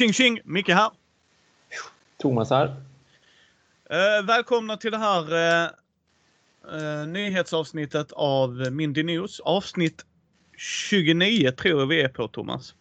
[0.00, 0.40] Tjing tjing!
[0.44, 0.90] Micke här.
[2.16, 2.66] Thomas här.
[3.90, 5.70] Eh, välkomna till det här eh,
[7.02, 9.40] eh, nyhetsavsnittet av Mindy News.
[9.40, 10.04] Avsnitt
[10.56, 12.74] 29 tror jag vi är på Thomas.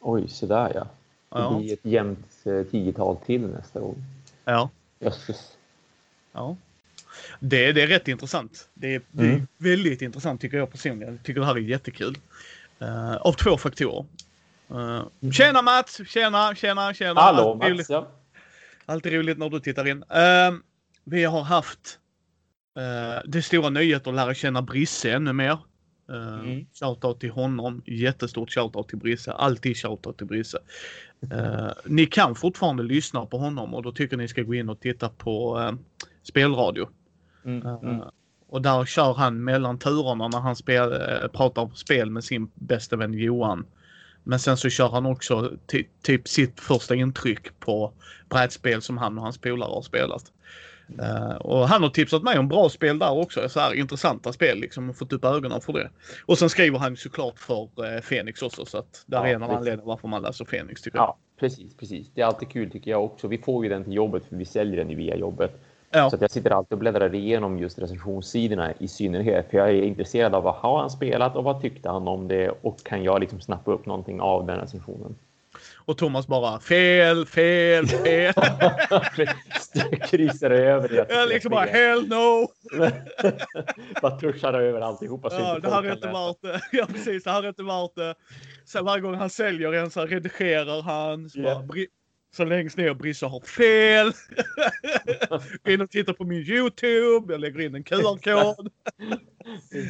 [0.00, 0.80] Oj, så där ja.
[0.80, 0.88] Det
[1.30, 1.58] Ja.
[1.58, 4.04] blir ett jämnt eh, tiotal till nästa gång.
[4.44, 4.70] Ja.
[4.98, 5.56] Jösses.
[6.32, 6.56] ja.
[7.40, 8.68] Det, det är rätt intressant.
[8.74, 9.46] Det är, det är Mm.
[9.56, 11.14] väldigt intressant tycker jag personligen.
[11.14, 12.18] Jag tycker det här är jättekul.
[12.78, 14.04] Eh, av två faktorer.
[14.70, 16.00] Uh, tjena Mats!
[16.06, 17.20] Tjena, tjena, tjena!
[17.20, 18.08] Hallå Alltid roligt- Mats, ja.
[18.86, 20.02] Alltid roligt när du tittar in.
[20.10, 20.52] Eh,
[21.04, 21.98] vi har haft
[22.78, 25.52] uh, det stora nöjet att lära känna Brisse ännu mer.
[25.52, 25.58] Uh,
[26.40, 26.66] Mm.
[26.80, 27.82] Shoutout till honom.
[27.86, 29.32] Jättestort shoutout till Brisse.
[29.32, 30.58] Alltid shoutout till Brisse.
[31.32, 34.80] Eh, ni kan fortfarande lyssna på honom och då tycker ni ska gå in och
[34.80, 35.72] titta på uh,
[36.22, 36.88] spelradio.
[37.44, 38.00] Mm, mm.
[38.48, 40.90] Och där kör han mellan turerna när han spel,
[41.32, 43.66] pratar spel med sin bästa vän Johan.
[44.28, 47.92] Men sen så kör han också ty- typ sitt första intryck på
[48.28, 50.22] brädspel som han och hans polare har spelat.
[51.02, 53.48] Eh, och han har tipsat mig om bra spel där också.
[53.48, 55.90] Så här intressanta spel liksom och fått upp ögonen för det.
[56.26, 59.42] Och sen skriver han såklart för uh, Fenix också så att där Ja, är en
[59.42, 61.04] av anledningarna varför man läser Fenix tycker jag.
[61.04, 62.10] Ja, precis, precis.
[62.14, 63.28] Det är alltid kul tycker jag också.
[63.28, 65.60] Vi får ju den till jobbet för vi säljer den ju via jobbet.
[65.90, 66.10] Ja.
[66.10, 69.50] Så jag sitter alltid och bläddrar igenom just recensionssidorna i synnerhet.
[69.50, 72.50] För jag är intresserad av vad har han spelat och vad tyckte han om det
[72.62, 75.16] och kan jag liksom snappa upp någonting av den recensionen.
[75.76, 78.32] Och Thomas bara fel, fel, fel.
[80.10, 81.06] Kryssar över det.
[81.10, 82.46] jag liksom bara hell no.
[84.02, 85.28] bara tuschar över alltihopa.
[85.32, 86.60] Ja, inte det här är inte värt det.
[86.78, 87.24] Ja, precis.
[87.24, 88.14] Det här är inte värt det.
[88.64, 91.30] Så varje gång han säljer en så redigerar han.
[91.30, 91.60] Så, bara, Ja.
[91.68, 91.86] Bri-
[92.36, 94.12] så längst ner Brisse har fel.
[95.64, 97.32] Gå in och titta på min YouTube.
[97.32, 98.70] Jag lägger in en QR-kod.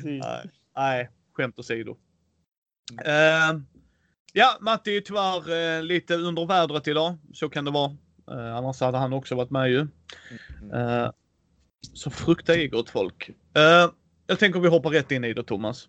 [0.04, 1.90] Nej, nej, skämt åsido.
[2.92, 3.60] Uh,
[4.32, 7.16] ja, Matti är tyvärr eh, lite under vädret idag.
[7.32, 7.90] Så kan det vara.
[8.30, 9.80] Uh, annars hade han också varit med ju.
[10.74, 11.10] Eh,
[11.92, 13.30] så frukta er gott folk.
[14.26, 15.88] Jag tänker vi hoppar rätt in i det Thomas.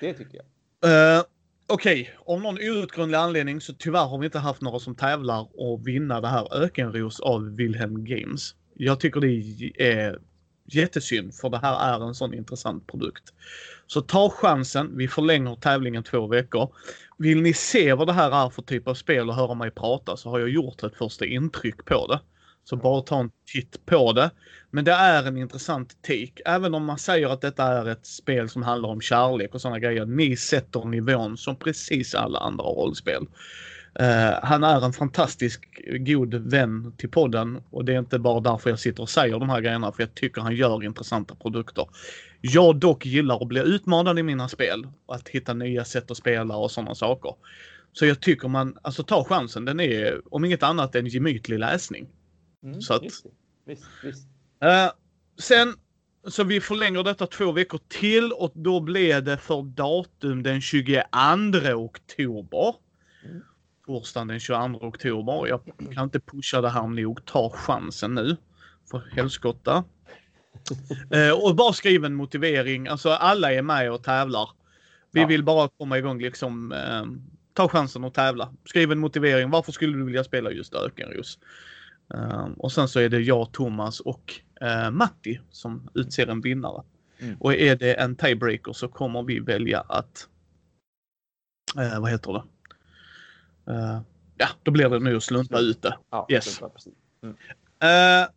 [0.00, 1.26] Det tycker jag
[1.66, 5.48] okej, Okej, av någon outgrundlig anledning så tyvärr har vi inte haft några som tävlar
[5.54, 8.54] och vinna det här Ökenros av Wilhelm Games.
[8.74, 10.18] Jag tycker det är
[10.72, 13.32] jättesynd för det här är en sån intressant produkt.
[13.86, 14.96] Så ta chansen.
[14.96, 16.74] Vi förlänger tävlingen två veckor.
[17.18, 20.16] Vill ni se vad det här är för typ av spel och höra mig prata
[20.16, 22.20] så har jag gjort ett första intryck på det.
[22.68, 24.30] Så bara ta en titt på det.
[24.70, 26.42] Men det är en intressant take.
[26.44, 29.78] Även om man säger att detta är ett spel som handlar om kärlek och sådana
[29.78, 30.06] grejer.
[30.06, 33.22] Ni sätter nivån som precis alla andra rollspel.
[34.00, 38.70] Uh, han är en fantastisk god vän till podden och det är inte bara därför
[38.70, 41.88] jag sitter och säger de här grejerna för jag tycker han gör intressanta produkter.
[42.40, 46.16] Jag dock gillar att bli utmanad i mina spel och att hitta nya sätt att
[46.16, 47.34] spela och sådana saker.
[47.92, 49.64] Så jag tycker man, alltså ta chansen.
[49.64, 52.08] Den är om inget annat en gemytlig läsning.
[52.66, 53.02] Mm, Så att-.
[53.64, 54.26] Visst, visst.
[54.62, 54.90] Eh,
[55.38, 55.74] sen
[56.28, 61.00] så vi förlänger detta två veckor till och då blir det för datum den 22
[61.74, 62.74] oktober.
[63.24, 63.42] Mm.
[63.86, 65.46] Torsdagen den 22 oktober.
[65.46, 65.60] Jag
[65.94, 67.24] kan inte pusha det här nog.
[67.24, 68.36] Ta chansen nu.
[68.90, 69.84] För helskotta.
[71.10, 72.88] Eh, och bara skriv en motivering.
[72.88, 74.50] Alltså alla är med och tävlar.
[75.12, 75.26] Vi Ja.
[75.26, 76.72] vill bara komma igång liksom.
[76.72, 77.04] Eh,
[77.52, 78.52] ta chansen att tävla.
[78.64, 79.50] Skriv en motivering.
[79.50, 81.38] Varför skulle du vilja spela just Ökenros?
[82.14, 86.82] Eh, och sen så är det jag, Thomas och eh, Matti som utser en vinnare.
[87.18, 87.36] Mm.
[87.40, 90.28] Och är det en tiebreaker så kommer vi välja att...
[91.78, 92.42] Eh, vad heter det?
[93.72, 94.00] Eh,
[94.36, 95.96] ja, då blir det nu att slunta ut det.
[96.10, 96.60] Ja, Yes.
[97.82, 98.28] Eh,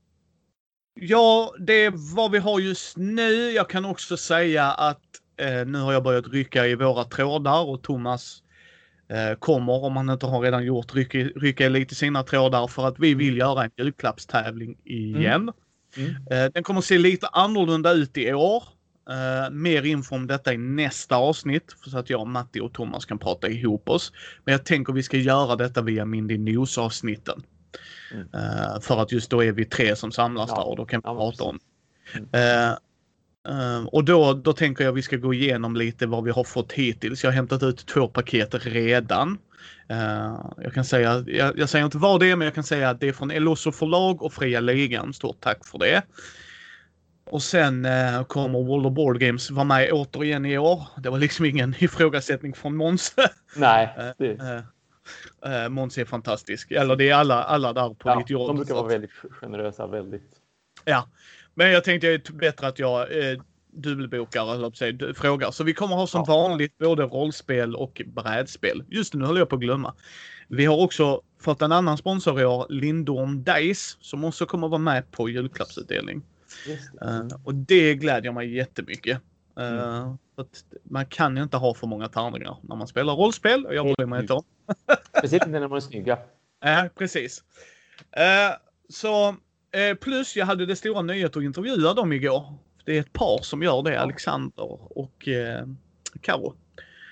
[0.94, 3.52] ja, det är vad vi har just nu.
[3.52, 5.02] Jag kan också säga att
[5.66, 8.44] nu har jag börjat rycka i våra trådar och Thomas
[9.40, 13.14] kommer, om han inte har redan gjort, rycka, rycka lite sina trådar för att vi
[13.14, 15.52] vill göra en julklappstävling igen.
[15.98, 16.16] Mm.
[16.32, 18.64] Eh, den kommer se lite annorlunda ut i år.
[19.10, 23.20] Eh, mer info om detta i nästa avsnitt så att jag, Matti och Thomas kan
[23.20, 24.12] prata ihop oss.
[24.46, 27.44] Men jag tänker vi ska göra detta via Mindy News avsnitten.
[28.14, 28.28] Mm.
[28.34, 30.56] Eh, för att just då är vi tre som samlas Ja.
[30.56, 31.60] där och då kan vi Ja, prata om.
[32.14, 32.76] Mm.
[33.48, 36.44] Eh, eh, och då, då tänker jag vi ska gå igenom lite vad vi har
[36.44, 37.24] fått hittills.
[37.24, 39.38] Jag har hämtat ut två paket redan.
[39.90, 42.90] Eh, jag kan säga, jag, jag säger inte vad det är, men jag kan säga
[42.90, 45.14] att det är från Elosso förlag och Fria Ligan.
[45.14, 46.02] Stort tack för det.
[47.26, 50.88] Och sen eh, kommer World of Board Games vara med återigen i år.
[50.98, 53.16] Det var liksom ingen ifrågasättning från Måns.
[53.56, 54.14] Nej,
[55.46, 56.72] Eh, eh, Måns är fantastisk.
[56.72, 58.48] Eller det är alla, alla där på ja, ditt jobb.
[58.48, 59.88] de brukar vara väldigt generösa.
[59.88, 60.32] Väldigt.
[60.86, 61.08] Ja,
[61.60, 63.02] men jag tänkte det är bättre att jag...
[63.32, 63.40] Eh,
[63.72, 65.52] dubbelbokar eller säga, du- frågar.
[65.52, 66.34] Så vi kommer ha som Ja.
[66.34, 68.84] vanligt både rollspel och brädspel.
[68.88, 69.96] Just nu höll jag på att glömma.
[70.48, 74.78] Vi har också fått en annan sponsor i år, Lindorm Dice, som också kommer vara
[74.80, 76.22] med på julklappsutdelning.
[76.66, 77.06] Det.
[77.08, 79.22] Eh, och det glädjer mig jättemycket.
[79.60, 80.18] Uh, Mm.
[80.84, 83.66] man kan ju inte ha för många tärningar när man spelar rollspel.
[83.66, 84.44] Och jag bryr mig inte om.
[85.18, 86.18] Speciellt inte när de är snygga.
[86.62, 87.44] Ja, precis.
[88.12, 88.56] Eh,
[88.90, 89.36] så
[89.96, 92.54] plus jag hade det stora nöjet att intervjua dem igår.
[92.86, 94.02] Det är ett par som gör det.
[94.02, 95.68] Alexander och eh,
[96.22, 96.56] Karo.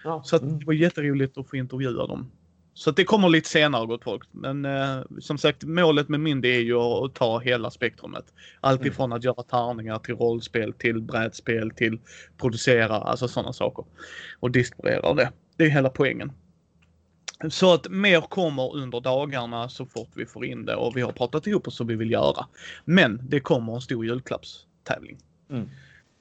[0.03, 0.21] Ja.
[0.25, 0.59] Så mm.
[0.59, 2.31] det var jätteroligt att få intervjua dem.
[2.73, 4.23] Så det kommer lite senare gott folk.
[4.31, 8.25] Men eh, som sagt målet med min det är ju att ta hela spektrumet.
[8.61, 8.91] Allt Mm.
[8.93, 11.99] ifrån att göra tärningar till rollspel till brädspel till
[12.37, 13.85] producera, alltså sådana saker.
[14.39, 15.31] Och distribuera det.
[15.55, 16.31] Det är hela poängen.
[17.49, 21.11] Så att mer kommer under dagarna så fort vi får in det och vi har
[21.11, 22.45] pratat ihop oss så vi vill göra.
[22.85, 25.17] Men det kommer en stor julklappstävling.
[25.49, 25.69] Mm.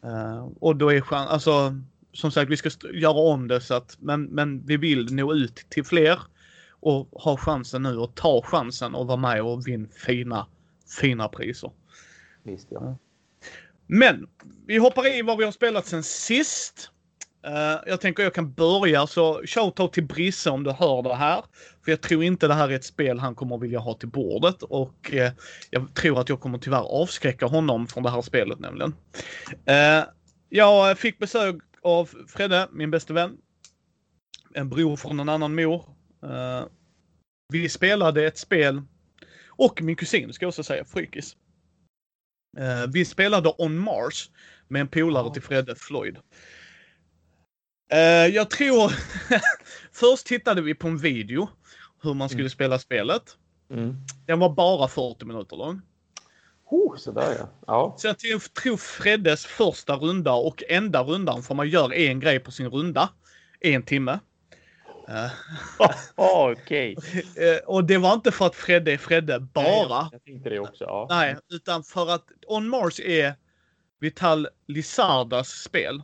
[0.04, 1.80] Eh, och då är chans, alltså
[2.12, 5.54] som sagt vi ska göra om det så att, men, men vi vill nå ut
[5.68, 6.18] till fler
[6.70, 10.46] och ha chansen nu och ta chansen och vara med och vinna fina,
[11.00, 11.70] fina priser.
[12.42, 12.98] Visst, ja.
[13.86, 14.28] Men
[14.66, 16.90] vi hoppar i vad vi har spelat sen sist.
[17.46, 21.44] Eh, jag tänker jag kan börja så shoutout till Brisse om du hör det här.
[21.84, 24.62] För jag tror inte det här är ett spel han kommer vilja ha till bordet
[24.62, 25.32] och eh,
[25.70, 28.94] jag tror att jag kommer tyvärr avskräcka honom från det här spelet nämligen.
[29.64, 30.04] Eh,
[30.48, 33.36] jag fick besök av Fredde, min bästa vän.
[34.54, 35.84] En bror från en annan mor.
[37.52, 38.82] Vi spelade ett spel
[39.48, 41.36] och min kusin ska jag också säga, Frykis.
[42.88, 44.30] Vi spelade On Mars
[44.68, 46.18] med en polare till Fredde, Floyd.
[47.90, 48.92] Eh, jag tror...
[49.92, 51.48] Först tittade vi på en video
[52.02, 52.50] hur man skulle Mm.
[52.50, 53.22] spela spelet.
[53.70, 53.96] Mm.
[54.26, 55.80] Den var bara 40 minuter lång.
[56.70, 57.48] Oh, sådär ja.
[57.66, 57.94] Ja.
[57.98, 62.50] Så jag tror- Freddes första runda och enda rundan, för man gör en grej på
[62.50, 63.08] sin runda.
[63.60, 64.18] En timme.
[65.08, 65.30] Eh,
[66.14, 66.96] Okej.
[67.36, 70.08] eh, och det var inte för att Fredde är Fredde bara.
[70.12, 70.84] Jag tänkte det också.
[70.84, 71.06] Ja.
[71.10, 73.34] Nej, utan för att On Mars är
[74.00, 76.02] Vital Lizardas spel.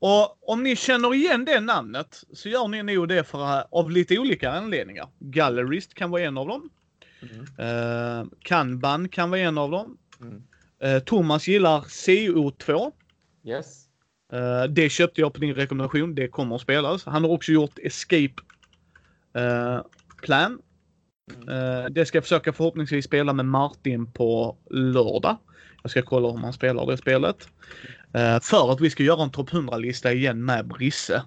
[0.00, 4.18] Och om ni känner igen det namnet så gör ni nog det för, av lite
[4.18, 5.08] olika anledningar.
[5.18, 6.70] Gallerist kan vara en av dem.
[7.22, 7.46] Mm.
[7.58, 9.98] Eh, Kanban kan vara en av dem.
[10.20, 10.42] Mm.
[10.82, 12.92] Eh, Thomas gillar CO2.
[13.44, 13.86] Yes.
[14.32, 16.14] Eh, det köpte jag på din rekommendation.
[16.14, 17.04] Det kommer att spelas.
[17.04, 18.34] Han har också gjort Escape
[19.34, 19.80] eh,
[20.22, 20.62] Plan.
[21.48, 21.92] Mm.
[21.94, 25.36] Det ska jag försöka förhoppningsvis spela med Martin på lördag.
[25.82, 27.48] Jag ska kolla om han spelar det spelet.
[28.14, 31.22] Eh, för att vi ska göra en topp 100-lista igen med Brisse.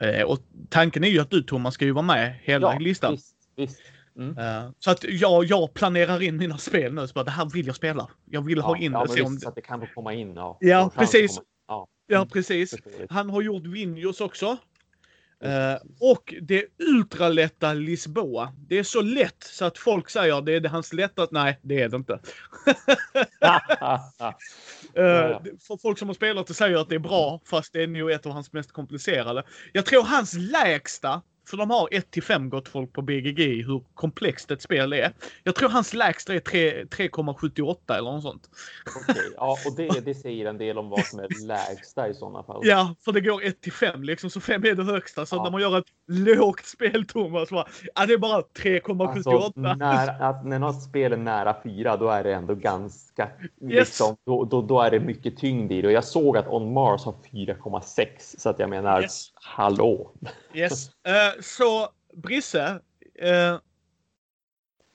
[0.00, 0.38] Eh, och
[0.68, 3.12] tanken är ju att du Thomas ska ju vara med hela listan.
[3.12, 3.80] Visst, visst.
[4.18, 4.34] Mm.
[4.78, 7.06] Så att jag, jag planerar in mina spel nu.
[7.06, 8.08] Så bara, det här vill jag spela.
[8.30, 9.22] Jag vill ha in ja, det.
[9.22, 10.34] om så att det kan få komma in.
[10.34, 11.40] Ja, Ja, precis.
[11.68, 12.28] Ja, Ja, Mm.
[12.28, 12.74] precis.
[13.10, 14.56] Han har gjort Vinjos också.
[15.44, 18.52] Eh, och det ultralätta Lisboa.
[18.68, 21.28] Det är så lätt så att folk säger det är det hans lätta.
[21.30, 22.20] Nej, det är det inte.
[24.94, 25.40] Eh.
[25.66, 28.10] För folk som har spelat det säger att det är bra, fast det är nog
[28.10, 29.42] ett av hans mest komplicerade.
[29.72, 33.82] Jag tror hans lägsta, för de har 1 till 5 gott folk på BGG hur
[33.94, 35.12] komplext ett spel är.
[35.42, 38.50] Jag tror hans lägsta är tre- 3,78 eller något sånt.
[39.02, 42.42] Okej, ja, och det, det säger en del om vad som är lägsta i sådana
[42.42, 42.60] fall.
[42.64, 45.26] Ja, för det går 1 till 5 liksom, så 5 är det högsta.
[45.26, 45.42] Så Ja.
[45.44, 49.10] när man gör ett lågt spel, Thomas, bara, ja, det är bara 3,78.
[49.16, 53.28] Alltså, när, när något spel är nära fyra, då är det ändå ganska...
[53.60, 55.86] Liksom, då, då, då är det mycket tyngd i det.
[55.88, 58.06] Och jag såg att On Mars har 4,6.
[58.38, 59.26] Så att jag menar, Yes.
[59.34, 60.10] hallå.
[60.54, 60.90] Yes.
[61.06, 62.80] Eh, så Brisse.
[63.22, 63.58] eh,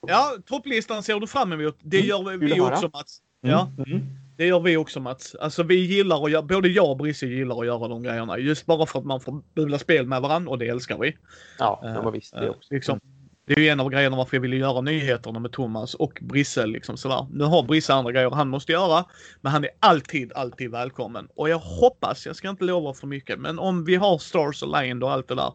[0.07, 1.77] ja, topplistan ser du fram emot.
[1.81, 3.21] Det Mm, gör kul vi också Mats.
[3.41, 4.01] Ja, Mm.
[4.37, 5.35] det gör vi också Mats.
[5.35, 8.37] Alltså vi gillar att göra, både jag och Brisse gillar att göra de grejerna.
[8.37, 11.17] Just bara för att man får bubbla spel med varandra och det älskar vi.
[11.59, 12.33] Ja, Eh, ja men visst.
[12.33, 12.73] Det eh, också.
[12.73, 12.99] liksom.
[13.47, 16.65] Det är ju en av grejerna varför jag ville göra nyheterna med Thomas och Brisse.
[16.65, 17.27] Liksom sådär.
[17.31, 19.05] Nu har Brisse andra grejer han måste göra.
[19.41, 21.27] Men han är alltid, alltid välkommen.
[21.35, 25.03] Och jag hoppas, jag ska inte lova för mycket, men om vi har Stars Aligned
[25.03, 25.53] och allt det där.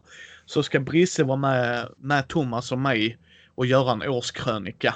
[0.51, 3.17] Så ska Brisse vara med, med Thomas och mig
[3.55, 4.95] och göra en årskrönika.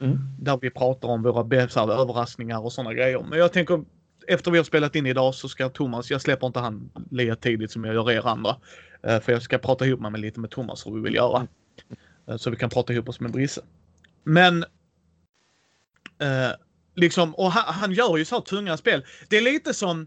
[0.00, 0.18] Mm.
[0.38, 3.26] Där vi pratar om våra här, överraskningar och sådana grejer.
[3.30, 3.84] Men jag tänker
[4.28, 7.70] efter vi har spelat in idag så ska Thomas, jag släpper inte han lika tidigt
[7.70, 8.56] som jag gör er andra.
[9.02, 11.46] Eh, För jag ska prata ihop mig med lite med Thomas hur vi vill göra.
[12.28, 13.60] Eh, Så vi kan prata ihop oss med Brisse.
[14.24, 14.62] Men
[16.18, 16.52] eh,
[16.94, 19.04] liksom, och han, han gör ju så här tunga spel.
[19.28, 20.06] Det är lite som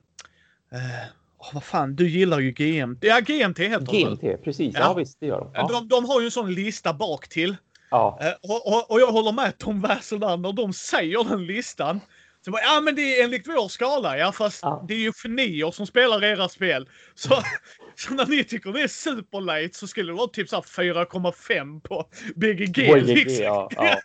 [0.71, 3.03] eh, åh, vad fan, du gillar ju GMT.
[3.03, 4.03] Ja, GMT heter det?
[4.03, 4.75] GMT, precis.
[4.75, 4.79] Ja.
[4.79, 4.93] Ja.
[4.93, 5.51] visst, det gör de.
[5.53, 5.67] Ja.
[5.67, 7.55] De, de har ju en sån lista bak till.
[7.91, 8.19] Ja.
[8.21, 11.99] Eh, och, och, och jag håller med Tom Wessel där, när de säger den listan
[12.45, 14.85] Så bara, ja men det är enligt vår skala, ja fast Ja.
[14.87, 16.89] det är ju genier som spelar era spel.
[17.15, 17.29] Så,
[17.95, 21.81] så när ni tycker det är superlight så skulle det vara typ så här 4,5
[21.81, 22.05] på
[22.35, 22.73] BGG.
[22.73, 23.43] BGG, liksom.
[23.43, 23.99] ja, ja.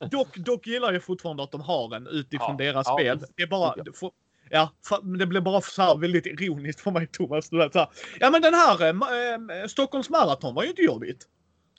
[0.10, 3.24] Dock, dock gillar jag fortfarande att de har en utifrån deras spel.
[3.36, 3.74] Det är bara...
[3.76, 4.10] Ja.
[4.54, 4.70] Ja,
[5.18, 7.50] det blir bara så här väldigt ironiskt för mig Thomas.
[7.50, 7.88] Du vet, så här,
[8.20, 11.26] ja men den här eh, ma- eh, Stockholms maraton var ju inte jobbigt.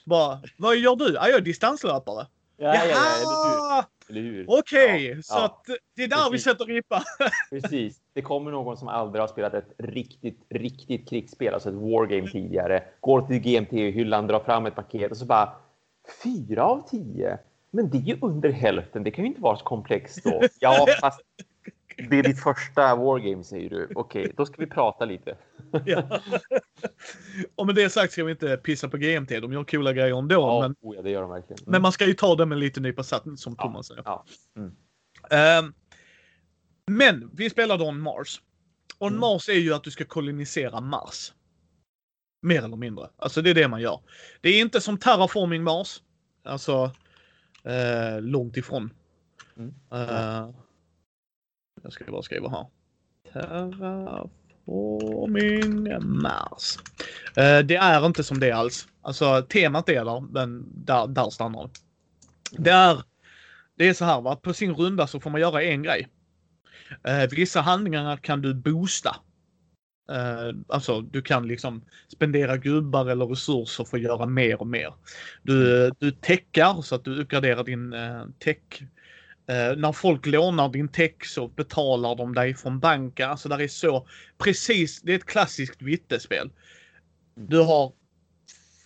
[0.06, 1.13] Bara, vad gör du?
[1.13, 2.27] Ja, jag är distanslöpare.
[2.58, 2.98] Ja, ja, ja?
[3.24, 3.86] Jaha!
[4.10, 4.46] Eller hur?
[4.48, 5.46] Okej, Ja, så ja.
[5.46, 5.65] att
[5.96, 6.44] det är där vi Precis.
[6.44, 7.01] sätter ribban.
[7.50, 7.98] Precis.
[8.13, 12.84] Det kommer någon som aldrig har spelat ett riktigt, riktigt krigsspel, alltså ett wargame tidigare,
[13.00, 15.53] går till GMT-hyllan, drar fram ett paket och så bara
[16.24, 17.38] fyra av tio.
[17.72, 19.03] Men det är ju under hälften.
[19.03, 20.42] Det kan ju inte vara så komplext då.
[20.60, 21.22] Ja, fast
[22.10, 23.90] det är ditt första wargame säger du.
[23.96, 25.38] Okej, då ska vi prata lite.
[25.86, 26.22] ja.
[27.56, 29.30] Och med det sagt ska vi inte pissa på GMT.
[29.30, 30.36] De gör coola grejer ändå.
[30.36, 31.60] Ja, Men, oh, ja det gör de verkligen.
[31.60, 31.72] Mm.
[31.72, 34.02] men man ska ju ta det med en liten nypa salt som Thomas säger.
[34.06, 34.26] Ja.
[34.58, 34.72] Mm.
[35.30, 35.74] Ehm,
[36.92, 38.42] men vi spelade On Mars.
[38.98, 39.20] On Mm.
[39.20, 41.34] Mars är ju att du ska kolonisera Mars.
[42.42, 43.10] Mer eller mindre.
[43.18, 44.00] Alltså det är det man gör.
[44.42, 46.02] Det är inte som Terraforming Mars.
[46.44, 46.92] Alltså
[47.64, 48.94] eh, långt ifrån.
[49.58, 49.74] Mm.
[49.92, 50.50] Eh,
[51.84, 52.66] jag ska bara skriva här.
[53.34, 55.88] Terraforming
[56.22, 56.78] Mars.
[57.36, 58.88] Eh, det är inte som det alls.
[59.02, 61.70] Alltså temat är där, men där, där stannar det.
[62.58, 63.04] Det är,
[63.78, 66.08] det är så här va, på sin runda så får man göra en grej.
[67.04, 69.16] Eh, vissa handlingar kan du boosta.
[70.12, 74.94] Uh, alltså du kan liksom spendera gubbar eller resurser för att göra mer och mer.
[75.44, 78.25] Du, eh, du täckar så att du uppgraderar din uh.
[79.48, 83.30] Eh, när folk lånar din tech så betalar de dig från banken.
[83.30, 84.08] Alltså där är så
[84.38, 86.52] precis, det är ett klassiskt vittespel.
[87.36, 87.92] Du har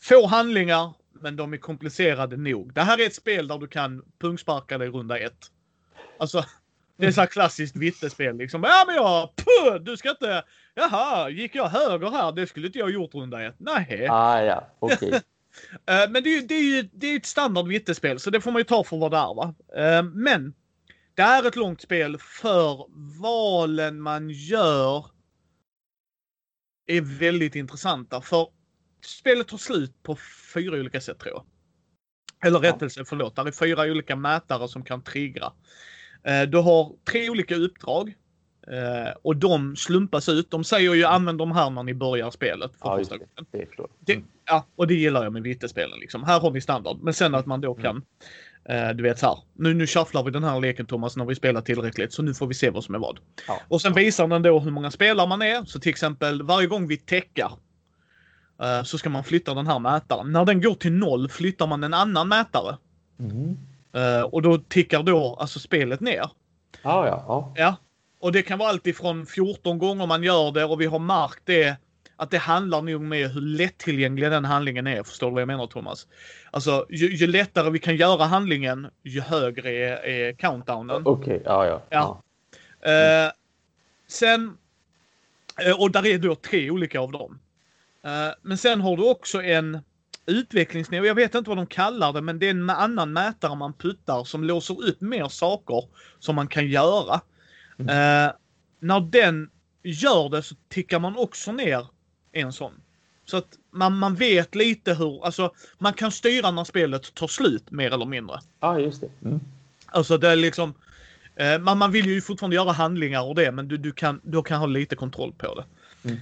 [0.02, 2.74] få handlingar men de är komplicerade nog.
[2.74, 5.52] Det här är ett spel där du kan pungsparka dig runda ett.
[6.20, 6.46] Alltså,
[6.98, 8.64] det är så här klassiskt vittespel liksom.
[8.64, 10.44] Ja men jag, puh, du ska inte,
[10.76, 12.32] jaha, gick jag höger här?
[12.32, 13.56] Det skulle inte jag gjort runda ett.
[13.58, 14.08] Nej.
[14.10, 15.10] Ah, ja, okej.
[15.14, 15.20] Eh,
[15.86, 18.52] men det är ju det är ju det är ett standard vittespel så det får
[18.52, 19.56] man ju ta för vad det är va.
[19.76, 20.54] Eh, men
[21.16, 22.86] det är ett långt spel för
[23.22, 25.06] valen man gör
[26.88, 28.22] är väldigt intressanta.
[28.22, 28.48] För
[29.06, 30.18] spelet tar slut på
[30.54, 31.46] fyra olika sätt tror jag.
[32.46, 33.36] Eller rättelse, förlåt.
[33.36, 35.54] Det är fyra olika mätare som kan triggra.
[36.24, 38.16] Eh, Du har tre olika uppdrag.
[38.72, 40.52] Eh, Och de slumpas ut.
[40.52, 42.72] De säger ju använd de här när ni börjar spelet.
[42.82, 43.30] För Ja, första gången.
[43.52, 43.68] Det.
[44.00, 44.26] Det, Mm.
[44.46, 46.00] ja, och det gillar jag med vittespelen.
[46.00, 46.24] Liksom.
[46.24, 46.98] Här har vi standard.
[47.02, 48.02] Men sen att man då kan,
[48.70, 49.38] eh, du vet så här.
[49.54, 52.14] Nu, nu shufflar vi den här leken Thomas när vi spelar tillräckligt.
[52.14, 53.20] Så nu får vi se vad som är vad.
[53.48, 53.60] Ja.
[53.68, 55.66] Och sen visar den då hur många spelare man är.
[55.66, 57.52] Så till exempel varje gång vi täckar
[58.62, 60.32] eh, så ska man flytta den här mätaren.
[60.32, 62.78] När den går till noll flyttar man en annan mätare.
[63.20, 63.58] Mm.
[64.32, 66.22] Och då tickar då alltså spelet ner.
[66.82, 67.54] Ah, ja, ja.
[67.56, 67.76] Ja.
[68.20, 71.42] Och det kan vara allt ifrån 14 gånger man gör det och vi har märkt
[71.46, 71.78] det
[72.16, 75.04] att det handlar nog med hur lättillgänglig den handlingen är.
[75.04, 76.08] Förstår du vad jag menar Thomas?
[76.52, 81.02] Alltså ju, ju lättare vi kan göra handlingen ju högre är, är countdownen.
[81.06, 81.82] Okej, ja, ja.
[81.90, 82.22] Ja.
[82.92, 83.32] Eh,
[84.08, 84.58] sen,
[85.66, 87.40] eh, och där är då tre olika av dem.
[88.06, 89.80] Eh, men sen har du också en
[90.26, 91.06] utvecklingsnivå.
[91.06, 94.24] Jag vet inte vad de kallar det, men det är en annan mätare man puttar
[94.24, 95.84] som låser upp mer saker
[96.20, 97.22] som man kan göra.
[97.80, 98.32] Eh,
[98.80, 99.50] när den
[99.84, 101.88] gör det så tickar man också ner
[102.32, 102.74] en sån.
[103.26, 107.72] Så att man, man vet lite hur, alltså man kan styra när spelet tar slut
[107.72, 108.40] mer eller mindre.
[108.60, 109.10] Ja, just det.
[109.24, 109.40] Mm.
[109.86, 110.74] Alltså det är liksom,
[111.36, 114.44] eh, man, man vill ju fortfarande göra handlingar och det men du, du, kan, du
[114.44, 115.66] kan ha lite kontroll på det.
[116.10, 116.20] Mm.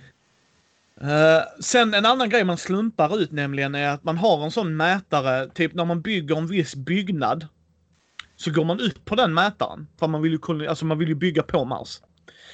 [1.02, 4.78] Eh, sen en annan grej man slumpar ut nämligen är att man har en sån
[4.78, 7.48] mätare, typ när man bygger en viss byggnad.
[8.36, 9.88] Så går man ut på den mätaren.
[10.00, 12.02] För man vill ju, alltså man vill ju bygga på Mars.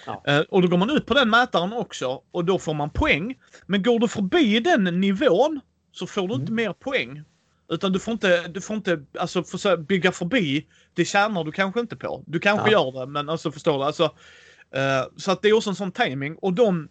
[0.05, 0.23] Ja.
[0.27, 3.35] Eh, och då går man ut på den mätaren också och då får man poäng.
[3.65, 5.59] Men går du förbi den nivån
[5.91, 7.23] så får du inte mer poäng.
[7.69, 10.67] Utan du får inte, du får inte alltså, försöka bygga förbi.
[10.93, 12.23] Det tjänar du kanske inte på.
[12.27, 12.91] Du kanske Ja.
[12.93, 13.83] gör det, men alltså förstår du?
[13.83, 14.03] Alltså,
[14.75, 16.89] eh, så att det är också en sån timing och de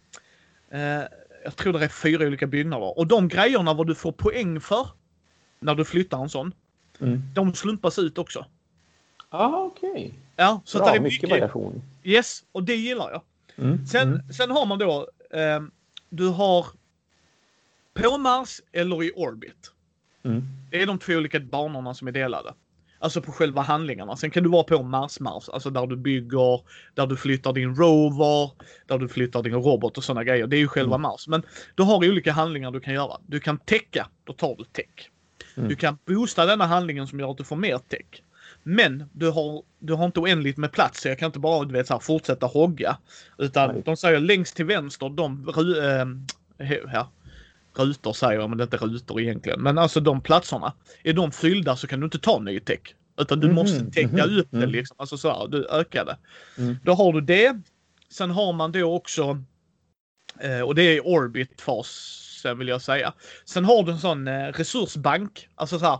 [0.72, 1.02] eh,
[1.44, 2.98] jag tror det är fyra olika byggnader.
[2.98, 4.86] Och de grejerna vad du får poäng för
[5.60, 6.54] när du flyttar en sån,
[7.00, 7.22] Mm.
[7.34, 8.46] de slumpas ut också.
[9.30, 10.14] Ah, okej.
[10.36, 11.30] Ja, så Bra, det är mycket mycket.
[11.40, 11.82] variation.
[12.04, 13.22] Yes, och det gillar jag.
[13.66, 13.86] Mm.
[13.86, 14.32] Sen, Mm.
[14.32, 15.60] sen har man då, eh,
[16.08, 16.66] du har
[17.94, 19.72] på Mars eller i orbit.
[20.24, 20.42] Mm.
[20.70, 22.54] Det är de två olika banorna som är delade.
[22.98, 24.16] Alltså på själva handlingarna.
[24.16, 26.60] Sen kan du vara på Mars-Mars, alltså där du bygger,
[26.94, 28.50] där du flyttar din rover,
[28.86, 30.46] där du flyttar din robot och sådana grejer.
[30.46, 31.02] Det är ju själva Mm.
[31.02, 31.28] Mars.
[31.28, 31.42] Men
[31.74, 33.16] du har olika handlingar du kan göra.
[33.26, 35.10] Du kan täcka, då tar du täck.
[35.56, 35.68] Mm.
[35.68, 38.22] Du kan boosta denna handlingen som gör att du får mer täck.
[38.70, 41.72] Men du har, du har inte oändligt med plats så jag kan inte bara du
[41.72, 42.96] vet, så här, fortsätta hogga.
[43.38, 43.82] Utan Nej.
[43.84, 46.06] de säger längst till vänster, de ru, äh,
[46.88, 47.06] här,
[47.74, 49.62] rutor säger jag, men det är inte rutor egentligen.
[49.62, 50.72] Men alltså de platserna.
[51.04, 52.80] Är de fyllda så kan du inte ta ny tech.
[53.20, 54.70] Utan du Mhm, måste täcka mhm, upp det mm.
[54.70, 54.96] liksom.
[54.98, 56.16] Alltså så här, du ökar det.
[56.58, 56.76] Mm.
[56.84, 57.60] Då har du det.
[58.12, 59.42] Sen har man då också,
[60.40, 63.12] eh, och det är orbit-fasen vill jag säga.
[63.44, 65.48] Sen har du en sån eh, resursbank.
[65.54, 65.98] Alltså så här,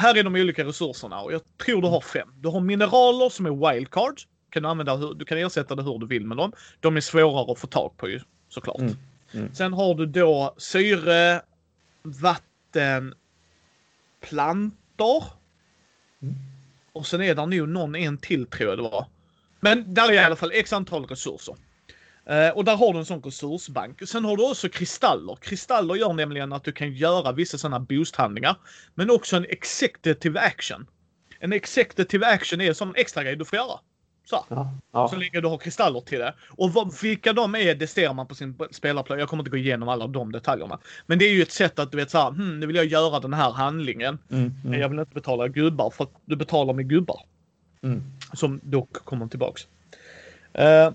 [0.00, 2.28] här är de olika resurserna och jag tror du har fem.
[2.36, 4.20] Du har mineraler som är wildcard.
[4.50, 6.52] Kan du, använda, hur- du kan ersätta det hur du vill med dem.
[6.80, 8.78] De är svårare att få tag på ju såklart.
[8.78, 8.96] Mm,
[9.32, 9.54] mm.
[9.54, 11.42] Sen har du då syre,
[12.02, 13.14] vatten,
[14.20, 15.24] plantor.
[16.22, 16.34] Mm.
[16.92, 19.06] Och sen är det nog någon en till tror jag det var.
[19.60, 21.54] Men där är i alla fall x antal resurser.
[22.30, 24.08] Eh, och där har du en sån resursbank.
[24.08, 25.36] Sen har du också kristaller.
[25.36, 28.56] Kristaller gör nämligen att du kan göra vissa sådana boosthandlingar.
[28.94, 30.86] Men också en executive action.
[31.40, 33.80] En executive action är en sån extra grej du får göra.
[34.24, 34.44] Så.
[34.48, 35.08] Ja, ja.
[35.08, 36.34] Så länge du har kristaller till det.
[36.50, 39.18] Och vad, vilka de är, det ser man på sin spelarplan.
[39.18, 40.78] Jag kommer inte gå igenom alla de detaljerna.
[41.06, 43.20] Men det är ju ett sätt att du vet såhär, hm, nu vill jag göra
[43.20, 44.18] den här handlingen.
[44.30, 47.22] Mm, Men mm, jag vill inte betala gubbar för att du betalar med gubbar.
[47.82, 48.02] mm.
[48.32, 49.66] Som dock kommer tillbaks.
[50.52, 50.90] Eh,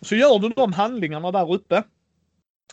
[0.00, 1.82] så gör du de handlingarna där uppe.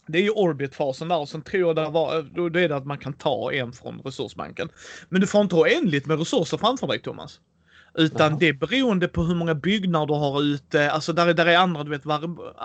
[0.08, 2.86] Det är ju orbit-fasen där och sen tror jag det var, då är det att
[2.86, 4.70] man kan ta en från resursbanken.
[5.10, 7.40] Men du får inte ha oändligt med resurser framför dig Thomas.
[7.96, 8.40] Utan Jaha.
[8.40, 10.92] det är beroende på hur många byggnader du har ute.
[10.92, 12.22] Alltså där är, där är andra, du vet, var,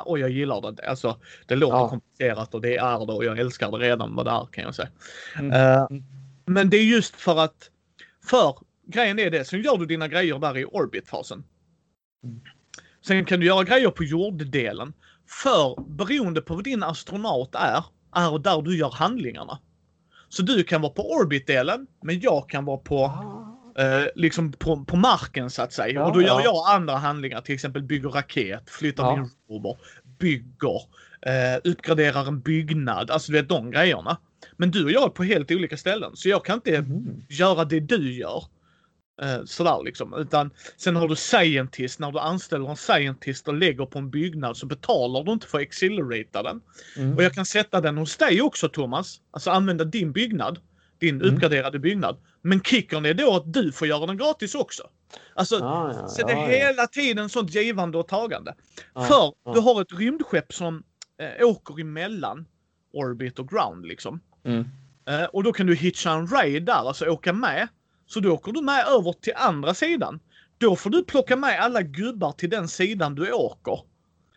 [0.06, 0.88] oj jag gillar det.
[0.88, 1.88] Alltså det låter Ja.
[1.88, 4.74] komplicerat och det är det och jag älskar det redan vad det är kan jag
[4.74, 4.88] säga.
[5.38, 5.52] Mm.
[5.52, 6.04] Mm.
[6.46, 7.70] men det är just för att,
[8.24, 11.44] för grejen är det, sen gör du dina grejer där i orbit-fasen.
[12.24, 12.40] Mm.
[13.08, 14.92] Sen kan du göra grejer på jorddelen.
[15.42, 17.84] För beroende på vad din astronaut är,
[18.14, 19.58] är där du gör handlingarna.
[20.28, 23.04] Så du kan vara på orbit-delen, men jag kan vara på,
[23.78, 25.92] eh, liksom på, på marken så att säga.
[25.94, 26.42] Ja, och då gör ja.
[26.44, 29.14] jag andra handlingar, till exempel bygger raket, flyttar Ja.
[29.16, 29.76] din rover,
[30.18, 30.80] bygger,
[31.22, 34.18] eh, uppgraderar en byggnad, alltså du vet de grejerna.
[34.56, 37.24] Men du och jag är på helt olika ställen, så jag kan inte Mhm.
[37.28, 38.44] göra det du gör.
[39.22, 40.14] Eh, sådär liksom.
[40.14, 44.56] Utan sen har du scientist, när du anställer en scientist och lägger på en byggnad
[44.56, 46.60] så betalar du inte för att accelerata den.
[46.96, 47.16] Mm.
[47.16, 49.20] Och jag kan sätta den hos dig också Thomas.
[49.30, 50.58] Alltså använda din byggnad.
[50.98, 51.34] Din Mm.
[51.34, 52.16] uppgraderade byggnad.
[52.42, 54.82] Men kickern är då att du får göra den gratis också.
[55.34, 56.46] Alltså, Ah, ja, så det är ja.
[56.66, 58.54] hela tiden sånt givande och tagande.
[58.94, 59.52] Ja, För ja.
[59.54, 60.82] du har ett rymdskepp som
[61.20, 62.46] eh, åker emellan
[62.92, 64.20] orbit och ground liksom.
[64.44, 64.64] Mm.
[65.08, 67.68] Eh, och då kan du hitcha en raid där, alltså åka med.
[68.08, 70.20] Så då åker du med över till andra sidan.
[70.58, 73.80] Då får du plocka med alla gubbar till den sidan du åker.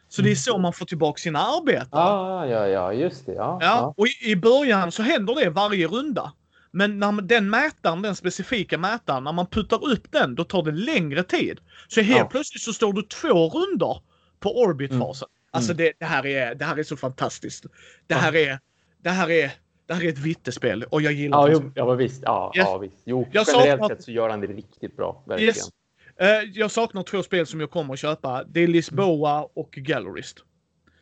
[0.09, 2.01] Så det är så man får tillbaka sina arbetare.
[2.03, 3.33] Ah, ja, ja, just det.
[3.33, 6.33] Ja, Ja, och i, början så händer det varje runda.
[6.71, 10.71] Men när den mätaren, den specifika mätaren, när man puttar upp den, då tar det
[10.71, 11.59] längre tid.
[11.87, 12.25] Så helt Ja.
[12.31, 14.01] plötsligt så står du två runder
[14.39, 15.27] på orbitfasen.
[15.51, 15.77] Alltså Mm.
[15.85, 17.65] det, det, här är, det här är så fantastiskt.
[18.07, 18.59] Det här är,
[19.03, 19.51] det här är,
[19.91, 21.71] det här är ett vittespel och jag gillar Ja, det.
[21.75, 22.23] ja visst.
[22.25, 22.65] Ja, Yes.
[22.67, 23.01] ja, visst.
[23.05, 25.23] Jo, Jag generellt saknar- sett så gör han det riktigt bra.
[25.27, 25.47] Verkligen.
[25.55, 25.69] Yes.
[26.17, 28.43] Eh, jag saknar två spel som jag kommer att köpa.
[28.43, 30.37] Det är Lisboa och Gallerist.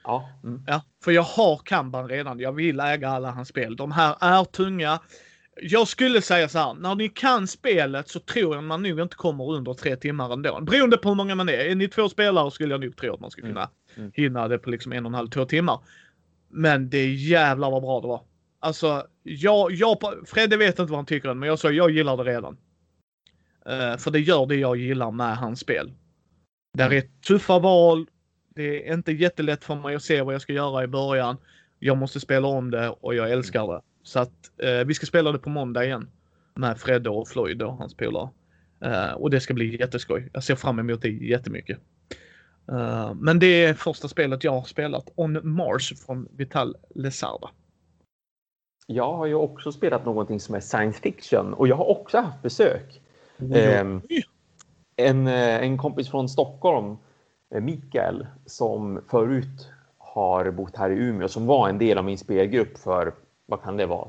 [0.04, 0.30] Ja.
[0.44, 0.64] Mm.
[0.68, 2.40] Ja, för jag har Kanban redan.
[2.40, 3.76] Jag vill äga alla hans spel.
[3.76, 5.00] De här är tunga.
[5.62, 9.16] Jag skulle säga så här, när ni kan spelet så tror jag man nog inte
[9.16, 10.60] kommer under tre timmar ändå.
[10.62, 11.54] Beroende på hur många man är.
[11.54, 13.54] Är ni två spelare skulle jag nog tro att man ska Mm.
[13.54, 14.12] kunna Mm.
[14.16, 15.80] hinna det på liksom en och en halv, två timmar.
[16.52, 18.22] Men det är jävlar vad bra det var.
[18.60, 22.18] Alltså, jag, jag, Fredde vet inte vad han tycker än, men jag sa jag gillar
[22.18, 22.58] det redan.
[23.70, 25.92] Uh, för det gör det jag gillar med hans spel.
[26.74, 28.08] Där är tuffa val.
[28.56, 31.38] Det är inte jättelätt för mig att se vad jag ska göra i början.
[31.80, 33.82] Jag måste spela om det och jag älskar det.
[34.04, 36.10] Så att uh, vi ska spela det på måndag igen.
[36.56, 38.30] Med Fredde och Floyd och hans polare.
[38.86, 40.30] Uh, och det ska bli jätteskoj.
[40.34, 41.80] Jag ser fram emot det jättemycket.
[42.72, 45.10] Uh, men det är första spelet jag har spelat.
[45.16, 47.50] On Mars från Vital Lesarda.
[48.92, 52.42] Jag har ju också spelat någonting som är science fiction och jag har också haft
[52.42, 53.02] besök.
[53.54, 54.24] Ehm, Oj.
[54.96, 56.98] en, eh, en kompis från Stockholm,
[57.56, 62.18] eh, Mikael, som förut har bott här i Umeå, som var en del av min
[62.18, 63.14] spelgrupp för,
[63.46, 64.08] vad kan det vara,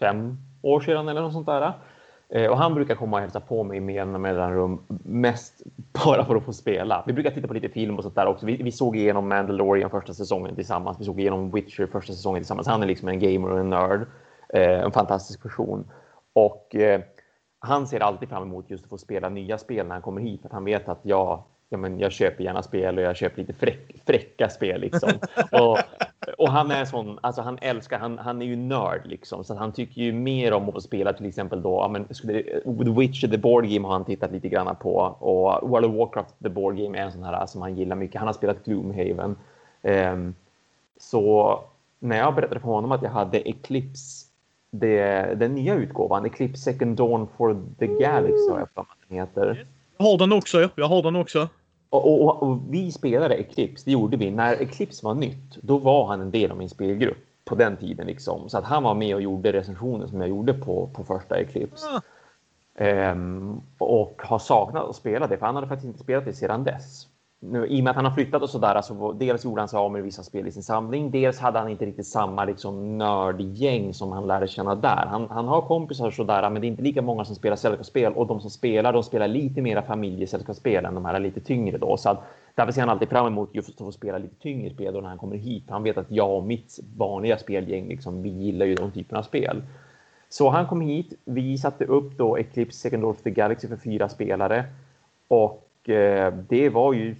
[0.00, 1.72] fem år sedan eller något sånt där.
[2.34, 5.62] Eh, Och han brukar komma och hälsa på mig med jämna mellanrum, mest
[6.04, 7.04] bara för att få spela.
[7.06, 8.46] Vi brukar titta på lite film och sånt där också.
[8.46, 11.00] Vi, vi såg igenom Mandalorian första säsongen tillsammans.
[11.00, 12.66] Vi såg igenom Witcher första säsongen tillsammans.
[12.66, 14.06] Han är liksom en gamer och en nörd.
[14.54, 15.90] Eh, en fantastisk person.
[16.32, 17.00] Och eh,
[17.58, 20.40] han ser alltid fram emot just att få spela nya spel när han kommer hit.
[20.40, 23.40] För att han vet att jag ja, men jag köper gärna spel och jag köper
[23.40, 25.10] lite fräck, fräcka spel liksom.
[25.52, 25.78] och,
[26.38, 29.72] och han är sån, alltså han älskar, han, han är ju nörd liksom, så han
[29.72, 33.38] tycker ju mer om att spela till exempel då, ja, men skulle, The Witcher, The
[33.38, 36.98] Board Game har han tittat lite grann på och World of Warcraft, The Board Game
[36.98, 38.18] är en sån här som han gillar mycket.
[38.18, 39.36] Han har spelat Gloomhaven.
[39.82, 40.34] Um,
[41.00, 41.60] så
[41.98, 44.26] när jag berättade för honom att jag hade Eclipse,
[44.70, 49.18] det, den nya utgåvan, Eclipse Second Dawn for the Galaxy har jag för mig den
[49.18, 49.66] heter.
[49.96, 50.70] Jag har den också.
[50.74, 51.48] Jag har den också.
[51.90, 54.30] Och, och, och, vi spelade Eclipse, det gjorde vi.
[54.30, 58.06] När Eclipse var nytt, då var han en del av min spelgrupp på den tiden.
[58.06, 58.48] Liksom.
[58.48, 61.86] Så att han var med och gjorde recensionen som jag gjorde på, på första Eclipse.
[61.86, 62.00] Ah.
[62.84, 66.64] Ehm, och har saknat att spela det, för han hade faktiskt inte spelat det sedan
[66.64, 67.06] dess
[67.40, 69.78] nu, I och med att han har flyttat och sådär, alltså, dels gjorde han sig
[69.78, 71.10] av med vissa spel i sin samling.
[71.10, 75.06] Dels hade han inte riktigt samma liksom, nördgäng som han lärde känna där.
[75.06, 78.26] Han, han har kompisar sådär, men det är inte lika många som spelar sällskapsspel och
[78.26, 81.96] de som spelar, de spelar lite mera familjesällskapsspel än de här lite tyngre då.
[81.96, 82.18] Så att,
[82.54, 85.08] därför ser han alltid fram emot just att få spela lite tyngre spel då när
[85.08, 85.64] han kommer hit.
[85.68, 89.22] Han vet att jag och mitt vanliga spelgäng, liksom, vi gillar ju de typerna av
[89.22, 89.62] spel.
[90.28, 91.12] Så han kom hit.
[91.24, 94.64] Vi satte upp då Eclipse Second Door of the Galaxy för fyra spelare
[95.28, 97.16] och eh, det var ju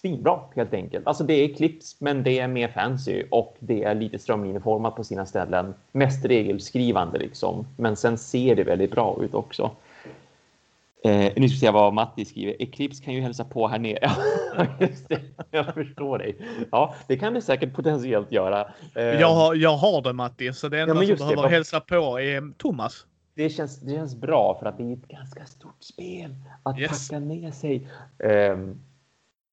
[0.00, 1.06] svinbra helt enkelt.
[1.06, 5.04] Alltså det är klipps, men det är mer fancy och det är lite strömlinjeformat på
[5.04, 5.74] sina ställen.
[5.92, 9.70] Mest regelskrivande liksom, men sen ser det väldigt bra ut också.
[11.04, 12.56] Eh, nu ska vi se vad Matti skriver.
[12.58, 14.10] Eclipse kan ju hälsa på här nere.
[14.80, 16.36] Just det, jag förstår dig.
[16.70, 18.68] Ja, det kan det säkert potentiellt göra.
[18.94, 21.48] Eh, jag, har, jag har det Matti, så det enda ja, som behöver det.
[21.48, 23.06] hälsa på är Thomas.
[23.34, 27.08] Det känns, det känns bra för att det är ett ganska stort spel att yes.
[27.08, 27.88] packa ner sig.
[28.18, 28.80] Um,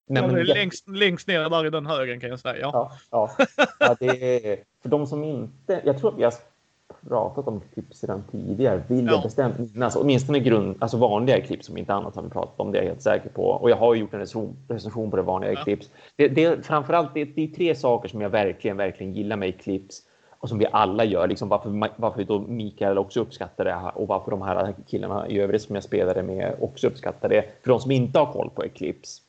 [0.06, 2.56] Nej, ja, men, längst, längst ner där i den högen kan jag säga.
[2.60, 3.30] Ja, ja,
[3.78, 3.96] ja.
[4.00, 5.80] det är, för de som inte...
[5.84, 6.34] Jag tror att vi har
[7.08, 8.82] pratat om klipp sedan tidigare.
[8.88, 9.96] Vill jag bestämt minnas.
[9.96, 12.72] Åtminstone grund, alltså vanliga klipp som inte annat har vi pratat om.
[12.72, 13.42] Det är jag helt säker på.
[13.42, 14.20] Och jag har gjort en
[14.68, 15.60] recension på det vanliga ja.
[15.60, 15.90] Eclipse.
[16.16, 20.02] Det, det, framförallt det, det är tre saker som jag verkligen, verkligen gillar med Eclipse
[20.38, 21.28] och som vi alla gör.
[21.28, 25.62] Liksom varför, varför då Mikael också uppskattar det och varför de här killarna i övrigt
[25.62, 27.44] som jag spelade med också uppskattar det.
[27.62, 29.23] För de som inte har koll på Eclipse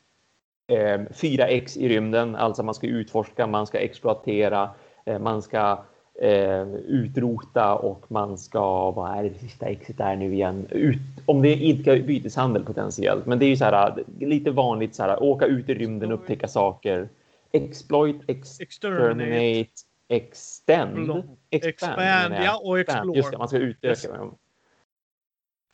[0.68, 4.70] 4X eh, i rymden, alltså man ska utforska, man ska exploatera,
[5.06, 5.84] eh, man ska
[6.22, 10.68] eh, utrota och man ska, vad är det sista exet är nu igen?
[10.70, 14.96] Ut, om det är idka byteshandel potentiellt, men det är ju så här lite vanligt
[14.96, 17.10] så här åka ut i rymden, upptäcka saker,
[17.52, 19.70] exploit, exterminate,
[20.08, 23.18] extend, expand, ja och explore.
[23.18, 24.32] Just det, man ska utöka.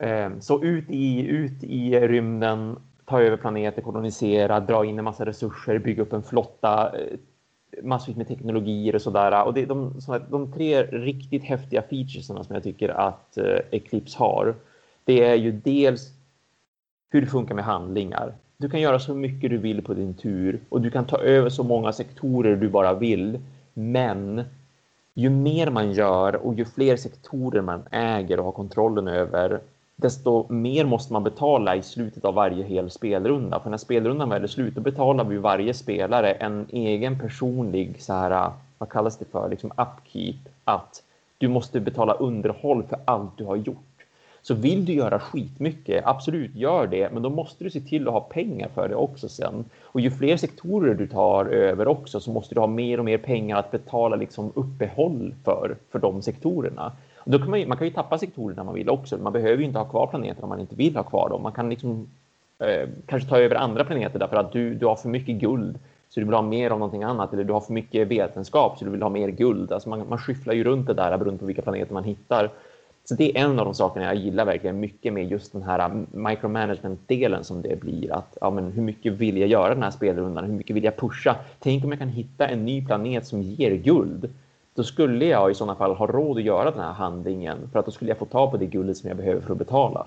[0.04, 0.46] Yes.
[0.46, 5.78] Så ut i, ut i rymden ta över planeter, kolonisera, dra in en massa resurser,
[5.78, 7.18] bygga upp en flotta, eh,
[7.82, 9.44] massvis med teknologier och sådär.
[9.44, 14.18] Och det är de, de tre riktigt häftiga featuresarna som jag tycker att eh, Eclipse
[14.18, 14.54] har.
[15.04, 16.12] Det är ju dels
[17.10, 18.34] hur det funkar med handlingar.
[18.56, 21.50] Du kan göra så mycket du vill på din tur och du kan ta över
[21.50, 23.40] så många sektorer du bara vill.
[23.74, 24.44] Men
[25.14, 29.60] ju mer man gör och ju fler sektorer man äger och har kontrollen över,
[29.96, 33.60] desto mer måste man betala i slutet av varje hel spelrunda.
[33.60, 38.12] För när spelrundan väl är slut, då betalar vi varje spelare en egen personlig, så
[38.12, 40.36] här, äh, vad kallas det för, liksom upkeep.
[40.64, 41.02] Att
[41.38, 43.76] du måste betala underhåll för allt du har gjort.
[44.42, 48.12] Så vill du göra skitmycket, absolut gör det, men då måste du se till att
[48.12, 49.64] ha pengar för det också sen.
[49.82, 53.18] Och ju fler sektorer du tar över också så måste du ha mer och mer
[53.18, 56.92] pengar att betala liksom uppehåll för, för de sektorerna.
[57.24, 59.18] Då kan man, man kan ju tappa sektorer när man vill också.
[59.18, 61.42] Man behöver ju inte ha kvar planeter om man inte vill ha kvar dem.
[61.42, 62.08] Man kan liksom
[62.58, 66.20] eh, kanske ta över andra planeter därför att du, du har för mycket guld så
[66.20, 68.90] du vill ha mer av någonting annat eller du har för mycket vetenskap så du
[68.90, 69.72] vill ha mer guld.
[69.72, 72.50] Alltså man, man skyfflar ju runt det där beroende på vilka planeter man hittar.
[73.04, 75.90] Så det är en av de sakerna jag gillar verkligen mycket med just den här
[75.90, 78.12] um, micromanagement-delen som det blir.
[78.12, 80.44] Att, ja, men hur mycket vill jag göra den här spelrundan?
[80.44, 81.36] Hur mycket vill jag pusha?
[81.58, 84.30] Tänk om jag kan hitta en ny planet som ger guld
[84.74, 87.86] då skulle jag i sådana fall ha råd att göra den här handlingen för att
[87.86, 90.06] då skulle jag få ta på det guldet som jag behöver för att betala.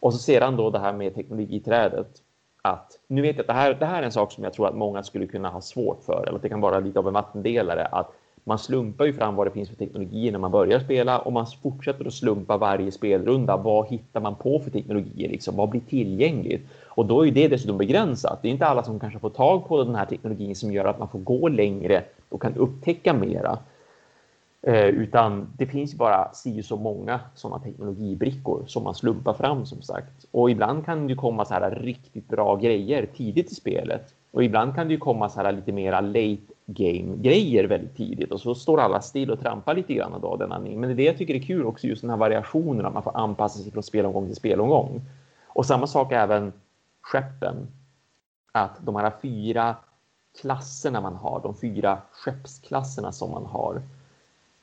[0.00, 2.08] Och så sedan då det här med teknologiträdet.
[2.62, 4.68] Att nu vet jag att det här, det här är en sak som jag tror
[4.68, 7.14] att många skulle kunna ha svårt för eller att det kan vara lite av en
[7.14, 7.86] vattendelare.
[7.86, 8.12] Att
[8.44, 11.46] man slumpar ju fram vad det finns för teknologier när man börjar spela och man
[11.62, 13.56] fortsätter att slumpa varje spelrunda.
[13.56, 15.28] Vad hittar man på för teknologier?
[15.28, 15.56] Liksom?
[15.56, 16.66] Vad blir tillgängligt?
[16.86, 18.38] Och då är det dessutom begränsat.
[18.42, 20.98] Det är inte alla som kanske får tag på den här teknologin som gör att
[20.98, 23.58] man får gå längre och kan upptäcka mera.
[24.62, 29.82] Eh, utan det finns bara si så många sådana teknologibrickor som man slumpar fram som
[29.82, 30.26] sagt.
[30.30, 34.14] Och ibland kan det komma så här riktigt bra grejer tidigt i spelet.
[34.30, 38.40] Och ibland kan det komma så här lite mera late game grejer väldigt tidigt och
[38.40, 41.18] så står alla still och trampar lite grann av den Men det är det jag
[41.18, 44.26] tycker är kul också just den här variationen att man får anpassa sig från spelomgång
[44.26, 45.00] till spelomgång.
[45.46, 46.52] Och samma sak även
[47.00, 47.66] skeppen.
[48.52, 49.76] att de här fyra
[50.40, 53.82] klasserna man har, de fyra skeppsklasserna som man har,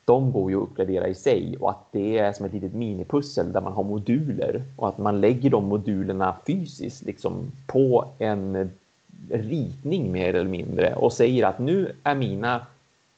[0.08, 3.52] de går ju att uppgradera i sig och att det är som ett litet minipussel
[3.52, 8.70] där man har moduler och att man lägger de modulerna fysiskt liksom på en
[9.30, 12.66] ritning mer eller mindre och säger att nu är mina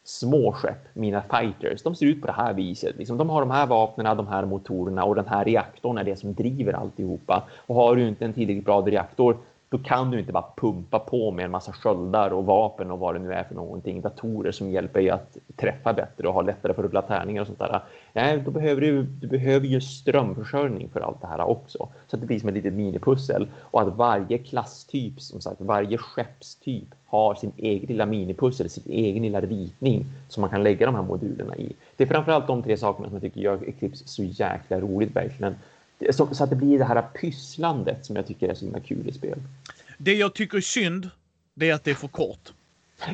[0.04, 2.96] små skepp, mina fighters, de ser ut på det här viset.
[2.98, 6.16] Liksom, de har de här vapnen, de här motorerna och den här reaktorn är det
[6.16, 7.44] som driver alltihopa.
[7.66, 9.36] Och har du inte en tillräckligt bra reaktor,
[9.70, 13.14] då kan du inte bara pumpa på med en massa sköldar och vapen och vad
[13.14, 14.00] det nu är för någonting.
[14.00, 17.46] Datorer som hjälper dig att träffa bättre och ha lättare för att rulla tärningar och
[17.46, 17.82] sånt där.
[18.12, 21.88] Nej, då behöver du, du behöver ju strömförsörjning för allt det här också.
[22.06, 23.48] Så att det blir som ett litet minipussel.
[23.60, 29.22] Och att varje klasstyp, som sagt, varje skeppstyp har sin egen lilla minipussel, sin egen
[29.22, 31.76] lilla ritning som man kan lägga de här modulerna i.
[31.96, 35.54] Det är framförallt de tre sakerna som jag tycker gör Eclipse så jäkla roligt verkligen.
[36.10, 39.08] Så, så, att det blir det här pysslandet som jag tycker är så himla kul
[39.08, 39.38] i spel.
[39.98, 41.10] Det jag tycker är synd,
[41.54, 42.52] det är att det är för kort.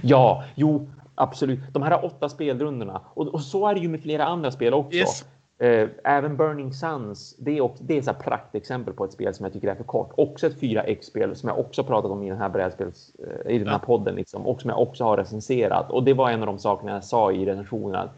[0.03, 1.61] Ja, jo, absolut.
[1.73, 3.01] De här åtta spelrundorna.
[3.15, 4.99] Och, och så är det ju med flera andra spel också.
[4.99, 5.25] Yes.
[5.59, 9.45] Eh, även Burning Suns, det är, också, det är ett praktexempel på ett spel som
[9.45, 10.13] jag tycker är för kort.
[10.17, 13.69] Också ett 4X-spel som jag också pratat om i den här brädspels, eh, i den
[13.69, 13.87] här ja.
[13.87, 15.91] podden liksom, och som jag också har recenserat.
[15.91, 18.09] Och det var en av de sakerna jag sa i recensionen.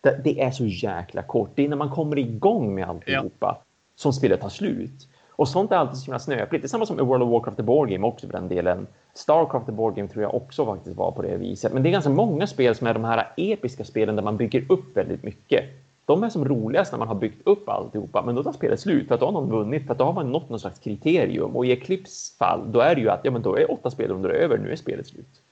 [0.00, 1.50] Det, det är så jäkla kort.
[1.54, 3.56] Det är när man kommer igång med alltihopa.
[3.60, 3.64] Ja
[3.98, 5.08] som spelet tar slut.
[5.30, 6.62] Och sånt är alltid så himla snöpligt.
[6.62, 8.86] Det är samma som i World of Warcraft The Board Game också för den delen.
[9.14, 11.72] Starcraft The Board Game tror jag också faktiskt var på det viset.
[11.72, 14.64] Men det är ganska många spel som är de här episka spelen där man bygger
[14.68, 15.64] upp väldigt mycket.
[16.04, 19.08] De är som roligast när man har byggt upp alltihopa, men då tar spelet slut
[19.08, 21.56] för att då har någon vunnit, för att då har man nått någon slags kriterium.
[21.56, 24.32] Och i Eclipse fall, då är det ju att ja, men då är åtta spelrundor
[24.32, 25.42] över, nu är spelet slut.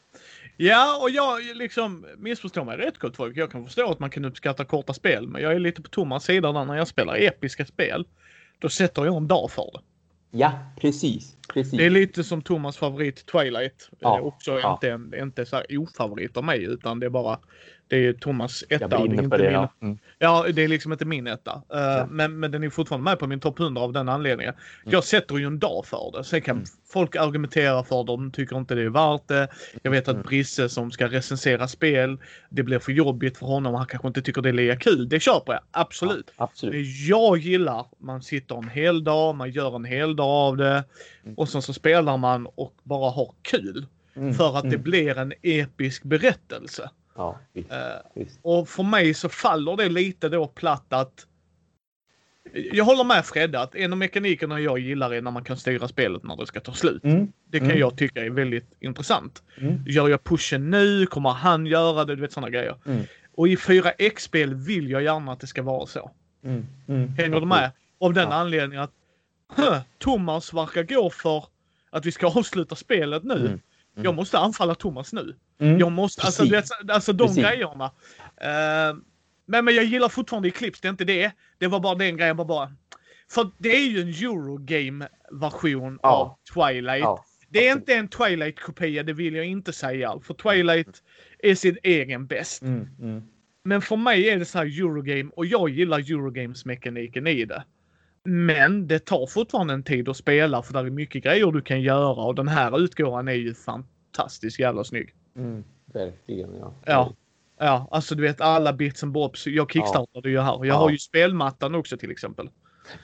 [0.57, 3.37] Ja, och jag liksom missförstår mig rätt gott folk.
[3.37, 6.25] Jag kan förstå att man kan uppskatta korta spel, men jag är lite på Tomas
[6.25, 8.05] sida när jag spelar episka spel
[8.59, 9.81] då sätter jag en dag för det.
[10.38, 11.37] Ja, precis.
[11.53, 11.79] precis.
[11.79, 13.90] Det är lite som Thomas favorit Twilight.
[13.99, 14.73] Ja, också ja.
[14.73, 17.38] inte, inte så här ofavorit av mig utan det är bara
[17.88, 18.88] det är Thomas etta.
[18.90, 19.72] Jag blir på det, ja.
[19.83, 19.99] Mm.
[20.18, 20.46] ja.
[20.53, 21.62] det är liksom inte min etta.
[21.75, 24.55] Uh, men, men den är fortfarande med på min topp 100 av den anledningen.
[24.55, 24.92] Mm.
[24.92, 26.25] Jag sätter ju en dag för det.
[26.25, 26.66] Sen kan mm.
[26.92, 28.07] folk argumentera för det.
[28.07, 29.49] De tycker inte det är värt det.
[29.83, 30.27] Jag vet att mm.
[30.27, 32.18] Brisse som ska recensera spel,
[32.49, 33.75] det blir för jobbigt för honom.
[33.75, 35.09] Han kanske inte tycker det är lika kul.
[35.09, 35.62] Det köper jag.
[35.70, 36.33] Absolut.
[36.37, 36.75] Ja, absolut.
[36.75, 40.85] Men jag gillar, man sitter en hel dag, man gör en hel dag av det.
[41.25, 41.35] Mm.
[41.37, 43.87] Och sen så spelar man och bara har kul.
[44.16, 44.35] Mm.
[44.35, 46.90] För att det blir en episk berättelse.
[47.17, 47.71] Ja, visst,
[48.15, 48.39] visst.
[48.43, 51.27] Och för mig så faller det lite då platt att
[52.73, 55.89] jag håller med Fredde att en av mekanikerna jag gillar är när man kan styra
[55.89, 57.05] spelet när det ska ta slut.
[57.05, 57.33] Mm.
[57.51, 57.79] Det kan mm.
[57.79, 59.43] jag tycka är väldigt intressant.
[59.59, 59.85] Mm.
[59.87, 61.07] Gör jag pushen nu?
[61.07, 62.17] Kommer han göra det?
[62.17, 62.77] Du vet sådana grejer.
[62.87, 63.05] Mm.
[63.35, 66.11] Och i 4X-spel vill jag gärna att det ska vara så.
[66.45, 66.67] Mm.
[66.89, 67.09] Mm.
[67.09, 67.73] Hänger du med?
[67.99, 68.35] Av den ja.
[68.35, 71.45] anledningen att Thomas verkar gå för
[71.91, 73.59] att vi ska avsluta spelet nu.
[73.97, 74.17] Jag mm.
[74.17, 75.37] måste anfalla Thomas nu.
[75.61, 75.79] Mm.
[75.79, 77.45] Jag måste, alltså, vet, alltså de Precis.
[77.45, 77.85] grejerna.
[77.85, 78.99] Uh,
[79.47, 81.33] men, men jag gillar fortfarande Eclipse, det är inte det.
[81.59, 82.73] Det var bara den grejen, bara, bara.
[83.31, 86.09] För det är ju en Eurogame-version ja.
[86.09, 87.01] av Twilight.
[87.01, 87.25] Ja.
[87.49, 90.21] Det är inte en Twilight-kopia, det vill jag inte säga.
[90.23, 91.03] För Twilight
[91.39, 92.63] är sin egen bäst.
[92.63, 93.23] Mm, mm.
[93.65, 97.65] Men för mig är det så här Eurogame och jag gillar Eurogames-mekaniken i det.
[98.27, 101.81] Men det tar fortfarande en tid att spela för det är mycket grejer du kan
[101.81, 105.15] göra och den här utgåvan är ju fantastiskt jävla snygg.
[105.37, 106.73] Mm, verkligen ja.
[106.85, 107.12] Ja.
[107.59, 109.47] Ja, alltså du vet alla bits and bobs.
[109.47, 110.31] Jag kickstartade ja.
[110.31, 110.53] ju här.
[110.53, 110.75] Jag ja.
[110.75, 112.51] har ju spelmattan också till exempel.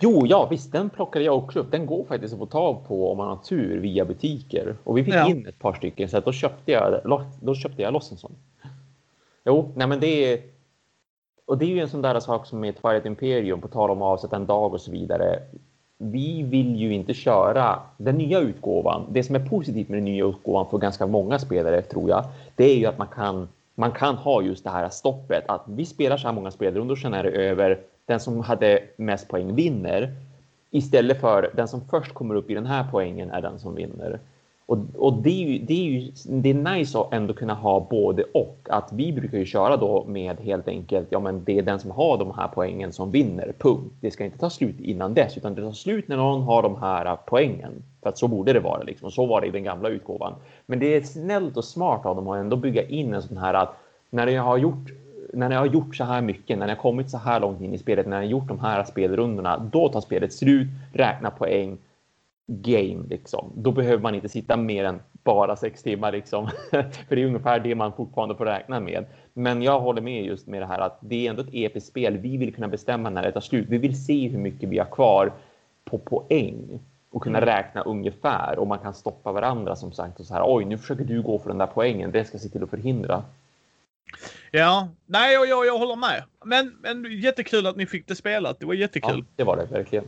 [0.00, 1.70] Jo, ja visst, den plockade jag också upp.
[1.70, 4.76] Den går faktiskt att få tag på om man har tur via butiker.
[4.85, 5.28] Och vi fick ja.
[5.28, 7.00] in ett par stycken så att då köpte jag,
[7.40, 8.37] då köpte jag loss en sån.
[9.44, 10.40] Jo, nej men det är
[11.46, 14.02] och det är ju en sån där sak som med Twilight Imperium, på tal om
[14.02, 15.38] att avsätta en dag och så vidare.
[15.98, 19.07] Vi vill ju inte köra den nya utgåvan.
[19.11, 22.24] Det som är positivt med den nya utgåvan för ganska många spelare tror jag,
[22.57, 25.85] det är ju att man kan, man kan ha just det här stoppet att vi
[25.85, 27.78] spelar så här många spelrundor, sen är det över.
[28.07, 30.14] Den som hade mest poäng vinner
[30.70, 34.20] istället för den som först kommer upp i den här poängen är den som vinner.
[34.66, 37.87] Och, och det, är ju, det, är ju, det är nice att ändå kunna ha
[37.90, 38.59] både och.
[38.70, 41.90] Att vi brukar ju köra då med helt enkelt, ja men det är den som
[41.90, 43.94] har de här poängen som vinner, punkt.
[44.01, 46.77] Det ska inte ta slut innan dess, utan det tar slut när någon har de
[46.77, 47.72] här poängen.
[48.03, 49.11] För att så borde det vara liksom.
[49.11, 50.35] Så var det i den gamla utgåvan.
[50.66, 53.55] Men det är snällt och smart av dem att ändå bygga in en sån här
[53.55, 53.77] att
[54.11, 54.90] när jag har gjort
[55.35, 57.75] när jag har gjort så här mycket, när jag har kommit så här långt in
[57.75, 61.79] i spelet, när jag har gjort de här spelrundorna, då tar spelet slut, räkna poäng
[62.46, 63.52] game liksom.
[63.57, 66.50] Då behöver man inte sitta mer än bara sex timmar liksom.
[66.70, 69.05] För det är ungefär det man fortfarande får räkna med.
[69.35, 72.16] Men jag håller med just med det här att det är ändå ett episkt spel.
[72.18, 73.66] Vi vill kunna bestämma när det tar slut.
[73.68, 75.33] Vi vill se hur mycket vi har kvar
[75.85, 76.81] på poäng.
[77.14, 77.46] och kunna Mm.
[77.55, 80.42] räkna ungefär och man kan stoppa varandra som sagt och så här.
[80.46, 82.11] Oj, nu försöker du gå för den där poängen.
[82.12, 83.22] Det ska se till att förhindra.
[84.50, 86.22] Ja, nej, jag, jag, jag håller med.
[86.44, 88.61] Men, men jättekul att ni fick det spelat.
[88.61, 89.24] Det var Ja, jättekul.
[89.37, 90.05] det var det verkligen.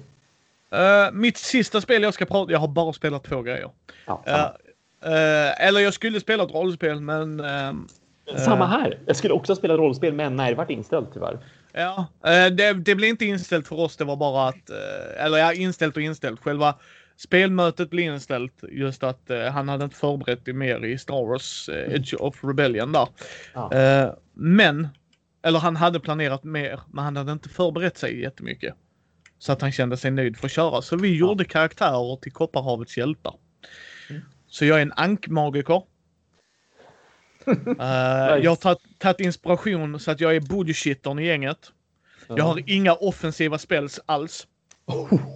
[0.74, 3.70] Eh, mitt sista spel jag ska prata Jag har bara spelat två grejer.
[4.06, 5.16] Ja, samma.
[5.16, 7.42] eh, eller jag skulle spela ett rollspel, men...
[8.44, 8.98] samma här.
[9.06, 11.38] Jag skulle också spela rollspel, men nej, det vart inställt tyvärr.
[11.72, 12.06] Ja,
[12.50, 13.96] det, det blev inte inställt för oss.
[13.96, 14.70] Det var bara att,
[15.16, 16.40] eller ja, inställt och inställt.
[16.40, 16.74] Själva
[17.16, 18.64] spelmötet blev inställt.
[18.70, 22.92] Just att han hade inte förberett det mer i Star Wars eh, Edge of Rebellion
[22.92, 23.08] där.
[23.54, 23.70] Ja.
[24.34, 24.88] Men,
[25.42, 28.74] eller han hade planerat mer, men han hade inte förberett sig jättemycket.
[29.44, 30.82] Så att han kände sig nöjd för att köra.
[30.82, 33.34] Så vi gjorde karaktärer till Kopparhavets hjältar.
[34.10, 34.22] Mm.
[34.48, 35.82] Så jag är en ankmagiker.
[37.80, 41.72] Eh, Jag har tagit- inspiration så att jag är bullshittern i gänget.
[42.28, 44.46] Jag har inga offensiva spells alls.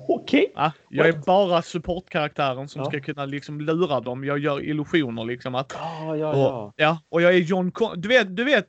[0.08, 0.52] Okej.
[0.54, 2.88] Ja, jag är bara supportkaraktären som Ja.
[2.90, 4.24] ska kunna liksom lura dem.
[4.24, 5.54] Jag gör illusioner liksom.
[5.54, 6.72] Att, Ja, ja, och, ja.
[6.76, 8.68] ja, och jag är John Con- Du vet, du vet.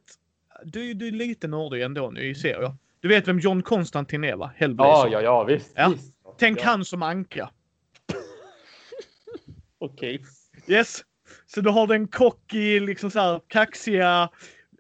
[0.66, 2.76] Du, du är lite nördig ändå nu i serier.
[3.00, 4.52] Du vet vem John Constantine är va?
[4.56, 5.10] Hellblazer.
[5.12, 5.72] Ja, ja, ja, visst.
[5.76, 5.90] Ja.
[5.90, 6.14] visst.
[6.38, 6.66] Tänk ja.
[6.66, 7.50] han som anka.
[9.80, 10.26] Okej.
[10.68, 11.06] Yes.
[11.46, 14.30] Så du har den cocky, liksom så här kaxiga.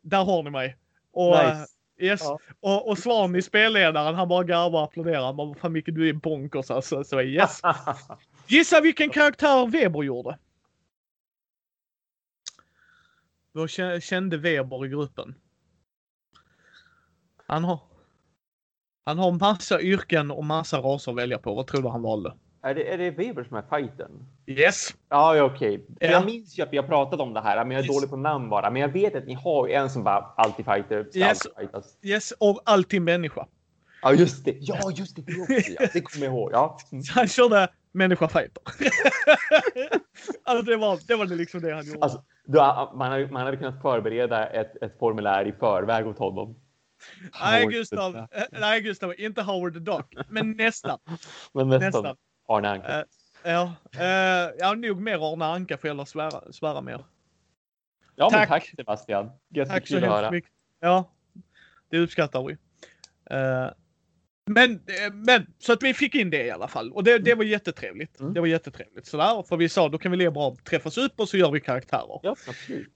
[0.02, 0.78] Där har ni mig.
[1.12, 1.68] Och, Nice.
[2.00, 2.22] Yes.
[2.24, 2.40] Ja.
[2.60, 5.34] Och, och Svan spelledaren, han bara garvar och applåderar.
[5.34, 7.04] Man, fan Micke, du är bonkers alltså.
[7.04, 7.62] Så yes.
[8.48, 10.38] Gissa vilken karaktär Weber gjorde?
[13.52, 15.36] Vad kä- kände Weber i gruppen?
[17.46, 17.80] Han har...
[19.10, 21.56] Han har massa yrken och massa raser att välja på.
[21.56, 22.34] Vad tror du han valde?
[22.64, 24.12] är, det, är det Weber som är fighten?
[24.48, 24.90] Yes!
[25.10, 25.86] Ja, ja okej.
[26.00, 26.08] Ja.
[26.08, 27.96] Jag minns ju att vi har pratat om det här, men jag är Yes.
[27.96, 28.72] dålig på namn bara.
[28.72, 31.18] Men jag vet att ni har en som bara alltid fighter.
[31.18, 31.40] Yes.
[31.46, 32.12] alltid.
[32.12, 33.48] Yes, och alltid människa.
[34.02, 34.56] Ja, just det.
[34.60, 35.22] Ja, just det.
[35.22, 35.88] Det, också, ja.
[35.94, 36.50] det kommer jag ihåg.
[36.54, 36.78] Ja.
[36.92, 37.04] Mm.
[37.16, 38.64] Han körde människa fighter.
[40.44, 42.00] alltså det var, det var liksom det han gjorde.
[42.02, 46.56] Alltså, då, man, hade, man hade kunnat förbereda ett, ett formulär i förväg åt honom.
[47.42, 50.16] nej Gustav, eh, nej Gustav, inte Howard the Duck.
[50.30, 51.00] Men nästan.
[51.54, 52.04] Men nästan.
[52.04, 52.16] nästan.
[52.48, 53.00] Arne Anka.
[53.00, 53.04] Eh,
[53.44, 57.06] Ja, eh, ja, nog mer Arne Anka får jag svära, svära mer.
[58.16, 58.50] ja, men tack.
[58.50, 59.32] tack Sebastian.
[59.68, 60.16] Tack så att höra.
[60.16, 60.52] hemskt mycket.
[60.80, 61.12] Ja,
[61.92, 62.58] det uppskattar vi.
[63.36, 63.70] Eh,
[64.46, 64.82] men,
[65.14, 66.92] men, så att vi fick in det i alla fall.
[66.92, 68.20] Och det, det var jättetrevligt.
[68.20, 68.34] Mm.
[68.34, 69.08] Det var jättetrevligt.
[69.08, 71.60] Sådär, för vi sa då kan vi lika bra träffas upp och så gör vi
[71.60, 72.20] karaktärer.
[72.24, 72.88] Ja, absolut.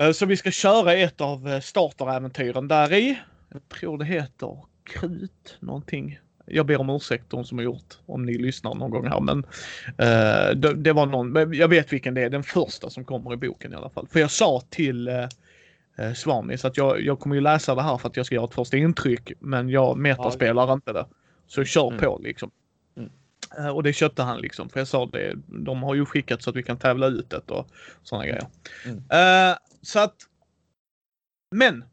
[0.00, 3.18] Eh, Så vi ska köra ett av starteräventyren där i.
[3.56, 6.18] Jag tror det heter Krut någonting.
[6.46, 9.38] Jag ber om ursäkt de som har gjort om ni lyssnar någon gång här men
[9.86, 13.36] eh, det, det var någon, jag vet vilken det är, den första som kommer i
[13.36, 14.06] boken i alla fall.
[14.08, 15.28] För jag sa till eh,
[15.98, 18.44] eh, Svanis att jag, jag kommer ju läsa det här för att jag ska göra
[18.44, 21.06] ett första intryck men jag metaspelar inte det.
[21.46, 22.00] Så kör Mm.
[22.00, 22.50] på liksom.
[22.96, 23.10] Mm.
[23.58, 26.50] Eh, och det köpte han liksom för jag sa det, de har ju skickat så
[26.50, 27.66] att vi kan tävla ut det och
[28.02, 28.46] sådana grejer.
[28.84, 28.98] Mm.
[29.50, 30.14] Eh, så att.
[31.54, 31.84] Men.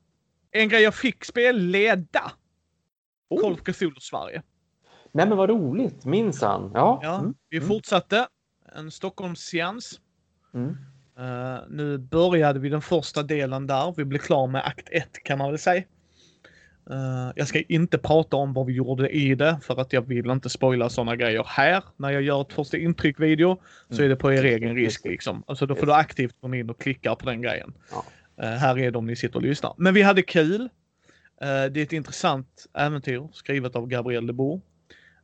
[0.53, 2.31] En grej jag fick spelleda.
[3.29, 3.41] Oh.
[3.41, 4.41] Call of Cthulhu Sverige.
[5.11, 6.05] Nej, men vad roligt.
[6.05, 6.71] Minsann.
[6.73, 6.99] Ja.
[7.03, 7.33] Ja, Mm.
[7.49, 7.67] vi Mm.
[7.69, 8.27] fortsatte.
[8.75, 9.99] En Stockholmsseans.
[10.53, 10.77] Mm.
[11.19, 13.93] Uh, nu började vi den första delen där.
[13.97, 15.83] Vi blev klar med akt 1 kan man väl säga.
[16.89, 20.29] Eh, jag ska inte prata om vad vi gjorde i det för att jag vill
[20.29, 21.83] inte spoila sådana grejer här.
[21.97, 24.05] När jag gör ett första intryck-video så Mm.
[24.05, 25.43] är det på er egen risk liksom.
[25.47, 27.73] Alltså då får du aktivt gå in och klicka på den grejen.
[27.91, 28.03] Ja.
[28.43, 29.73] Eh, här är de ni sitter och lyssnar.
[29.77, 30.61] Men vi hade kul.
[31.41, 34.61] Eh, det är ett intressant äventyr skrivet av Gabrielle de Boer.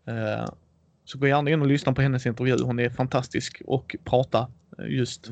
[0.06, 0.50] Eh,
[1.06, 2.58] så gå gärna in och lyssna på hennes intervju.
[2.64, 4.48] Hon är fantastisk och prata
[4.88, 5.32] just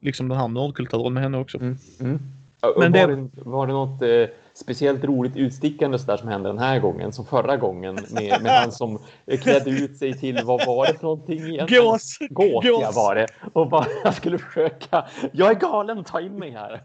[0.00, 1.58] liksom den här nördkulturen med henne också.
[1.58, 1.78] Mm.
[2.00, 2.20] Mm.
[2.60, 6.48] Ja, Men var, det- var det något eh, speciellt roligt utstickande så där som hände
[6.48, 10.40] den här gången som förra gången med, med han som eh, klädde ut sig till
[10.44, 11.66] vad var det för någonting igen?
[11.70, 12.18] Gås!
[12.30, 12.96] Gås, ja, Gås.
[12.96, 13.26] var det.
[13.52, 15.06] Och bara jag skulle försöka.
[15.32, 16.82] Jag är galen, ta in mig här.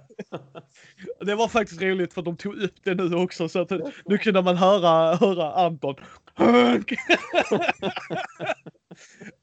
[1.25, 3.71] Det var faktiskt roligt för de tog upp det nu också så att
[4.05, 5.95] nu kunde man höra, höra Anton.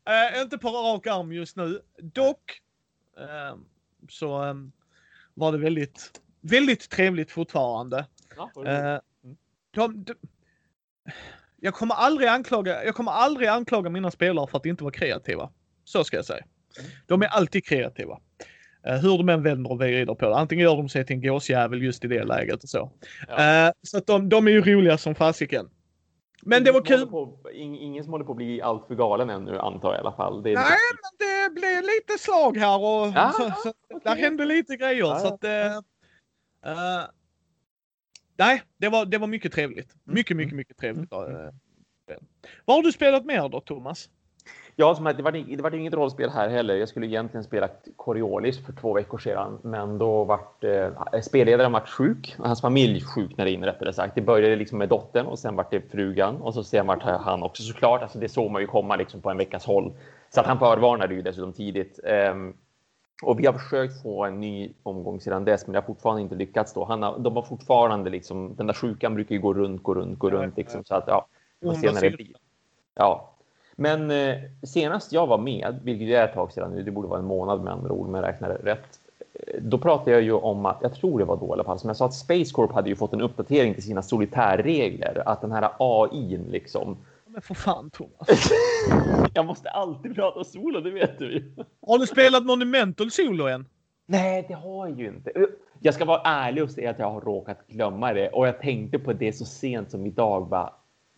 [0.08, 1.80] Eh, inte på rak arm just nu.
[2.02, 2.60] Dock
[3.18, 3.56] eh,
[4.08, 4.54] så eh,
[5.38, 6.10] var det väldigt,
[6.40, 8.06] väldigt trevligt fortfarande.
[8.36, 8.66] Ja.
[8.66, 9.00] Eh,
[9.70, 10.14] de, de,
[11.56, 15.50] jag kommer aldrig anklaga, jag kommer aldrig anklaga mina spelare för att inte vara kreativa.
[15.84, 16.44] Så ska jag säga.
[17.06, 18.18] De är alltid kreativa.
[18.86, 20.36] Eh, hur de än vänder och vrider på det.
[20.36, 22.92] Antingen gör de sig till en gåsjävel just i det läget och så.
[23.28, 23.66] Ja.
[23.66, 25.68] Eh, så att de, de är ju roliga som fasiken.
[26.48, 27.06] Men det var kul.
[27.06, 30.00] På, ing- ingen som håller på att bli allt för galen ännu antar jag i
[30.00, 30.42] alla fall.
[30.42, 34.00] Nej, men det blev lite slag här och Ja, så, så, okej.
[34.04, 34.98] där hände lite grejer.
[34.98, 35.76] Ja, så att, eh,
[36.64, 37.04] eh,
[38.36, 39.92] nej, det var, det var mycket trevligt.
[39.94, 41.12] Mm, Mycket, mm, mycket, mycket trevligt.
[41.12, 42.16] mm, eh,
[42.64, 44.10] Vad har du spelat mer då, Thomas?
[44.80, 46.76] Ja, som det var, det var inget rollspel här heller.
[46.76, 51.88] Jag skulle egentligen spela Coriolis för två veckor sedan, men då vart eh, spelledaren vart
[51.88, 52.36] sjuk.
[52.38, 54.14] Hans familj sjuknade in rättare sagt.
[54.14, 57.42] Det började liksom med dottern och sen vart det frugan och så sen vart han
[57.42, 58.02] också såklart.
[58.02, 59.92] Alltså det såg man ju komma liksom på en veckas håll.
[60.30, 62.00] Så att han förvarnade ju dessutom tidigt.
[62.32, 62.56] Um,
[63.22, 66.34] och vi har försökt få en ny omgång sedan dess, men det har fortfarande inte
[66.34, 66.72] lyckats.
[66.72, 66.84] Då.
[66.84, 70.18] Han har, de har fortfarande liksom, den där sjukan brukar ju gå runt, gå runt,
[70.18, 70.56] gå runt.
[70.56, 71.26] Liksom, så att, ja,
[71.62, 72.32] får se när det blir.
[72.94, 73.34] Ja,
[73.80, 77.18] men eh, senast jag var med, vilket är ett tag sedan nu, det borde vara
[77.18, 79.00] en månad med andra ord, om jag räknar rätt.
[79.34, 81.78] Eh, då pratade jag ju om att, jag tror det var då i alla fall,
[81.78, 85.22] som jag sa att Space Corp hade ju fått en uppdatering till sina solitärregler.
[85.26, 86.96] Att den här AI liksom.
[87.26, 88.50] Men för fan Thomas.
[89.34, 91.52] jag måste alltid prata solo, det vet du ju.
[91.86, 93.66] Har du spelat Monumental solo än?
[94.06, 95.30] Nej, det har jag ju inte.
[95.30, 95.42] Eh,
[95.80, 98.98] jag ska vara ärlig och säga att jag har råkat glömma det och jag tänkte
[98.98, 100.48] på det så sent som idag.
[100.48, 100.72] Bara,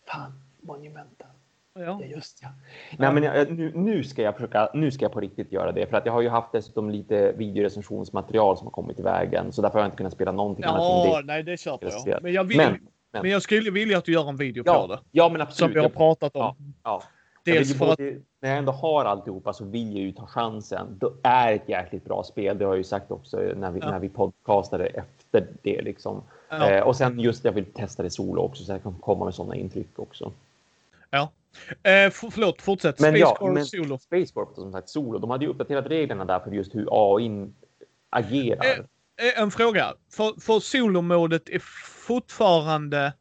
[0.07, 0.31] fan,
[0.61, 1.30] Monumental.
[1.73, 1.81] Ja.
[1.81, 2.49] ja, just ja.
[2.97, 4.69] Nej, men jag, nu, nu, ska jag försöka.
[4.73, 7.31] Nu ska jag på riktigt göra det för att jag har ju haft dessutom lite
[7.31, 10.69] videorecensionsmaterial som har kommit i vägen så därför har jag inte kunnat spela någonting ja,
[10.69, 11.33] annat det.
[11.33, 12.23] Nej, det köper jag.
[12.23, 12.71] Men jag, vill, men,
[13.11, 13.21] men.
[13.21, 14.99] men jag skulle vilja att du gör en video ja, på det.
[15.11, 15.57] Ja, men absolut.
[15.57, 16.41] Som vi har pratat om.
[16.41, 17.03] Ja, ja.
[17.45, 17.99] Dels för att...
[18.41, 20.97] När jag ändå har alltihopa så vill jag ju ta chansen.
[20.99, 22.57] Det är ett jäkligt bra spel.
[22.57, 23.91] Det har jag ju sagt också när vi, ja.
[23.91, 26.23] när vi podcastade efter det liksom.
[26.49, 26.69] Ja.
[26.69, 29.33] Eh, och sen just jag vill testa det solo också så jag kan komma med
[29.33, 30.31] sådana intryck också.
[31.11, 31.31] Ja,
[31.83, 32.99] Eh, förlåt, fortsätt.
[32.99, 33.97] Men Space ja, men Solo.
[33.97, 35.19] Space Corp som sagt Solo.
[35.19, 37.49] De hade ju uppdaterat reglerna där för just hur AI
[38.09, 38.65] agerar.
[38.65, 39.93] Eh, eh, en fråga.
[40.11, 41.59] För, för solomodet är
[42.07, 43.13] fortfarande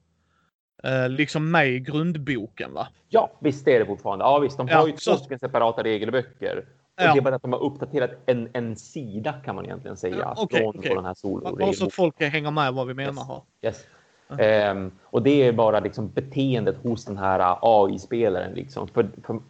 [0.85, 2.89] eh, liksom med i grundboken va?
[3.09, 4.25] Ja, visst är det fortfarande.
[4.25, 4.57] Ja, visst.
[4.57, 6.67] De har ja, ju två stycken separata regelböcker.
[6.97, 7.13] Ja.
[7.13, 10.17] Det är bara att de har uppdaterat en, en sida kan man egentligen säga.
[10.17, 10.95] Ja, okay, från okay.
[10.95, 13.77] den här solo Bara så att folk hänger med vad vi menar yes.
[13.77, 13.87] Yes.
[14.31, 18.55] Um, och det är bara liksom beteendet hos den här AI-spelaren.
[18.55, 18.89] Liksom.
[18.89, 19.41] För, för,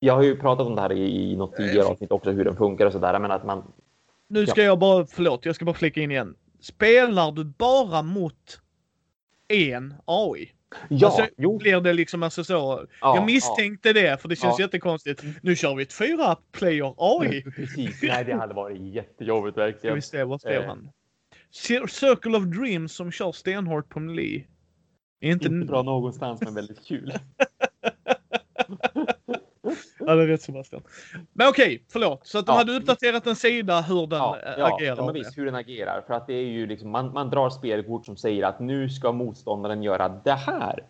[0.00, 2.56] jag har ju pratat om det här i, i något tidigare avsnitt också, hur den
[2.56, 3.18] funkar och sådär.
[3.18, 3.72] Men att man...
[4.28, 4.66] Nu ska ja.
[4.66, 6.34] jag bara, förlåt, jag ska bara flika in igen.
[6.60, 8.60] Spelar du bara mot
[9.48, 10.52] en AI?
[10.88, 11.58] Ja, alltså, jo.
[11.58, 12.86] Blir det liksom alltså så?
[13.00, 13.92] Ja, jag misstänkte ja.
[13.92, 14.64] det, för det känns ja.
[14.64, 15.24] jättekonstigt.
[15.42, 17.42] Nu kör vi ett fyra player AI.
[17.56, 20.02] Precis, nej det hade varit jättejobbigt verkligen.
[20.02, 20.68] Ska vi se, vad skrev eh.
[20.68, 20.90] han?
[21.50, 24.44] Circle of Dreams som kör stenhårt på Melee.
[25.20, 25.48] Inte...
[25.48, 27.12] inte bra någonstans men väldigt kul.
[29.98, 30.82] ja, det är rätt Sebastian.
[31.32, 32.26] Men okej, okay, förlåt.
[32.26, 32.58] Så att de ja.
[32.58, 34.96] hade uppdaterat en sida hur den ja, ja, agerar.
[34.96, 36.04] Ja, men visst hur den agerar.
[36.06, 39.12] För att det är ju liksom, man, man drar spelkort som säger att nu ska
[39.12, 40.84] motståndaren göra det här.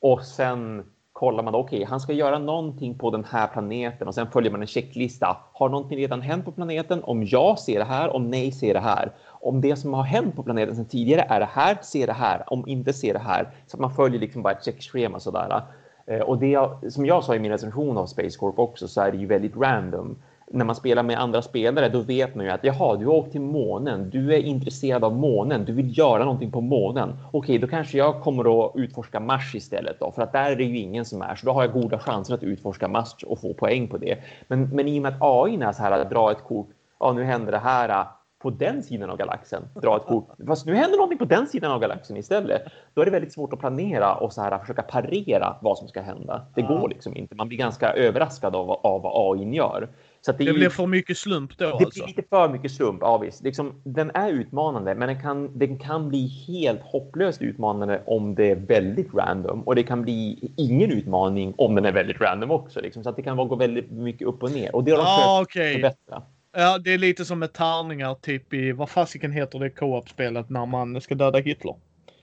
[0.00, 4.14] Och sen kollar man okej, okay, han ska göra någonting på den här planeten och
[4.14, 5.36] sen följer man en checklista.
[5.52, 7.02] Har någonting redan hänt på planeten?
[7.02, 8.08] Om ja, ser det här.
[8.08, 9.12] Om nej, ser det här
[9.42, 12.44] om det som har hänt på planeten sedan tidigare är det här, se det här,
[12.46, 13.48] om inte se det här.
[13.66, 15.62] Så att man följer liksom bara ett checkschema sådär.
[16.06, 19.12] Eh, och det som jag sa i min recension av Space Corp också så är
[19.12, 20.16] det ju väldigt random.
[20.50, 23.32] När man spelar med andra spelare då vet man ju att jaha, du har åkt
[23.32, 27.18] till månen, du är intresserad av månen, du vill göra någonting på månen.
[27.30, 30.64] Okej, då kanske jag kommer att utforska Mars istället då, för att där är det
[30.64, 33.54] ju ingen som är, så då har jag goda chanser att utforska Mars och få
[33.54, 34.18] poäng på det.
[34.48, 36.68] Men, men i och med att AI är så här att dra ett kort,
[37.00, 38.06] ja nu händer det här,
[38.42, 40.28] på den sidan av galaxen dra ett kort.
[40.46, 42.62] Fast nu händer någonting på den sidan av galaxen istället.
[42.94, 46.00] Då är det väldigt svårt att planera och så här försöka parera vad som ska
[46.00, 46.46] hända.
[46.54, 47.34] Det går liksom inte.
[47.34, 49.88] Man blir ganska överraskad av, av vad AI gör.
[50.20, 51.64] Så det, det blir för mycket slump då?
[51.64, 52.04] Det alltså.
[52.04, 53.42] blir lite för mycket slump, ja visst.
[53.42, 58.50] Liksom, den är utmanande, men den kan, den kan bli helt hopplöst utmanande om det
[58.50, 59.62] är väldigt random.
[59.62, 62.80] Och det kan bli ingen utmaning om den är väldigt random också.
[62.80, 63.02] Liksom.
[63.02, 64.76] Så att det kan gå väldigt mycket upp och ner.
[64.76, 65.72] Och det har de ah, okay.
[65.72, 66.22] förbättra.
[66.52, 70.66] Ja, det är lite som med tärningar typ i, vad fasiken heter det co-op-spelet när
[70.66, 71.74] man ska döda Hitler?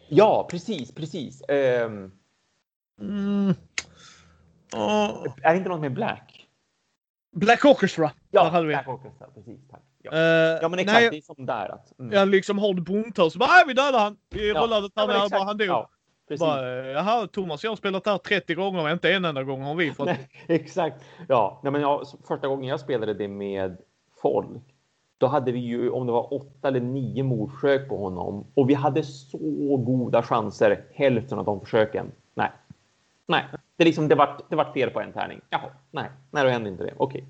[0.09, 1.41] Ja, precis, precis.
[1.47, 2.11] Um...
[3.01, 3.53] Mm.
[4.75, 5.25] Oh.
[5.43, 6.47] Är det inte något med Black?
[7.35, 8.11] Black Orchestra.
[8.31, 8.61] Ja.
[8.61, 9.67] Black Orchestra, precis.
[9.71, 9.81] Tack.
[10.01, 10.11] Ja.
[10.11, 11.69] Uh, ja, men exakt, nej, det är som där.
[11.69, 12.13] Att, mm.
[12.13, 14.17] Ja, liksom har du bomtör så bara, vi dödar han.
[14.29, 14.61] Vi ja.
[14.61, 15.67] rullade tärningar, ja, bara han dog.
[15.67, 15.89] Ja.
[16.39, 19.75] Bara, Jaha, Thomas jag har spelat här 30 gånger och inte en enda gång har
[19.75, 20.05] vi fått.
[20.05, 20.95] Nej, exakt.
[21.27, 23.77] Ja, nej, men jag, första gången jag spelade det med
[24.21, 24.75] folk.
[25.17, 28.73] Då hade vi ju om det var åtta eller nio mordförsök på honom och vi
[28.73, 32.11] hade så goda chanser hälften av de försöken.
[32.33, 32.51] Nej,
[33.27, 33.45] nej,
[33.75, 34.49] det liksom det vart.
[34.49, 35.41] Det vart fel på en tärning.
[35.49, 36.93] Jaha, nej, nej, då hände inte det.
[36.97, 37.23] Okej.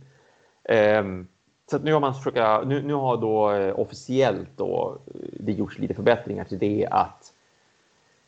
[0.63, 0.97] Okay.
[0.97, 1.27] Um,
[1.71, 2.61] så nu har man försöka.
[2.61, 7.33] Nu, nu har då eh, officiellt då eh, det gjorts lite förbättringar till det att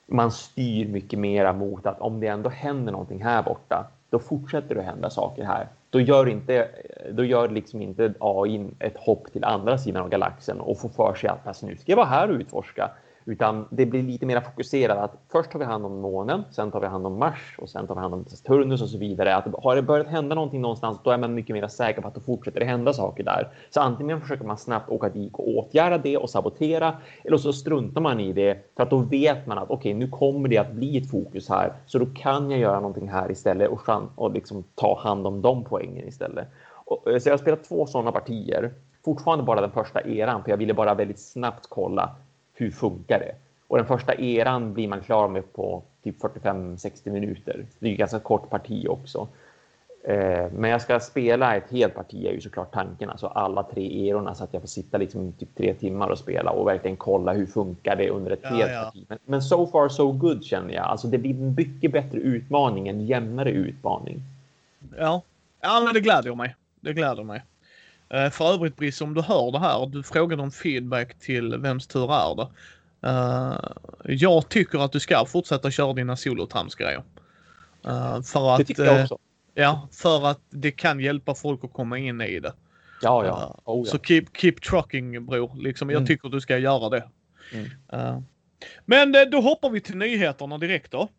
[0.07, 4.75] man styr mycket mera mot att om det ändå händer någonting här borta, då fortsätter
[4.75, 6.69] det hända saker här då gör, inte,
[7.11, 11.13] då gör liksom inte AI ett hopp till andra sidan av galaxen och får för
[11.13, 12.91] sig att alltså, nu ska jag vara här och utforska.
[13.25, 16.79] Utan det blir lite mer fokuserat att först tar vi hand om månen, sen tar
[16.79, 19.35] vi hand om Mars och sen tar vi hand om Saturnus och så vidare.
[19.35, 22.15] Att har det börjat hända någonting någonstans, då är man mycket mer säker på att
[22.15, 23.47] det fortsätter hända saker där.
[23.69, 26.93] Så antingen försöker man snabbt åka dit och åtgärda det och sabotera,
[27.23, 30.07] eller så struntar man i det för att då vet man att okej, okay, nu
[30.07, 33.69] kommer det att bli ett fokus här, så då kan jag göra någonting här istället
[33.69, 33.81] och,
[34.15, 36.47] och liksom ta hand om de poängen istället.
[36.85, 38.71] Och, eh, så jag har spelat två sådana partier
[39.05, 42.15] fortfarande bara den första eran, för jag ville bara väldigt snabbt kolla
[42.61, 43.35] hur funkar det?
[43.67, 47.65] Och den första eran blir man klar med på typ 45-60 minuter.
[47.79, 49.27] Det är ju ganska kort parti också.
[50.03, 54.09] Eh, men jag ska spela ett helt parti är ju såklart tanken, alltså alla tre
[54.09, 57.33] erorna så att jag får sitta liksom typ tre timmar och spela och verkligen kolla
[57.33, 58.83] hur funkar det under ett ja, helt ja.
[58.83, 59.05] parti.
[59.07, 60.85] Men, men, so far so good känner jag.
[60.85, 64.21] Alltså det blir en mycket bättre utmaning, en jämnare utmaning.
[64.97, 65.21] Ja,
[65.61, 66.55] ja men det gläder mig.
[66.79, 67.43] Det gläder mig.
[68.13, 71.87] Eh, för övrigt Brice, om du hör det här, du frågade om feedback till Vems
[71.87, 72.47] tur är det?
[73.07, 73.71] Uh,
[74.03, 77.03] jag tycker att du ska fortsätta köra dina solotramsgrejer.
[77.87, 79.09] Uh, för att, det
[79.53, 82.53] ja, för att det kan hjälpa folk att komma in i det.
[83.01, 83.61] Ja, ja.
[83.65, 83.91] Oh, ja.
[83.91, 85.55] Så keep, keep trucking bror.
[85.55, 85.99] Liksom, mm.
[85.99, 87.09] Jag tycker du ska göra det.
[87.53, 88.23] Mm.
[88.85, 91.09] men då hoppar vi till nyheterna direkt då.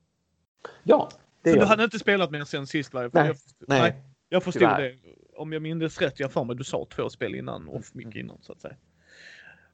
[0.83, 1.09] Ja,
[1.43, 3.01] det För du hade inte spelat mer sen sist va?
[3.01, 3.37] Nej, jag,
[3.69, 3.81] nej.
[3.81, 4.03] nej.
[4.29, 4.83] Jag förstod Tyvärr.
[4.83, 4.97] det
[5.37, 8.39] om jag minns rätt, jag för mig du sa två spel innan off mycket innan
[8.43, 8.77] så att säga.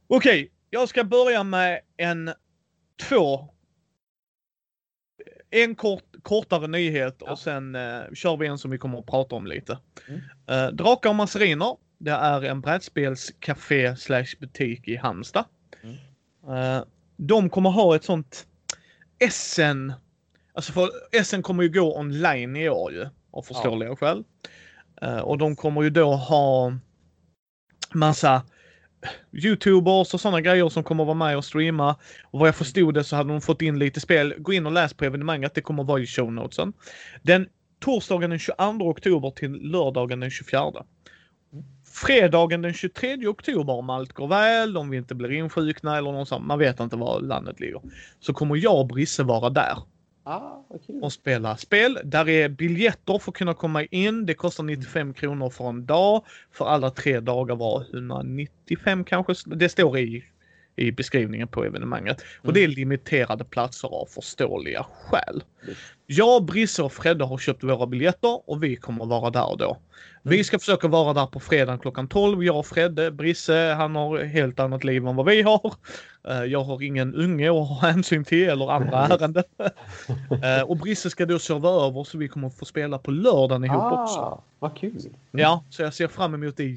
[0.06, 2.30] Okej, okay, jag ska börja med en
[3.08, 3.48] två
[5.50, 7.30] en kort, kortare nyhet ja.
[7.30, 9.78] och sen eh, kör vi en som vi kommer att prata om lite.
[10.08, 10.20] Mm.
[10.46, 11.76] Eh, Drakar och Masseriner.
[11.98, 15.44] Det är en brädspelscafé slash butik i Halmstad.
[15.82, 15.96] Mm.
[16.56, 16.84] Eh,
[17.16, 18.46] de kommer ha ett sånt
[19.30, 19.92] SN.
[20.52, 20.90] Alltså för
[21.24, 23.08] SN kommer ju gå online i år ju.
[23.30, 23.96] Av förståeliga ja.
[23.96, 24.24] skäl.
[25.02, 26.72] Eh, och de kommer ju då ha
[27.94, 28.42] massa
[29.32, 31.96] Youtubers och sådana grejer som kommer vara med och streama.
[32.24, 34.34] Och vad jag förstod det så hade de fått in lite spel.
[34.38, 36.72] Gå in och läs på evenemanget, det kommer vara i show notesen.
[37.22, 37.48] Den
[37.80, 38.54] torsdagen den 22
[38.88, 40.84] oktober till lördagen den 24.
[41.94, 46.28] Fredagen den 23 oktober om allt går väl, om vi inte blir insjukna eller något
[46.28, 47.80] sånt, man vet inte var landet ligger.
[48.20, 49.78] Så kommer jag och Brisse vara där.
[50.30, 51.00] Ah, okay.
[51.00, 51.98] Och spela spel.
[52.04, 54.26] Där är biljetter för att kunna komma in.
[54.26, 56.24] Det kostar 95 kronor för en dag.
[56.52, 59.34] För alla tre dagar var 195 kanske.
[59.46, 60.24] Det står i,
[60.76, 62.20] i beskrivningen på evenemanget.
[62.20, 62.48] Mm.
[62.48, 65.42] Och det är limiterade platser av förståeliga skäl.
[66.10, 69.78] Jag, Brisse och Fredde har köpt våra biljetter och vi kommer vara där då.
[70.22, 70.44] Vi mm.
[70.44, 72.44] ska försöka vara där på fredag klockan 12.
[72.44, 75.74] Jag och Fredde, Brisse, han har helt annat liv än vad vi har.
[76.28, 79.44] Eh, jag har ingen unge att ha hänsyn till eller andra ärenden.
[80.30, 83.82] Eh, och Brisse ska då sova över så vi kommer få spela på lördagen ihop
[83.82, 84.42] ah, också.
[84.58, 85.00] Vad kul!
[85.30, 86.70] Ja, så jag ser fram emot det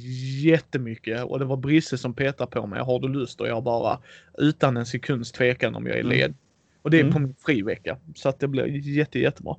[0.43, 1.23] jättemycket.
[1.23, 2.81] Och det var Brisse som petade på mig.
[2.81, 3.41] Har du lust?
[3.41, 3.99] Och jag bara
[4.37, 6.11] utan en sekunds tvekan om jag är mm.
[6.11, 6.25] led.
[6.25, 6.35] Mm.
[6.81, 7.13] Och det är mm.
[7.13, 7.97] på min frivecka.
[8.15, 9.55] Så att det blir jätte, jättebra.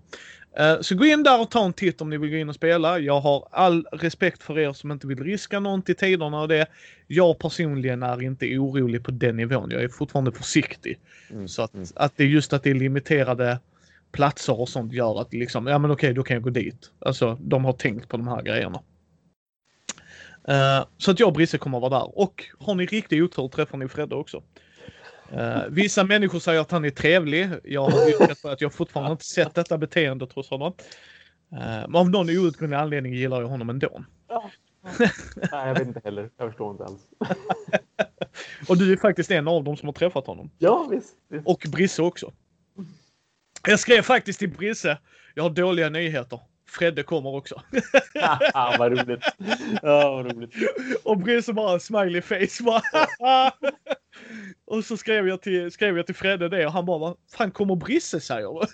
[0.60, 2.54] Uh, så gå in där och ta en titt om ni vill gå in och
[2.54, 2.98] spela.
[2.98, 6.66] Jag har all respekt för er som inte vill riska någon till tiderna och det.
[7.06, 9.70] Jag personligen är inte orolig på den nivån.
[9.70, 10.98] Jag är fortfarande försiktig.
[11.30, 11.48] Mm.
[11.48, 11.86] Så att, mm.
[11.96, 13.58] att det är just att det är limiterade
[14.12, 16.90] platser och sånt gör att liksom, ja men okej, då kan jag gå dit.
[16.98, 18.82] Alltså, de har tänkt på de här grejerna.
[20.48, 22.18] Uh, så att jag och Brisse kommer att vara där.
[22.18, 24.42] Och har ni riktig otur träffar ni Fredde också.
[25.32, 27.50] Uh, vissa människor säger att han är trevlig.
[27.64, 30.72] Jag har yrkat på att jag fortfarande inte sett detta beteende hos honom.
[31.52, 34.04] Uh, men av någon outgrundlig anledning gillar jag honom ändå.
[34.28, 34.50] Ja.
[35.52, 36.30] Nej, jag vet inte heller.
[36.36, 37.00] Jag förstår inte alls.
[38.68, 40.50] och du är faktiskt en av dem som har träffat honom.
[40.58, 41.14] Ja, visst.
[41.28, 41.46] visst.
[41.46, 42.32] Och Brisse också.
[43.66, 44.98] Jag skrev faktiskt till Brisse.
[45.34, 46.40] Jag har dåliga nyheter.
[46.72, 47.62] Fredde kommer också.
[48.54, 49.24] ah, vad roligt.
[49.82, 50.54] Ja, vad roligt.
[51.04, 52.64] Och Brisse bara smiley face.
[52.64, 52.82] Bara,
[54.64, 57.50] och så skrev jag, till, skrev jag till Fredde det och han bara, vad fan
[57.50, 58.58] kommer Brisse säger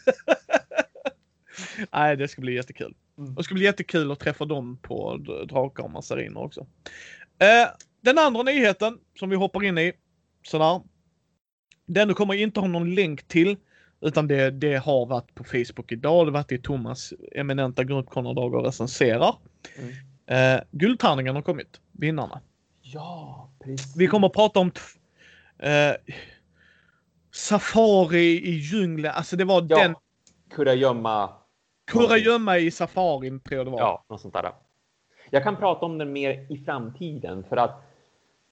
[1.93, 2.95] Nej, det ska bli jättekul.
[3.19, 3.35] Mm.
[3.35, 5.17] Det ska bli jättekul att träffa dem på
[5.49, 6.67] Drakar och Massariner också.
[7.39, 7.69] Eh,
[8.01, 9.93] den andra nyheten som vi hoppar in i,
[10.43, 10.81] sådär.
[11.87, 13.57] Den kommer inte ha någon länk till,
[14.01, 16.27] utan det, det har varit på Facebook idag.
[16.27, 19.35] Det har varit i Thomas eminenta grupp Konrad och recenserar.
[19.79, 19.95] Mm.
[20.27, 22.41] Eh, guldtärningen har kommit, vinnarna.
[22.83, 23.97] Ja, precis.
[23.97, 24.71] Vi kommer att prata om
[25.59, 25.95] Eh,
[27.33, 29.83] safari i djungeln, alltså det var ja.
[29.83, 29.95] den.
[30.51, 31.31] Kurragömma.
[31.87, 33.79] Kurragömma i safarin tror jag det var.
[33.79, 34.53] Ja, något sånt där.
[35.31, 37.88] Jag kan prata om den mer i framtiden för att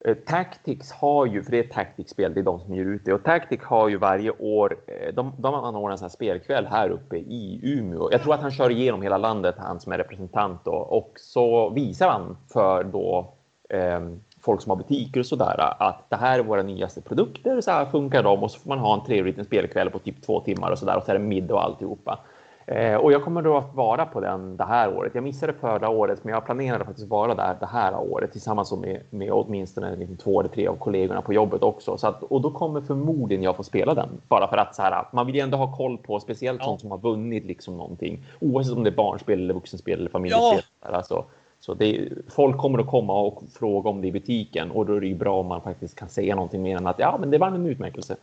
[0.06, 3.12] Eh, tactics har ju, för det är Tactics-spel, det är de som ger ut det,
[3.12, 6.88] och Tactics har ju varje år, eh, de, de anordnar en sån här spelkväll här
[6.88, 8.08] uppe i Umeå.
[8.12, 11.70] Jag tror att han kör igenom hela landet, han som är representant då, och så
[11.70, 13.34] visar han för då
[13.68, 14.00] eh,
[14.40, 17.86] folk som har butiker och sådär att det här är våra nyaste produkter, så här
[17.86, 20.70] funkar de och så får man ha en trevlig liten spelkväll på typ två timmar
[20.70, 22.18] och sådär och så är det middag och alltihopa.
[22.66, 25.14] Eh, och jag kommer då att vara på den det här året.
[25.14, 29.00] Jag missade förra året, men jag planerade faktiskt vara där det här året tillsammans med,
[29.10, 31.98] med åtminstone liksom två eller tre av kollegorna på jobbet också.
[31.98, 35.04] Så att, och då kommer förmodligen jag få spela den bara för att så här,
[35.12, 36.78] man vill ju ändå ha koll på speciellt ja.
[36.78, 40.62] som har vunnit liksom någonting, oavsett om det är barnspel eller vuxenspel eller familjespel.
[40.82, 40.88] Ja.
[40.88, 41.24] Alltså,
[41.60, 45.00] så det, folk kommer att komma och fråga om det i butiken och då är
[45.00, 47.38] det ju bra om man faktiskt kan säga någonting mer än att ja, men det
[47.38, 48.16] var en utmärkelse.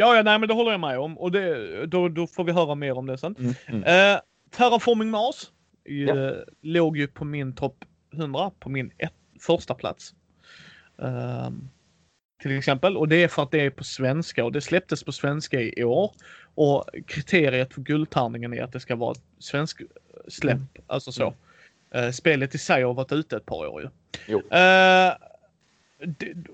[0.00, 2.52] Ja, ja, nej, men det håller jag med om och det, då, då får vi
[2.52, 3.36] höra mer om det sen.
[3.38, 4.14] Mm, mm.
[4.14, 4.20] Eh,
[4.50, 5.50] Terraforming Mars
[5.84, 6.16] ja.
[6.16, 10.14] Eh, låg ju på min topp 100 på min ett, första plats.
[11.02, 11.50] Eh,
[12.42, 15.12] till exempel och det är för att det är på svenska och det släpptes på
[15.12, 16.12] svenska i år
[16.54, 19.82] och kriteriet för guldtärningen är att det ska vara svensk
[20.28, 20.68] släpp, mm.
[20.86, 21.34] alltså så.
[21.96, 23.88] Uh, spelet i sig har varit ute ett par år ju.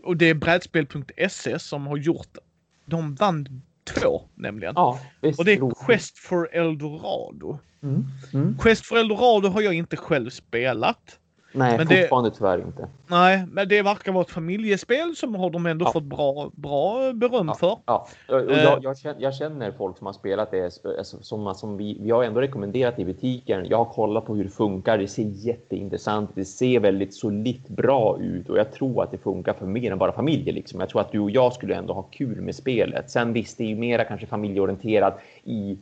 [0.02, 2.38] Och det är brädspel.se som har gjort
[2.86, 4.72] de vann två nämligen.
[4.76, 5.00] Ja,
[5.38, 7.58] och det är Quest for Eldorado.
[7.82, 8.04] Mm.
[8.32, 8.58] Mm.
[8.58, 11.18] Quest for Eldorado har jag inte själv spelat.
[11.56, 12.88] Nej, men fortfarande det, tyvärr inte.
[13.06, 15.92] Nej, men det verkar vara ett familjespel som har de ändå ja.
[15.92, 17.78] fått bra, bra beröm ja, för.
[17.86, 18.78] Ja, jag, eh.
[18.82, 20.64] jag, känner, jag, känner, folk som har spelat det,
[20.98, 23.66] alltså, som, som vi, vi har ändå rekommenderat i butiken.
[23.68, 24.98] Jag har kollat på hur det funkar.
[24.98, 29.52] Det ser jätteintressant Det ser väldigt solitt bra ut och jag tror att det funkar
[29.52, 30.54] för mer än bara familjer.
[30.54, 30.80] Liksom.
[30.80, 33.10] Jag tror att du och jag skulle ändå ha kul med spelet.
[33.10, 35.78] Sen visst, det är ju mera kanske familjeorienterat i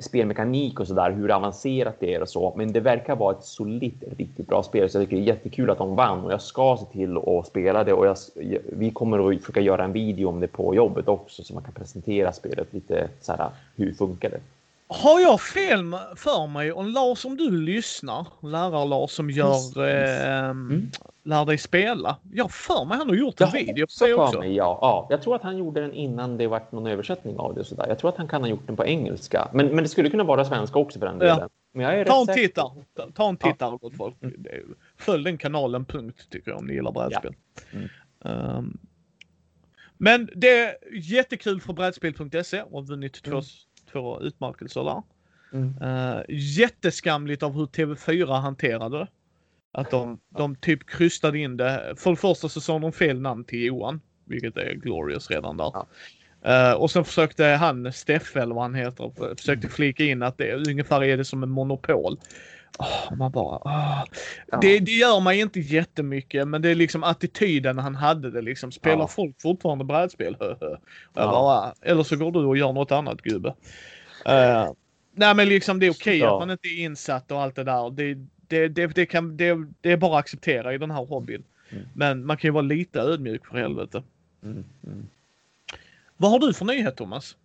[0.00, 2.54] spelmekanik och sådär, hur avancerat det är och så.
[2.56, 4.90] Men det verkar vara ett solitt, riktigt bra spel.
[4.90, 7.46] Så jag tycker det är jättekul att de vann och jag ska se till att
[7.46, 8.16] spela det och jag,
[8.72, 11.74] vi kommer att försöka göra en video om det på jobbet också så man kan
[11.74, 14.40] presentera spelet lite så här, hur funkar det?
[14.92, 20.90] Har jag fel för mig, och Lars om du lyssnar, lärar-Lars som gör eh, mm.
[21.24, 22.16] Lär dig spela.
[22.32, 24.38] Jag för mig han har gjort en jag video på det också.
[24.38, 24.78] Mig, ja.
[24.80, 25.06] ja.
[25.10, 27.60] Jag tror att han gjorde den innan det varit någon översättning av det.
[27.60, 27.86] Och sådär.
[27.88, 29.48] Jag tror att han kan ha gjort den på engelska.
[29.52, 31.38] Men, men det skulle kunna vara svenska också för den delen.
[31.40, 31.48] Ja.
[31.72, 32.70] Men jag är ta, en titta.
[33.14, 34.22] ta en tittare gott folk.
[34.22, 34.44] Mm.
[34.96, 37.34] Följ den kanalen punkt tycker jag om ni gillar brädspel.
[37.72, 37.78] Ja.
[38.28, 38.56] Mm.
[38.56, 38.78] Um,
[40.02, 43.40] men det är jättekul för brädspel.se och vunnit mm.
[43.92, 45.02] Två utmärkelser där.
[45.52, 45.74] Mm.
[45.82, 49.08] Uh, jätteskamligt av hur TV4 hanterade det.
[49.72, 51.94] Att de, de typ krystade in det.
[51.96, 55.72] För det första så sa de fel namn till Johan, vilket är glorious redan där.
[55.74, 55.86] Ja.
[56.46, 60.54] Uh, och sen försökte han, Steffe eller vad han heter, försökte flika in att det
[60.54, 62.18] ungefär är det som en monopol.
[62.78, 64.04] Oh, man bara, oh.
[64.50, 64.58] ja.
[64.60, 68.72] det, det gör mig inte jättemycket men det är liksom attityden han hade det liksom.
[68.72, 69.08] Spelar ja.
[69.08, 70.36] folk fortfarande brädspel?
[71.14, 73.48] bara, eller så går du och gör något annat gubbe.
[74.28, 74.72] Uh,
[75.12, 77.64] nej men liksom det är okej okay att man inte är insatt och allt det
[77.64, 77.90] där.
[77.90, 78.14] Det,
[78.48, 81.44] det, det, det, kan, det, det är bara att acceptera i den här hobbyn.
[81.70, 81.84] Mm.
[81.94, 84.02] Men man kan ju vara lite ödmjuk för helvete.
[84.42, 84.64] Mm.
[84.86, 85.06] Mm.
[86.16, 87.36] Vad har du för nyhet Thomas?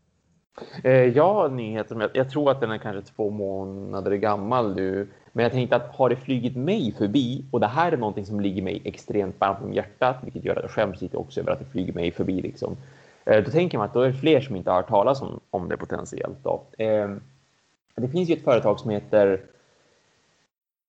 [0.84, 2.10] Eh, jag har nyheter.
[2.14, 5.08] Jag tror att den är kanske två månader gammal nu.
[5.32, 8.40] Men jag tänkte att har det flygit mig förbi och det här är någonting som
[8.40, 11.60] ligger mig extremt varmt om hjärtat, vilket gör att jag skäms lite också över att
[11.60, 12.42] det flyger mig förbi.
[12.42, 12.78] Liksom.
[13.26, 15.40] Eh, då tänker man att då är det fler som inte har hört talas om,
[15.50, 16.38] om det potentiellt.
[16.44, 16.64] Då.
[16.78, 17.10] Eh,
[17.96, 19.42] det finns ju ett företag som heter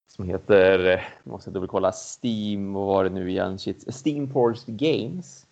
[0.09, 3.59] som heter, måste jag dubbelkolla, Steam, vad var det nu igen?
[3.89, 5.47] Steamforce Games.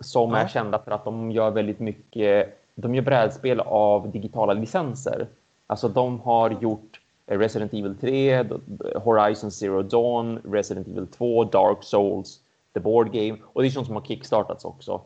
[0.00, 0.36] Som ja.
[0.36, 5.28] är kända för att de gör väldigt mycket de gör brädspel av digitala licenser.
[5.66, 8.44] Alltså de har gjort Resident Evil 3,
[8.94, 12.40] Horizon Zero Dawn, Resident Evil 2, Dark Souls,
[12.74, 15.00] The Board Game och det är sånt som har kickstartats också.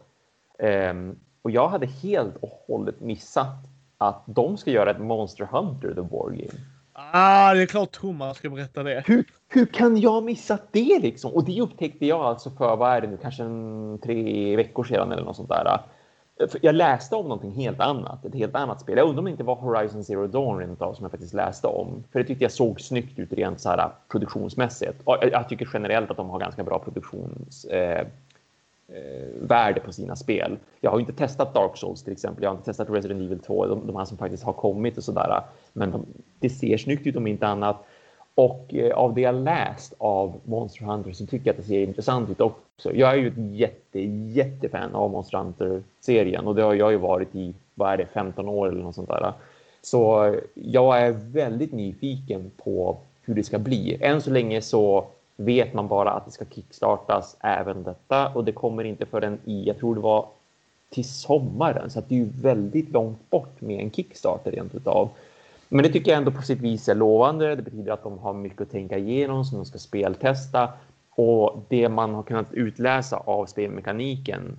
[0.58, 3.56] Um, och jag hade helt och hållet missat
[3.98, 6.60] att de ska göra ett Monster Hunter, The Board Game.
[6.92, 9.02] Ah, det är klart Thomas ska berätta det.
[9.06, 11.32] Hur, hur kan jag missa det liksom?
[11.32, 15.12] Och det upptäckte jag alltså för, vad är det nu, kanske en, tre veckor sedan
[15.12, 15.80] eller något sånt där.
[16.60, 18.98] Jag läste om någonting helt annat, ett helt annat spel.
[18.98, 21.66] Jag undrar om det inte var Horizon Zero Dawn rent av som jag faktiskt läste
[21.66, 22.04] om.
[22.12, 25.00] För det tyckte jag såg snyggt ut rent så här produktionsmässigt.
[25.04, 28.10] Och jag tycker generellt att de har ganska bra produktionsvärde
[29.48, 30.58] eh, eh, på sina spel.
[30.80, 32.42] Jag har inte testat Dark Souls till exempel.
[32.42, 35.04] Jag har inte testat Resident Evil 2, de, de här som faktiskt har kommit och
[35.04, 35.40] sådär.
[35.72, 36.06] Men de,
[36.38, 37.84] det ser snyggt ut om inte annat.
[38.34, 41.82] Och eh, av det jag läst av Monster Hunter så tycker jag att det ser
[41.82, 42.94] intressant ut också.
[42.94, 44.00] Jag är ju ett jätte,
[44.40, 48.48] jättefan av Monster Hunter-serien och det har jag ju varit i, vad är det, 15
[48.48, 49.32] år eller något sånt där.
[49.82, 53.96] Så jag är väldigt nyfiken på hur det ska bli.
[54.00, 55.04] Än så länge så
[55.36, 59.64] vet man bara att det ska kickstartas även detta och det kommer inte förrän i,
[59.66, 60.26] jag tror det var
[60.90, 65.08] till sommaren, så att det är ju väldigt långt bort med en kickstarter rent utav.
[65.68, 67.56] Men det tycker jag ändå på sitt vis är lovande.
[67.56, 70.68] Det betyder att de har mycket att tänka igenom som de ska speltesta.
[71.10, 74.56] Och det man har kunnat utläsa av spelmekaniken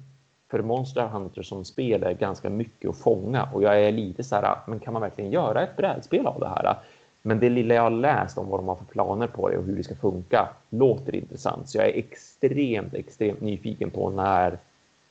[0.51, 4.35] för Monster Hunter som spel är ganska mycket att fånga och jag är lite så
[4.35, 6.77] här, men kan man verkligen göra ett brädspel av det här?
[7.21, 9.63] Men det lilla jag har läst om vad de har för planer på det och
[9.63, 11.69] hur det ska funka låter intressant.
[11.69, 14.57] Så jag är extremt, extremt nyfiken på när,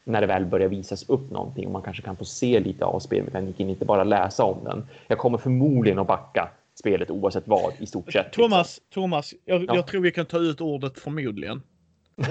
[0.05, 3.01] när det väl börjar visas upp någonting och man kanske kan få se lite av
[3.01, 4.87] spelmekaniken, inte bara läsa om den.
[5.07, 8.33] Jag kommer förmodligen att backa spelet oavsett vad i stort sett.
[8.33, 9.75] Thomas, Thomas, jag, ja.
[9.75, 11.63] jag tror vi kan ta ut ordet förmodligen.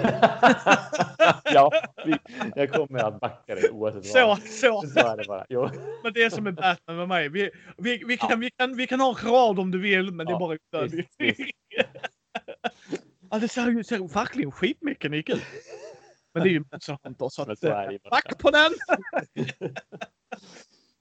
[1.43, 1.71] ja,
[2.05, 2.17] vi,
[2.55, 4.43] jag kommer att backa dig oavsett så, vad.
[4.43, 5.45] Så, så är det bara.
[5.49, 5.69] Jo.
[6.03, 7.29] Men det är som med Batman med mig.
[7.29, 8.35] Vi, vi, vi, kan, ja.
[8.35, 10.57] vi, kan, vi kan ha en rad om du vill, men ja, det är bara
[10.73, 11.09] onödigt.
[13.31, 15.43] ja, det ser ju verkligen skitmekanik ut.
[16.33, 18.71] Men det är ju Monster Hunter, så att, back på den!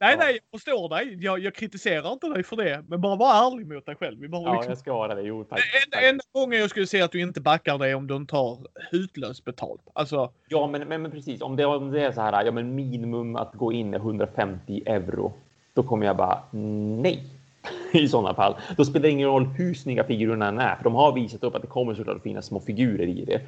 [0.03, 1.17] Nej, nej, jag förstår dig.
[1.21, 2.85] Jag, jag, kritiserar inte dig för det.
[2.89, 4.21] Men bara var ärlig mot dig själv.
[4.21, 4.71] Vi bara ja, liksom...
[4.71, 5.23] jag ska vara det.
[5.23, 5.61] Jo, tack.
[5.85, 8.59] Enda, enda gången jag skulle säga att du inte backar dig om du har
[8.91, 9.81] hutlöst betalt.
[9.93, 10.31] Alltså...
[10.49, 11.41] Ja, men, men, men, precis.
[11.41, 14.83] Om det, om det är så här, ja men minimum att gå in är 150
[14.87, 15.33] euro.
[15.75, 17.25] Då kommer jag bara nej.
[17.93, 18.57] I sådana fall.
[18.77, 20.77] Då spelar det ingen roll hur snygga figurerna än är.
[20.77, 23.41] För de har visat upp att det kommer såklart att finnas små figurer i det.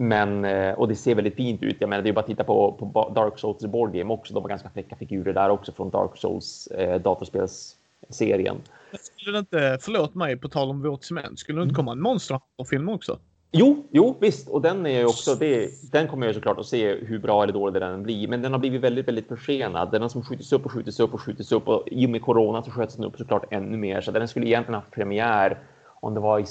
[0.00, 1.76] Men, eh, och det ser väldigt fint ut.
[1.80, 4.34] Jag menar, det är bara att titta på, på Dark Souls Board Game också.
[4.34, 8.56] De har ganska fräcka figurer där också från Dark Souls eh, datorspelsserien.
[9.00, 11.76] Skulle det inte, förlåt mig, på tal om vårt cement, skulle det inte mm.
[11.76, 12.40] komma en Monster
[12.70, 13.18] film också?
[13.50, 14.48] Jo, jo, visst.
[14.48, 17.52] Och den är ju också, det, den kommer jag såklart att se hur bra eller
[17.52, 18.28] dålig den blir.
[18.28, 19.90] Men den har blivit väldigt, väldigt försenad.
[19.90, 21.68] Den har som skjutits upp och skjutits upp och skjutits upp.
[21.68, 24.00] Och i och med corona så sköts den upp såklart ännu mer.
[24.00, 25.58] Så den skulle egentligen haft premiär
[26.00, 26.46] om det var i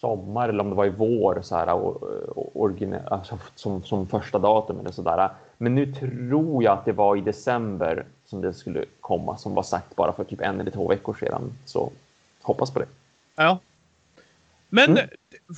[0.00, 2.02] sommar eller om det var i vår så här, och,
[2.56, 2.70] och,
[3.10, 5.30] alltså, som, som första datum eller sådär.
[5.58, 9.62] Men nu tror jag att det var i december som det skulle komma som var
[9.62, 11.52] sagt bara för typ en eller två veckor sedan.
[11.64, 11.92] Så
[12.42, 12.86] hoppas på det.
[13.36, 13.58] Ja.
[14.68, 15.08] Men mm.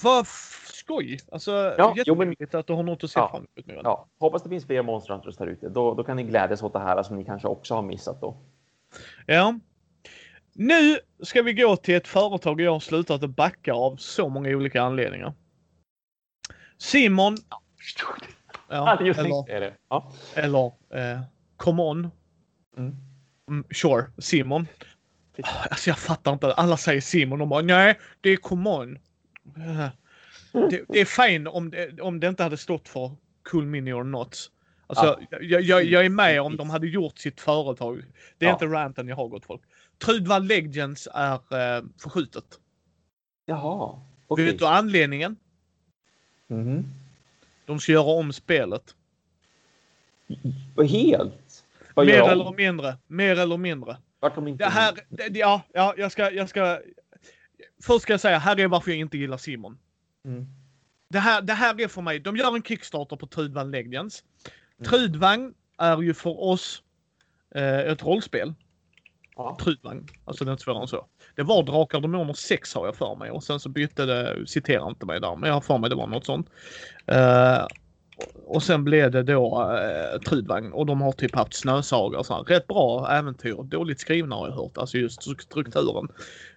[0.03, 1.18] vad skoj!
[1.32, 3.80] Alltså, ja, jätteroligt att du har något att se ja, fram emot nu.
[3.84, 5.68] Ja, hoppas det finns fler Monster Hunters där ute.
[5.68, 8.34] Då, då kan ni glädjas åt det här som ni kanske också har missat då.
[9.26, 9.55] Ja,
[10.61, 14.51] nu ska vi gå till ett företag jag har slutat att backa av så många
[14.51, 15.33] olika anledningar.
[16.79, 17.37] Simon.
[18.69, 19.75] Ja, eller, är det.
[19.89, 20.13] Ja.
[20.35, 21.21] eller eh,
[21.57, 22.11] Come On.
[22.77, 22.97] Mm.
[23.49, 24.67] Mm, sure, Simon.
[25.71, 26.53] Alltså jag fattar inte.
[26.55, 28.99] Alla säger Simon och bara nej, det är Come On.
[30.53, 33.11] Det, det, är fine om det, om det inte hade stått för
[33.51, 34.51] Cool Mini or Not.
[34.87, 35.39] Alltså, ja.
[35.41, 38.03] jag, jag, jag, är med om de hade gjort sitt företag.
[38.39, 38.55] Det är ja.
[38.55, 39.63] inte ranten jag har gått folk.
[40.05, 42.45] Trudvall Legends är eh, förskjutet.
[43.47, 44.01] Jaha.
[44.29, 44.45] Okay.
[44.45, 45.37] Vet du anledningen?
[46.49, 46.85] Mm.
[47.67, 48.95] De ska göra om spelet.
[50.89, 51.65] Helt?
[51.95, 52.57] Vad Mer eller om?
[52.57, 52.97] mindre.
[53.07, 53.97] Mer eller mindre.
[54.21, 56.81] Vart de inte det här, det, ja, ja, jag ska, jag ska.
[57.83, 59.79] Först ska jag säga, här är varför jag inte gillar Simon.
[60.25, 60.47] Mm.
[61.09, 64.25] Det, här, det här är för mig, de gör en Kickstarter på Trudvang Legends.
[64.79, 64.91] Mm.
[64.91, 66.83] Trudvang är ju för oss
[67.55, 68.55] eh, ett rollspel.
[69.37, 69.57] Ja.
[69.61, 70.07] Trudvagn.
[70.24, 71.07] Alltså inte svårare än så.
[71.37, 74.89] Det var Drakar Demoner 6 har jag för mig och sen så bytte det, citera
[74.89, 76.49] inte mig där, men jag har för mig det var något sånt.
[77.12, 77.66] Uh,
[78.47, 82.43] och sen blev det då uh, Trudvagn och de har typ haft Snösaga och sådär.
[82.43, 83.62] Rätt bra äventyr.
[83.62, 86.09] Dåligt skrivna har jag hört, alltså just strukturen.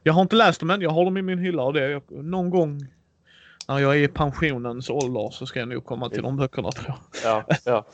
[0.04, 2.50] Jag har inte läst dem än, jag har dem i min hylla och det någon
[2.50, 2.88] gång
[3.68, 6.88] när jag är i pensionens ålder så ska jag nog komma till de böckerna tror
[6.88, 6.98] jag.
[7.24, 7.86] Ja, ja.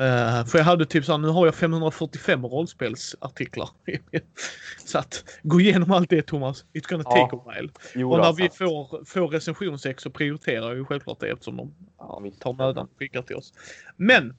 [0.00, 3.68] Uh, för jag hade typ såhär, nu har jag 545 rollspelsartiklar.
[4.84, 7.10] så att gå igenom allt det Thomas, it's gonna ja.
[7.10, 7.68] take a while.
[7.94, 11.74] Jo, och när vi får, får recensionsex så prioriterar jag ju självklart det eftersom de
[11.98, 13.52] ja, tar mödan och skickar till oss.
[13.96, 14.36] Men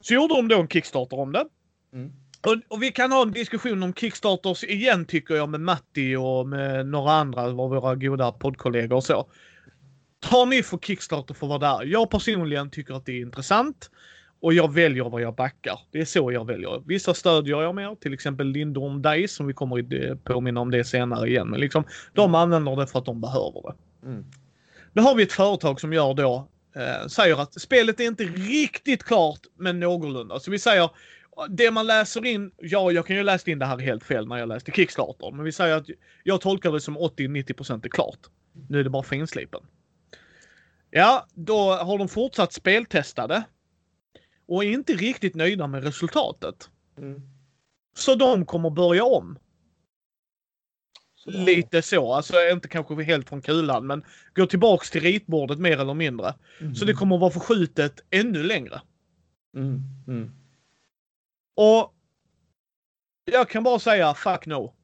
[0.00, 1.44] så gjorde de då en Kickstarter om det.
[1.92, 2.12] Mm.
[2.46, 6.48] Och, och, vi kan ha en diskussion om Kickstarters igen tycker jag med Matti och
[6.48, 9.30] med några andra av våra goda poddkollegor och så.
[10.20, 11.84] Tar ni för Kickstarter för vad det är?
[11.84, 13.90] Jag personligen tycker att det är intressant.
[14.40, 15.80] Och jag väljer vad jag backar.
[15.90, 16.82] Det är så jag väljer.
[16.86, 20.84] Vissa stödjer jag mer, till exempel Lindorm Dice som vi kommer att påminna om det
[20.84, 21.48] senare igen.
[21.48, 24.06] Men liksom, de använder det för att de behöver det.
[24.08, 24.24] Mm.
[24.92, 29.04] Då har vi ett företag som gör då, eh, säger att spelet är inte riktigt
[29.04, 30.40] klart, men någorlunda.
[30.40, 30.90] Så vi säger,
[31.48, 34.36] det man läser in, ja jag kan ju läsa in det här helt fel när
[34.36, 35.86] jag läste Kickstarter, men vi säger att
[36.24, 38.18] jag tolkar det som 80-90% är klart.
[38.68, 39.60] Nu är det bara finslipen.
[40.90, 43.42] Ja, då har de fortsatt speltestade
[44.48, 46.70] och är inte riktigt nöjda med resultatet.
[46.98, 47.22] Mm.
[47.96, 49.38] Så de kommer börja om.
[51.14, 55.78] Så Lite så, alltså inte kanske helt från kulan men gå tillbaks till ritbordet mer
[55.78, 56.34] eller mindre.
[56.60, 56.74] Mm.
[56.74, 58.80] Så det kommer att vara förskjutet ännu längre.
[59.56, 59.82] Mm.
[60.06, 60.30] mm.
[61.56, 61.94] Och
[63.24, 64.74] jag kan bara säga fuck no.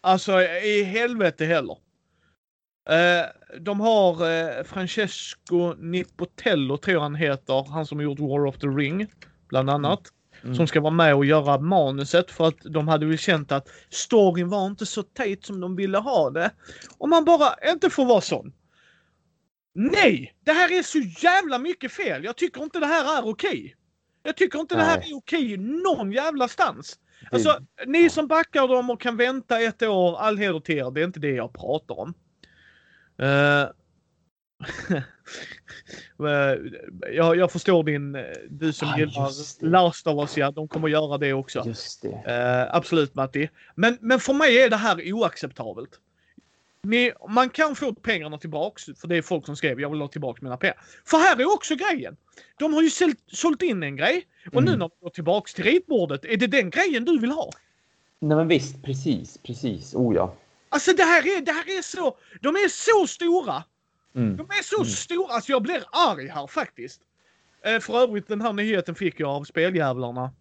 [0.00, 1.76] Alltså i helvete heller.
[2.90, 7.72] Eh, de har eh, Francesco Nipotello, tror jag han heter.
[7.72, 9.06] Han som har gjort War of the Ring,
[9.48, 10.00] bland annat.
[10.42, 10.54] Mm.
[10.54, 14.48] Som ska vara med och göra manuset för att de hade väl känt att storyn
[14.48, 16.50] var inte så tajt som de ville ha det.
[16.98, 18.52] Och man bara inte får vara sån.
[19.74, 20.34] Nej!
[20.44, 22.24] Det här är så jävla mycket fel.
[22.24, 23.74] Jag tycker inte det här är okej.
[24.22, 25.10] Jag tycker inte det här Nej.
[25.10, 26.98] är okej någon jävla stans.
[27.30, 30.90] Alltså, ni som backar dem och kan vänta ett år, all heder till er.
[30.90, 32.14] Det är inte det jag pratar om.
[33.18, 33.62] Eh,
[36.18, 36.58] eh,
[37.14, 39.30] jag, jag förstår din, eh, du som Ah, gillar.
[39.70, 41.62] Last of Us, ja, de kommer göra det också.
[41.66, 42.08] Just det.
[42.08, 43.50] Eh, absolut Matti.
[43.74, 46.00] Men, men för mig är det här oacceptabelt.
[46.82, 50.08] Ni, man kan få pengarna tillbaks, för det är folk som skrev jag vill ha
[50.08, 50.76] tillbaks mina pengar.
[51.04, 52.16] För här är också grejen.
[52.58, 54.78] De har ju sålt, sålt in en grej och nu Mm.
[54.78, 57.50] när de går tillbaks till ritbordet, är det den grejen du vill ha?
[58.18, 59.94] Nej, men visst, precis, precis.
[59.94, 60.34] Oh ja.
[60.74, 63.64] Alltså det här är, det här är så, de är så stora.
[64.16, 64.36] Mm.
[64.36, 64.88] De är så Mm.
[64.88, 67.00] stora, alltså jag blir arg här faktiskt.
[67.64, 70.32] Eh, för övrigt den här nyheten fick jag av speljävlarna.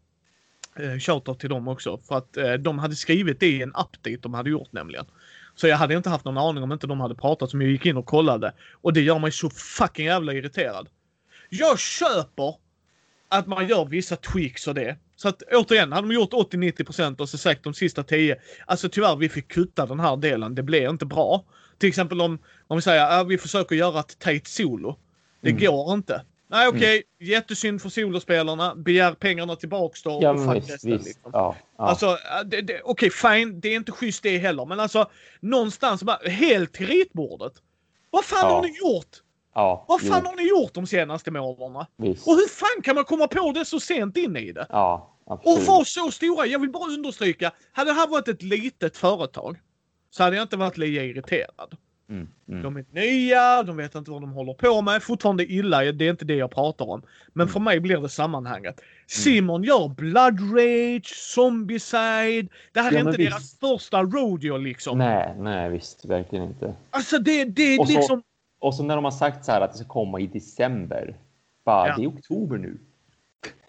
[0.75, 1.97] Eh, shoutout till dem också.
[2.07, 5.05] För att eh, de hade skrivit det i en update de hade gjort nämligen.
[5.55, 7.85] Så jag hade inte haft någon aning om inte de hade pratat som jag gick
[7.85, 8.53] in och kollade.
[8.71, 10.89] Och det gör mig så fucking jävla irriterad.
[11.49, 12.55] Jag köper
[13.29, 14.97] att man gör vissa tweaks och det.
[15.15, 18.35] Så att återigen, hade de gjort 80-90% och så sagt de sista 10.
[18.65, 20.55] Alltså tyvärr, vi fick kutta den här delen.
[20.55, 21.45] Det blev inte bra.
[21.77, 24.99] Till exempel om, om vi säger att vi försöker göra ett tight solo.
[25.41, 25.61] Det Mm.
[25.63, 26.21] går inte.
[26.47, 28.75] Nej okej, jättesynd för solospelarna.
[28.75, 30.19] Begär pengarna tillbaks då.
[30.21, 31.05] Ja, men visst, visst.
[31.05, 31.31] liksom.
[31.33, 31.83] Ja, ja.
[31.83, 34.65] Alltså, äh, okej fine, det är inte schysst det heller.
[34.65, 35.09] Men alltså,
[35.39, 37.53] någonstans bara, helt till ritbordet.
[38.09, 38.55] Vad fan Ja.
[38.55, 39.07] har ni gjort?
[39.55, 39.85] Ja.
[39.87, 41.87] Vad fan jo, har ni gjort de senaste månaderna?
[41.97, 42.27] Visst.
[42.27, 44.65] Och hur fan kan man komma på det så sent in i det?
[44.69, 45.67] Ja, Och absolut.
[45.67, 47.51] vara så stora, jag vill bara understryka.
[47.71, 49.57] Hade det här varit ett litet företag
[50.09, 51.77] så hade jag inte varit lika irriterad.
[52.09, 52.61] Mm, mm.
[52.63, 55.03] De är nya, de vet inte vad de håller på med.
[55.03, 57.01] Fortfarande illa, det är inte det jag pratar om.
[57.33, 57.53] Men Mm.
[57.53, 58.81] för mig blir det sammanhanget.
[59.07, 62.47] Simon gör Blood Rage, Zombicide.
[62.73, 63.31] Det här Ja, är inte visst.
[63.31, 64.97] deras första rodeo liksom.
[64.97, 66.75] Nej, nej, visst, verkligen inte.
[66.89, 68.23] Alltså det, det är Och så- liksom...
[68.63, 71.15] Och så när de har sagt så här att det ska komma i december.
[71.65, 71.95] Bara, Ja.
[71.97, 72.77] det är oktober nu.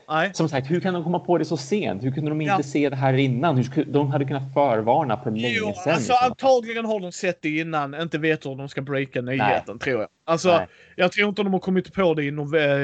[0.08, 0.30] Nej.
[0.34, 2.02] Som sagt, hur kan de komma på det så sent?
[2.02, 2.62] Hur kunde de inte Ja.
[2.62, 3.56] se det här innan?
[3.56, 5.92] Hur de hade kunnat förvarna för länge Jo, sedan.
[5.94, 6.16] alltså liksom.
[6.30, 10.08] antagligen har de sett det innan, inte vet hur de ska breaka nyheten tror jag.
[10.24, 10.66] Alltså, Nej.
[10.96, 12.28] jag tror inte de har kommit på det i,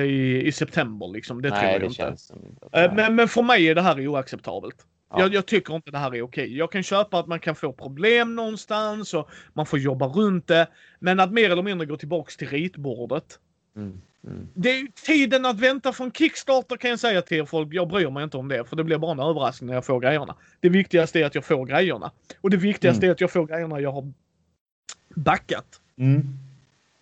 [0.06, 1.42] i, i september liksom.
[1.42, 2.16] Det tror Nej, jag det inte.
[2.16, 2.38] som
[2.72, 4.76] Eh, Men, men för mig är det här oacceptabelt.
[5.10, 5.20] Ja.
[5.20, 6.56] Jag, jag tycker inte det här är okej.
[6.56, 10.66] Jag kan köpa att man kan få problem någonstans och man får jobba runt det.
[10.98, 13.38] Men att mer eller mindre gå tillbaks till ritbordet.
[13.76, 14.48] Mm, mm.
[14.54, 17.68] Det är tiden att vänta från Kickstarter kan jag säga till er folk.
[17.72, 20.00] Jag bryr mig inte om det för det blir bara en överraskning när jag får
[20.00, 20.36] grejerna.
[20.60, 22.12] Det viktigaste är att jag får grejerna.
[22.40, 23.10] Och det viktigaste Mm.
[23.10, 24.12] är att jag får grejerna jag har
[25.14, 25.80] backat.
[25.98, 26.22] Mm.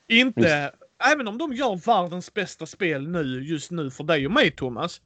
[0.09, 0.73] Inte,
[1.13, 5.01] även om de gör världens bästa spel nu, just nu för dig och mig Thomas.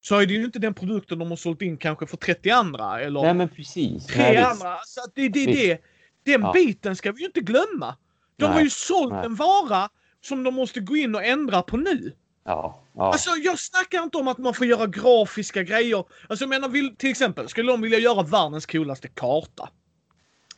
[0.00, 3.00] Så är det ju inte den produkten de har sålt in kanske för 30 andra
[3.00, 4.06] eller Nej, men precis.
[4.06, 4.76] tre Nej, andra.
[4.86, 5.78] Så det, det, det,
[6.24, 6.52] den Ja.
[6.52, 7.96] biten ska vi ju inte glömma.
[8.36, 8.54] De Nej.
[8.54, 9.24] har ju sålt Nej.
[9.24, 9.88] en vara
[10.20, 12.12] som de måste gå in och ändra på nu.
[12.44, 13.12] Ja, ja.
[13.12, 16.04] Alltså jag snackar inte om att man får göra grafiska grejer.
[16.28, 19.68] Alltså jag menar vill, till exempel, skulle de vilja göra världens coolaste karta?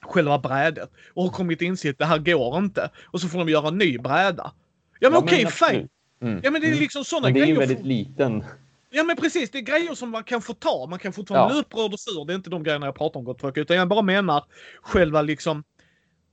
[0.01, 0.91] Själva brädet.
[1.15, 2.91] Och har kommit inse att det här går inte.
[3.05, 4.53] Och så får de göra en ny bräda.
[4.99, 5.73] Ja men Ja, okej, absolut.
[5.73, 5.89] fine.
[6.23, 6.41] Mm.
[6.43, 6.81] Ja men det är Mm.
[6.81, 7.69] liksom sådana Men det är ju grejer.
[7.69, 8.45] väldigt liten.
[8.93, 10.87] Ja men precis, det är grejer som man kan få ta.
[10.91, 11.49] Man kan fortfarande Ja.
[11.55, 12.25] bli upprörd och sur.
[12.25, 13.57] Det är inte de grejerna jag pratar om gott folk.
[13.57, 14.45] Utan jag bara menar
[14.83, 15.65] själva liksom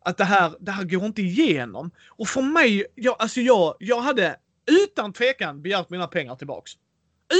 [0.06, 1.92] att det här, det här går inte igenom.
[2.10, 4.36] Och för mig, jag, alltså jag, jag hade
[4.84, 6.72] utan tvekan begärt mina pengar tillbaks.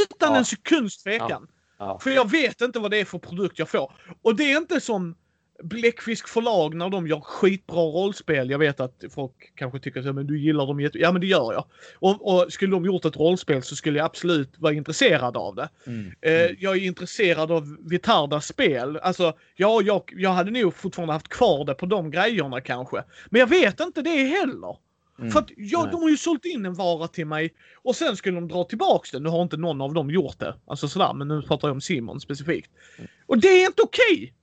[0.06, 0.38] Utan Ja.
[0.38, 1.48] en sekunds tvekan.
[1.80, 2.00] Ja.
[2.00, 3.94] För jag vet inte vad det är för produkt jag får.
[4.22, 5.16] Och det är inte som
[5.64, 8.50] Bläckfisk förlag när de gör skitbra rollspel.
[8.50, 10.98] Jag vet att folk kanske tycker att men du gillar dem jätte...
[11.00, 11.66] Ja men det gör jag.
[11.96, 15.70] Och, och skulle de gjort ett rollspel så skulle jag absolut vara intresserad av det.
[15.88, 16.12] Mm.
[16.22, 16.56] Eh, Mm.
[16.60, 18.98] jag är intresserad av Vitardas spel.
[18.98, 23.04] Alltså, ja, jag, jag hade nog fortfarande haft kvar det på de grejerna kanske.
[23.30, 24.78] Men jag vet inte det heller.
[25.20, 25.32] Mm.
[25.32, 25.92] För att ja, Nej.
[25.92, 29.12] de har ju sålt in en vara till mig och sen skulle de dra tillbaks
[29.12, 29.24] den.
[29.24, 30.56] Nu har inte någon av dem gjort det.
[30.68, 32.72] Alltså sådär, men nu pratar jag om Simon specifikt.
[32.98, 33.10] Mm.
[33.26, 34.34] Och det är inte okej!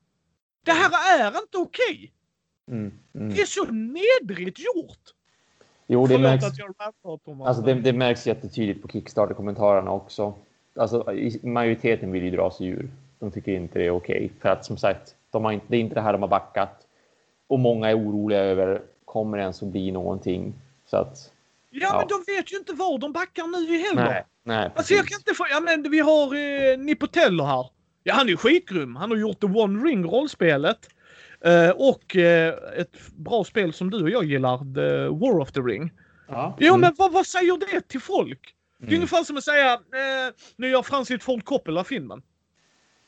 [0.65, 2.13] Det här är inte okej!
[2.69, 2.93] Mm.
[3.15, 3.35] Mm.
[3.35, 5.15] Det är så nedrigt gjort!
[5.87, 6.45] Jo, det Förlåt märks.
[6.45, 7.47] att jag.
[7.47, 10.35] Alltså det, det märks jättetydligt på Kickstarter-kommentarerna också.
[10.77, 12.91] Alltså, majoriteten vill ju dra sig ur.
[13.19, 14.33] De tycker inte det är okej.
[14.41, 16.87] För att som sagt, de har inte, det är inte det här de har backat.
[17.47, 20.55] Och många är oroliga över, kommer det ens att bli någonting?
[20.87, 21.33] Så att,
[21.71, 21.99] ja, ja.
[21.99, 24.13] men de vet ju inte var de backar nu heller.
[24.13, 24.71] nej, nej.
[24.77, 27.67] Alltså jag kan inte få, ja men vi har eh, Nipotello här.
[28.07, 28.97] Ja han är ju skitgrym.
[28.97, 30.89] Han har gjort The One Ring rollspelet.
[31.45, 35.61] Eh, och eh, ett bra spel som du och jag gillar, The War of the
[35.61, 35.93] Ring.
[36.29, 36.57] Ja.
[36.61, 36.81] Jo Mm.
[36.81, 38.55] men vad, vad säger det till folk?
[38.79, 38.97] Det är Mm.
[38.97, 42.23] ungefär som att säga, eh, nu gör Francis Ford Coppola-filmen.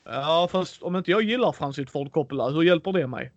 [0.05, 3.32] Ja, fast om inte jag gillar Francis Ford Coppola, hur hjälper det mig?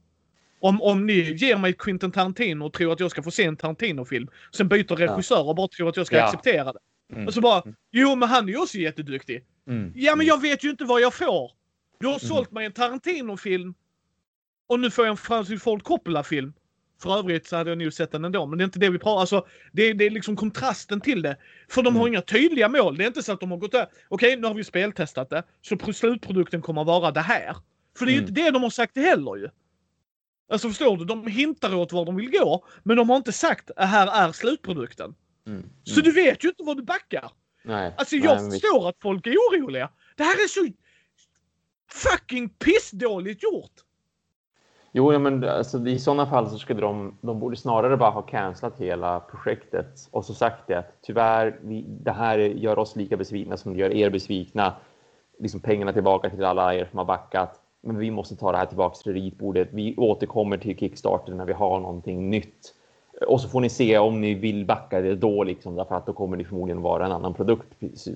[0.62, 3.58] Om, om ni ger mig Quentin Tarantino och tror att jag ska få se en
[3.58, 6.24] Tarantino-film, sen byter regissör och bara tror att jag ska Ja.
[6.24, 6.80] acceptera det.
[7.14, 7.28] Mm.
[7.28, 9.44] Och så bara, jo men han är ju också jätteduktig.
[9.70, 9.92] Mm.
[9.96, 11.52] Ja men jag vet ju inte vad jag får.
[12.00, 13.74] Du har sålt mig en Tarantino-film
[14.68, 16.54] och nu får jag en Francis Ford Coppola-film.
[17.02, 19.00] För övrigt så hade jag nog sett den ändå, men det är inte det vi
[19.00, 21.38] pratar Alltså, det, är- det är liksom kontrasten till det.
[21.70, 22.14] För de har Mm.
[22.14, 22.98] inga tydliga mål.
[22.98, 23.88] Det är inte så att de har gått där.
[24.08, 27.56] Okej, nu har vi speltestat det, så pro- slutprodukten kommer att vara det här.
[27.98, 28.30] För det är ju Mm.
[28.30, 29.50] inte det de har sagt heller ju.
[30.52, 31.06] Alltså förstår du?
[31.06, 34.32] De hintar åt var de vill gå, men de har inte sagt att här är
[34.32, 35.16] slutprodukten.
[35.48, 35.66] Mm.
[35.84, 37.32] Så du vet ju inte vad du backar.
[37.64, 37.94] Nej.
[37.98, 38.52] Alltså Nej, jag visst.
[38.52, 39.90] förstår att folk är oroliga.
[40.18, 40.68] Det här är så
[41.92, 43.72] fucking pissdåligt gjort.
[44.92, 48.22] Jo, ja, men alltså, i sådana fall så skulle de, de borde snarare bara ha
[48.22, 53.18] cancelat hela projektet och så sagt det att tyvärr, vi, det här gör oss lika
[53.18, 54.74] besvikna som det gör er besvikna.
[55.40, 57.62] Liksom pengarna tillbaka till alla er som har backat.
[57.82, 59.70] Men vi måste ta det här tillbaka till ritbordet.
[59.72, 62.76] Vi återkommer till Kickstarter när vi har någonting nytt.
[63.28, 66.14] Och så får ni se om ni vill backa det då, liksom, därför att då
[66.14, 67.68] kommer det förmodligen vara en annan produkt,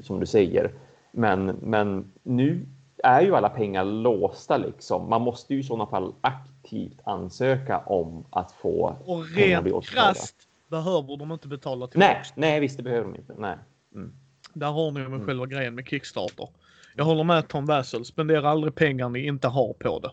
[0.02, 0.72] som du säger.
[1.12, 2.66] Men, men nu
[3.04, 5.10] är ju alla pengar låsta liksom.
[5.10, 10.36] Man måste ju i sådana fall aktivt ansöka om att få Och rent krasst
[10.68, 12.14] behöver de inte betala tillbaka.
[12.14, 13.34] Nej, nej, visst, det behöver de inte.
[13.38, 13.56] Nej.
[13.96, 14.14] Mm.
[14.54, 15.26] Där har ni med Mm.
[15.26, 16.48] själva grejen med Kickstarter.
[16.96, 20.12] Jag håller med Tom Wassel, spendera aldrig pengar ni inte har på det.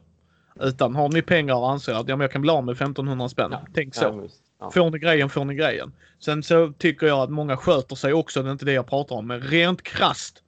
[0.67, 3.29] Utan har ni pengar och anser att ja, men jag kan bli av med 1500
[3.29, 3.49] spänn.
[3.53, 4.05] Ja, Tänk så.
[4.05, 4.23] Ja.
[4.61, 4.71] Ja.
[4.71, 5.93] Får ni grejen får ni grejen.
[6.19, 9.17] Sen så tycker jag att många sköter sig också, det är inte det jag pratar
[9.17, 9.27] om.
[9.27, 10.43] Men rent krasst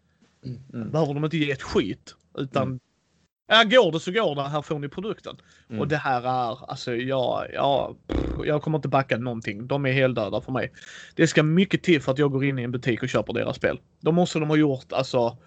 [0.75, 0.91] Mm.
[0.91, 2.15] behöver de inte ge ett skit.
[2.39, 2.81] Utan Mm.
[3.49, 4.43] ja, går det så går det.
[4.43, 5.37] Här får ni produkten.
[5.69, 5.81] Mm.
[5.81, 7.97] Och det här är, alltså jag, jag,
[8.45, 9.67] jag kommer inte backa någonting.
[9.67, 10.73] De är heldöda för mig.
[11.15, 13.57] Det ska mycket till för att jag går in i en butik och köper deras
[13.57, 13.81] spel.
[14.01, 15.39] Då måste de ha gjort alltså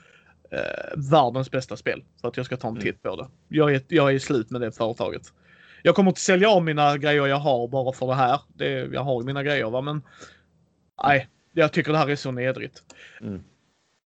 [0.52, 2.84] eh, världens bästa spel för att jag ska ta en Mm.
[2.84, 3.28] titt på det.
[3.48, 5.22] Jag är, jag är slut med det företaget.
[5.86, 8.42] Jag kommer inte sälja av mina grejer jag har bara för det här.
[8.48, 10.04] Det, jag har ju mina grejer va men
[11.04, 12.84] nej, jag tycker det här är så nedrigt.
[13.22, 13.44] Mm.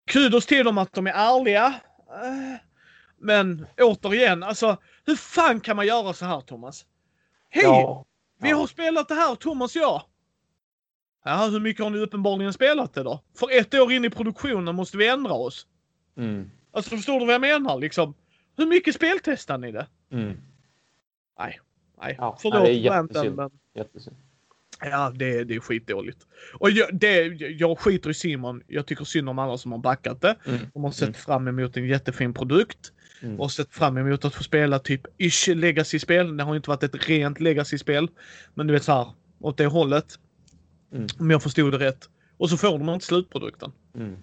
[0.07, 1.65] Kudos till dem att de är ärliga.
[2.09, 2.59] Eh,
[3.17, 6.85] Men återigen, alltså hur fan kan man göra så här Thomas?
[7.49, 7.63] Hej!
[7.63, 8.05] Ja.
[8.41, 10.01] Vi har spelat det här Thomas och jag.
[11.25, 13.23] Ja, hur mycket har ni uppenbarligen spelat det då?
[13.35, 15.67] För ett år in i produktionen måste vi ändra oss.
[16.17, 16.51] Mm.
[16.71, 18.13] Alltså förstår du vad jag menar liksom?
[18.57, 19.87] Hur mycket speltestar ni det?
[20.11, 20.37] Mm.
[21.39, 21.59] Nej.
[22.01, 23.35] Nej, Ja, förlåt nej, det är jättesynd.
[23.35, 24.15] men Jättesynd.
[24.81, 26.27] ja, det, det är skitdåligt.
[26.59, 28.61] Och jag, det, jag skiter i Simon.
[28.67, 30.35] Jag tycker synd om alla som har backat det.
[30.45, 30.59] Mm.
[30.73, 31.13] De har sett Mm.
[31.13, 32.93] fram emot en jättefin produkt.
[33.21, 33.39] Mm.
[33.39, 36.37] Och sett fram emot att få spela typ ish legacy-spel.
[36.37, 38.07] Det har inte varit ett rent legacy-spel.
[38.53, 39.07] Men du vet så här,
[39.39, 40.19] åt det hållet.
[40.93, 41.07] Mm.
[41.19, 42.09] Om jag förstod det rätt.
[42.37, 43.71] Och så får de inte slutprodukten.
[43.95, 44.15] Mm.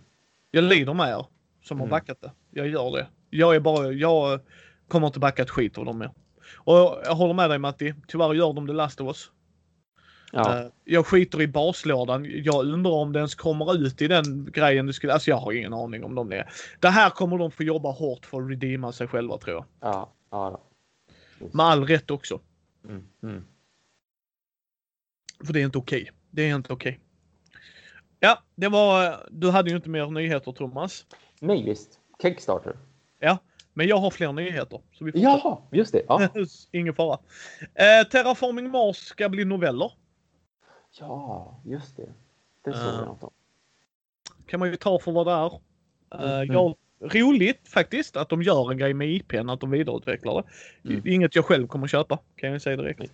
[0.50, 1.26] Jag lider med er
[1.64, 1.90] som har Mm.
[1.90, 2.32] backat det.
[2.50, 3.06] Jag gör det.
[3.30, 4.40] Jag är bara, jag
[4.88, 6.10] kommer inte backa ett skit av dem mer.
[6.54, 7.94] Och jag håller med dig Matti.
[8.08, 9.30] Tyvärr gör de det Last of Us.
[10.32, 10.60] Ja.
[10.60, 12.26] Eh, Jag skiter i baslådan.
[12.28, 15.12] Jag undrar om det ens kommer ut i den grejen du skulle...
[15.12, 16.48] Alltså jag har ingen aning om de det.
[16.80, 19.64] Det här kommer de få jobba hårt för att redeema sig själva tror jag.
[19.80, 20.12] Ja.
[20.30, 20.62] Ja.
[21.38, 22.40] Med all rätt också.
[22.84, 23.04] Mm.
[23.22, 23.44] Mm.
[25.44, 26.10] För det är inte okej.
[26.30, 27.00] Det är inte okej.
[28.20, 29.16] Ja, det var...
[29.30, 31.06] Du hade ju inte mer nyheter Thomas.
[31.40, 32.00] Nej, visst.
[32.22, 32.76] Kickstarter.
[33.78, 34.80] Men jag har fler nyheter.
[34.92, 35.12] Så vi.
[35.14, 36.02] Jaha, just det.
[36.08, 36.28] Ja.
[36.72, 37.18] Ingen fara.
[37.74, 39.92] Eh, Terraforming Mars ska bli noveller.
[41.00, 42.08] ja, just det.
[42.64, 42.94] Det såg Ja.
[42.98, 43.30] jag något om.
[44.46, 45.52] Kan man ju ta för vad det är.
[46.24, 46.52] Eh, Mm.
[46.54, 50.42] jag, roligt faktiskt att de gör en grej med IPn, att de vidareutvecklar
[50.82, 50.88] det.
[50.94, 51.06] Mm.
[51.06, 52.98] Inget jag själv kommer köpa, kan jag säga direkt.
[52.98, 53.10] Nej.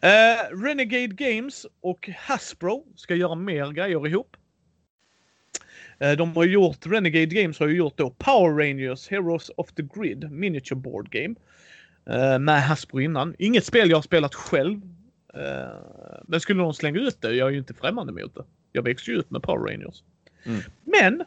[0.00, 4.36] Eh, Renegade Games och Hasbro ska göra mer grejer ihop.
[5.98, 9.82] Eh, de har gjort, Renegade Games har ju gjort då Power Rangers Heroes of the
[9.82, 11.34] Grid Miniature Board Game.
[12.06, 13.34] Eh, med Hasbro innan.
[13.38, 14.80] Inget spel jag har spelat själv.
[15.34, 18.44] Eh, men skulle någon slänga ut det, jag är ju inte främmande mot det.
[18.72, 20.02] Jag växte ju upp med Power Rangers.
[20.44, 20.60] Mm.
[20.84, 21.24] Men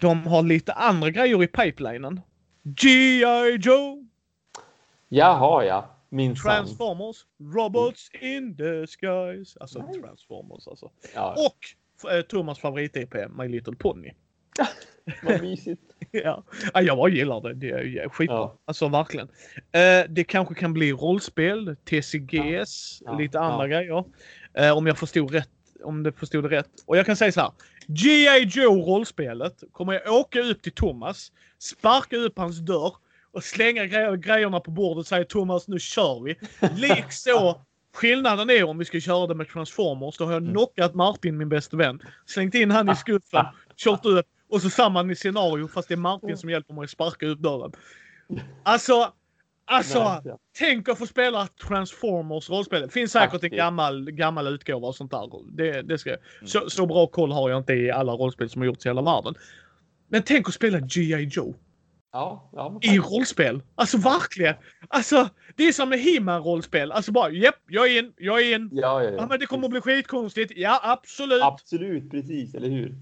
[0.00, 2.20] de har lite andra grejer i pipelinen.
[2.62, 3.56] G.I.
[3.60, 4.06] Joe,
[5.08, 5.90] Jaha, ja.
[6.08, 6.52] Minsann.
[6.52, 9.56] Transformers, Robots in the Skies.
[9.56, 10.00] Alltså Nej.
[10.00, 10.90] Transformers alltså.
[11.14, 11.58] Ja, Och
[12.28, 14.10] Thomas favorit-IP, My Little Pony.
[15.22, 15.82] vad mysigt.
[16.10, 16.44] ja.
[16.74, 17.54] ja, jag bara gillar det.
[17.54, 18.36] Det är skitbra.
[18.36, 18.58] Ja.
[18.64, 19.28] Alltså verkligen.
[19.72, 23.12] Eh, det kanske kan bli rollspel, TCGs, Ja.
[23.12, 23.18] Ja.
[23.18, 24.04] lite andra grejer.
[24.54, 25.48] Eh, om jag förstod rätt.
[25.84, 26.70] Om det förstod det rätt.
[26.86, 27.50] Och jag kan säga så här.
[27.86, 28.44] G.I.
[28.44, 32.92] Joe rollspelet kommer jag åka upp till Thomas, sparka upp hans dörr
[33.32, 36.36] och slänga gre grejerna på bordet och säga Thomas nu kör vi.
[36.80, 37.60] Likså
[37.96, 40.16] skillnaden är om vi ska köra det med Transformers.
[40.16, 40.52] Då har jag Mm.
[40.54, 42.00] knockat Martin, min bästa vän.
[42.26, 43.44] Slängt in han i skuffen,
[43.76, 47.26] kört ut och så samma scenario fast det är Martin som hjälper mig att sparka
[47.26, 47.72] upp dörren.
[48.62, 49.12] Alltså,
[49.64, 49.98] alltså.
[50.04, 50.38] Nej, ja.
[50.58, 52.82] Tänk att få spela Transformers rollspel.
[52.82, 53.54] Det finns säkert en Faktiskt.
[53.56, 55.30] gammal, gammal utgåva och sånt där.
[55.56, 56.20] Det, det ska, Mm.
[56.44, 59.02] så, så bra koll har jag inte i alla rollspel som har gjorts i hela
[59.02, 59.34] världen.
[60.08, 61.28] Men tänk att spela G.I.
[61.32, 61.54] Joe
[62.16, 63.62] Ja, ja, i rollspel.
[63.74, 64.54] Alltså verkligen.
[64.88, 66.92] Alltså, det är som med He-Man rollspel.
[66.92, 68.68] Alltså bara, japp, jag är in, jag är in.
[68.72, 69.26] Ja, ja, Ja, ja.
[69.26, 70.52] men det kommer att bli skitkonstigt.
[70.56, 71.42] Ja, absolut.
[71.42, 72.94] Absolut, precis, eller hur?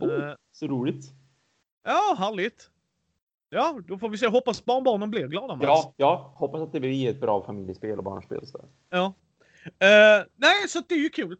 [0.00, 1.04] Oh, Eh, så roligt.
[1.84, 2.70] ja, härligt.
[3.50, 4.26] Ja, då får vi se.
[4.26, 5.54] Hoppas barnbarnen blir glada.
[5.56, 5.62] Mats.
[5.66, 8.46] Ja, ja, hoppas att det blir ett bra familjespel och barnspel.
[8.46, 8.66] sådär.
[8.90, 9.14] Ja.
[9.64, 11.36] Eh, nej, så det är ju kul.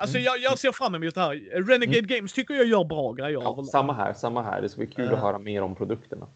[0.00, 0.24] Alltså Mm.
[0.24, 1.62] jag, jag ser fram emot det här.
[1.64, 3.30] Renegade Games tycker jag gör bra grejer.
[3.42, 4.62] Ja, samma här, samma här.
[4.62, 5.12] Det ska bli kul Eh.
[5.12, 6.28] att höra mer om produkterna.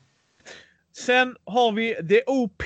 [0.97, 2.63] Sen har vi The OP.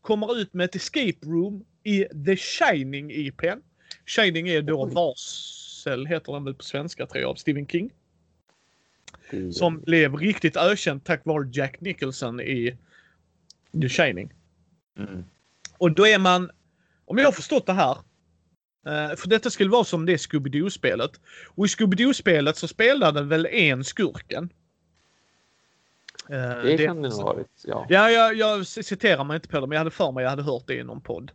[0.00, 3.58] Kommer ut med ett escape room i The Shining IPn.
[4.06, 4.94] Shining är då Oj.
[4.94, 7.90] Varsel, heter den väl på svenska tror jag, av Stephen King.
[9.30, 12.76] Det- Som blev riktigt ökänd tack vare Jack Nicholson i
[13.82, 14.32] The Shining.
[14.98, 15.24] Mm.
[15.78, 16.50] Och då är man,
[17.04, 17.96] om jag har förstått det här,
[19.16, 21.20] för detta skulle vara som det Scooby-Doo-spelet.
[21.54, 24.50] Och i Scooby-Doo-spelet så spelade väl en skurken.
[26.30, 27.46] Eh, Det kan det nog ha varit.
[27.64, 27.86] Ja.
[27.88, 30.42] Ja, jag, jag citerar mig inte på det, men jag hade för mig jag hade
[30.42, 31.30] hört det i någon podd.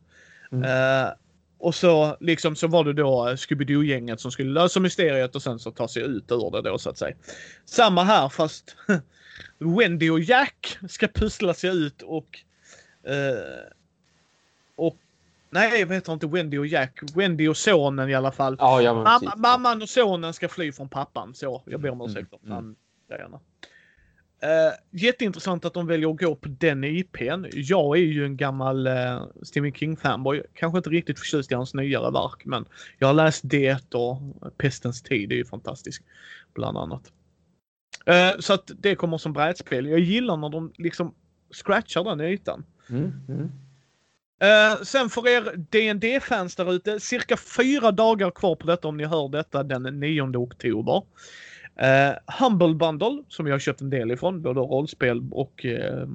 [0.51, 0.63] Mm.
[0.63, 1.11] Eh,
[1.57, 5.59] och så liksom så var det då eh, Scooby-Doo-gänget som skulle lösa mysteriet och sen
[5.59, 7.15] så ta sig ut ur det då så att säga.
[7.65, 8.75] Samma här fast
[9.57, 12.39] Wendy och Jack ska pussla sig ut och
[13.03, 13.84] eh, och
[15.55, 16.99] Nej, vad heter inte Wendy och Jack?
[17.15, 18.55] Wendy och sonen i alla fall.
[18.59, 21.33] Ja, ja, Mamma, mamman och sonen ska fly från pappan.
[21.33, 22.75] Så, jag ber om Mm, ursäkt för mm.
[24.43, 27.45] Uh, jätteintressant att de väljer att gå på den IPn.
[27.51, 30.43] Jag är ju en gammal uh, Stephen King-fanboy.
[30.53, 32.65] Kanske inte riktigt förtjust i hans nyare verk, men
[32.99, 34.21] jag har läst det och
[34.57, 35.29] Pestens tid.
[35.29, 36.03] Det är ju fantastiskt.
[36.53, 37.11] Bland annat.
[38.05, 39.85] Eh, så att det kommer som brädspel.
[39.85, 41.13] Jag gillar när de liksom
[41.51, 42.65] scratchar den ytan.
[42.89, 43.51] Mm, mm.
[44.39, 48.97] Eh, sen för er dd fans där ute, cirka fyra dagar kvar på detta om
[48.97, 51.03] ni hör detta den 9 oktober.
[51.81, 56.07] Uh, Humble Bundle som jag har köpt en del ifrån, både rollspel och, eh,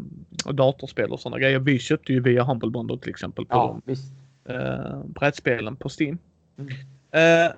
[0.44, 1.58] och datorspel och sådana grejer.
[1.58, 4.12] Vi köpte ju via Humble Bundle till exempel på Ja, de visst.
[4.50, 6.18] uh, brädspelen på Steam.
[6.58, 6.72] Mm.
[7.12, 7.52] Eh,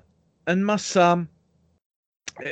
[0.45, 1.25] en massa,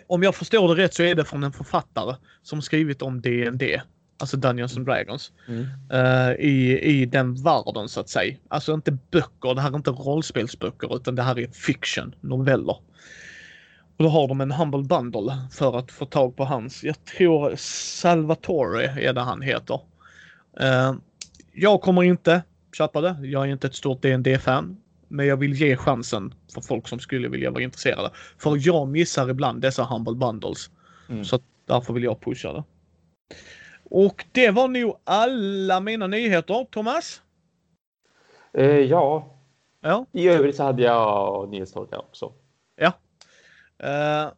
[0.08, 3.82] om jag förstår det rätt så är det från en författare som skrivit om D&D,
[4.22, 5.68] alltså Dungeons and Dragons Mm.
[5.92, 8.38] eh, i, i den världen så att säga.
[8.48, 12.78] Alltså inte böcker, det här är inte rollspelsböcker utan det här är fiction, noveller.
[13.98, 17.56] Och då har de en Humble Bundle för att få tag på hans, jag tror
[17.56, 19.80] Salvatore är det han heter.
[20.60, 20.94] Eh,
[21.54, 22.44] jag kommer inte
[22.78, 26.62] köpa det, jag är inte ett stort dd fan Men jag vill ge chansen för
[26.62, 28.12] folk som skulle vilja vara intresserade.
[28.38, 30.70] För jag missar ibland dessa Humble Bundles.
[31.10, 31.26] Mm.
[31.26, 32.64] Så därför vill jag pusha det.
[33.92, 36.68] Och det var nog alla mina nyheter.
[36.72, 37.22] Thomas?
[38.54, 39.38] Eh, ja,
[39.82, 40.06] Ja.
[40.12, 42.34] i övrigt så hade jag nyhetstorka också.
[43.84, 44.32] Uh,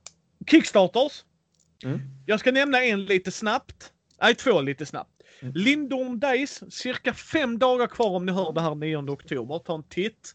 [0.51, 1.23] Kickstarters.
[1.85, 1.99] Mm.
[2.25, 3.91] Jag ska nämna en lite snabbt.
[4.21, 5.09] Nej, två lite snabbt.
[5.41, 5.53] Mm.
[5.53, 6.73] Lindorm Days.
[6.73, 9.59] Cirka fem dagar kvar om ni hör det här 9 oktober.
[9.59, 10.31] Ta en titt.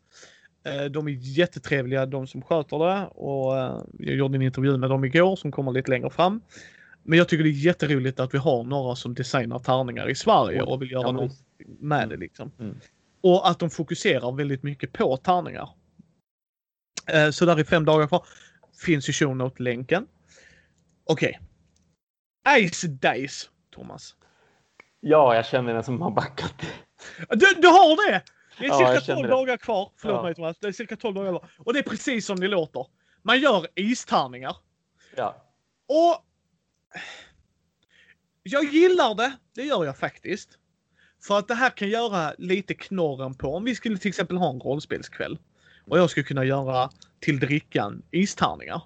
[0.65, 4.91] Eh, De är jättetrevliga de som sköter det och eh, jag gjorde en intervju med
[4.91, 6.41] dem igår som kommer lite längre fram.
[7.09, 10.63] Men jag tycker det är jätteroligt att vi har några som designar tärningar i Sverige
[10.63, 11.33] och vill göra Ja, något
[11.79, 12.53] med det liksom.
[12.59, 12.81] Mm.
[13.21, 15.71] Och att de fokuserar väldigt mycket på tärningar.
[17.13, 18.27] Eh, Så där är fem dagar kvar.
[18.85, 20.07] Finns i show note-länken.
[21.05, 21.41] Okej.
[22.71, 24.15] Ice Dice, Thomas.
[25.01, 26.55] Ja, jag känner den som har backat.
[27.29, 28.23] Du, du har det!
[28.59, 29.35] Det är Ja, cirka jag känner 12 det.
[29.35, 29.93] dagar kvar.
[29.97, 30.23] Förlåt Ja.
[30.23, 30.59] mig Thomas.
[30.61, 31.51] Det är cirka 12 dagar kvar.
[31.59, 32.87] Och det är precis som det låter.
[33.23, 34.57] Man gör istärningar.
[35.17, 35.45] Ja.
[35.89, 36.25] Och
[38.43, 39.33] jag gillar det.
[39.55, 40.59] Det gör jag faktiskt.
[41.27, 44.51] För att det här kan göra lite knorren på om vi skulle till exempel ha
[44.51, 45.39] en rollspelskväll.
[45.85, 46.91] Och jag skulle kunna göra
[47.21, 48.83] till drickan istärningar.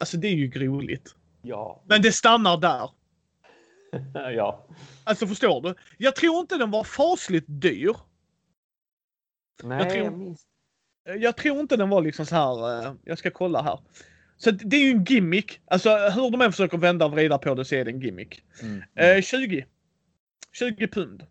[0.00, 1.14] Alltså det är ju roligt.
[1.42, 1.82] Ja.
[1.86, 2.90] Men det stannar där.
[4.32, 4.66] ja.
[5.04, 5.74] Alltså förstår du?
[5.98, 7.96] Jag tror inte den var fasligt dyr.
[9.62, 10.46] Nej, Jag jag, tror- minns.
[11.04, 12.86] Jag tror inte den var liksom så här.
[12.86, 13.78] eh, Jag ska kolla här.
[14.44, 15.60] Så det är ju en gimmick.
[15.66, 18.42] Alltså hur de än försöker vända och vrida på det så är det en gimmick.
[18.62, 18.82] Mm.
[19.16, 19.64] Eh, 20.
[20.52, 21.22] 20 pund.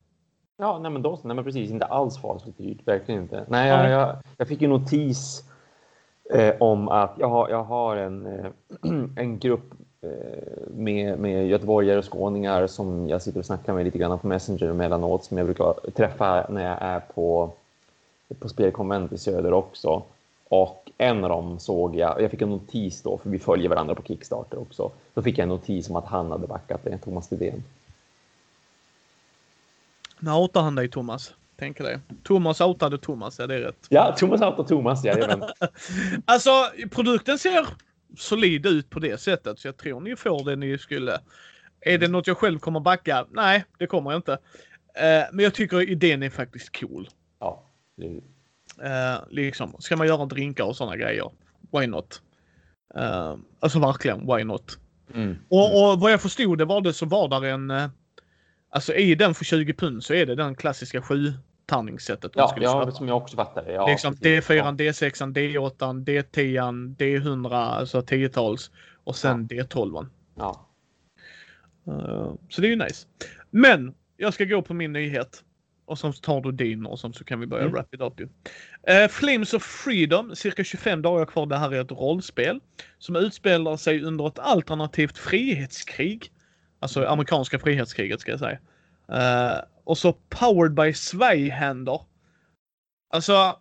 [0.57, 1.72] Ja, nej men då nej men precis.
[1.72, 2.88] Inte alls fasligt dyrt.
[2.88, 3.35] Verkligen inte.
[3.35, 3.91] Nej, Nej.
[3.91, 5.44] jag, jag, jag fick ju notis
[6.34, 8.45] eh, om att jag har, jag har en, eh,
[9.18, 9.73] en grupp
[10.68, 14.69] med, med göteborgare och skåningar som jag sitter och snackar med lite grann på Messenger
[14.69, 17.53] emellanåt som jag brukar träffa när jag är på,
[18.40, 20.03] på spelkonvent i söder också.
[20.54, 23.96] Och en av dem såg jag, jag fick en notis då, för vi följer varandra
[23.96, 24.92] på Kickstarter också.
[25.14, 27.64] Då fick jag en notis om att han hade backat det, Thomas Lidén.
[30.20, 31.34] När outar han dig Thomas?
[31.56, 32.00] Tänker det.
[32.24, 33.88] Thomas outade Thomas, är det rätt?
[33.90, 35.44] Ja, Thomas outade Thomas, jajamän.
[36.26, 36.50] alltså,
[36.92, 37.68] produkten ser
[38.18, 41.20] solid ut på det sättet, så jag tror ni får det ni skulle.
[41.82, 43.26] Är det något jag själv kommer backa?
[43.32, 44.32] Nej, det kommer jag inte.
[44.32, 44.38] Uh,
[45.32, 47.10] men jag tycker idén är faktiskt cool.
[47.40, 47.64] Ja.
[48.80, 51.32] Uh, liksom, ska man göra drinkar och sådana grejer?
[51.72, 52.22] Why not?
[52.98, 54.80] Uh, alltså verkligen, why not?
[55.14, 55.36] Mm.
[55.50, 57.91] Och, och vad jag förstod det var det så var där en
[58.74, 61.34] Alltså i den för 20 pund så är det den klassiska 7
[61.66, 62.32] tärningssättet.
[62.36, 63.74] Ja, ja som jag också fattar det.
[63.74, 64.72] Ja, liksom D4, ja.
[64.72, 68.72] D6, D8, D10, D100, alltså 10-tals
[69.04, 69.64] och sen ja.
[69.64, 70.08] D12.
[70.36, 70.70] Ja.
[71.88, 73.08] Uh, så det är ju nice.
[73.50, 75.44] Men jag ska gå på min nyhet.
[75.86, 77.74] Och så tar du din och så kan vi börja mm.
[77.74, 78.20] wrap it up.
[78.22, 81.46] Uh, Flames of Freedom, cirka 25 dagar kvar.
[81.46, 82.60] Det här är ett rollspel
[82.98, 86.32] som utspelar sig under ett alternativt frihetskrig
[86.84, 88.60] Alltså amerikanska frihetskriget ska jag säga.
[89.12, 92.02] Uh, och så Powered by Zweihander.
[93.14, 93.60] Alltså,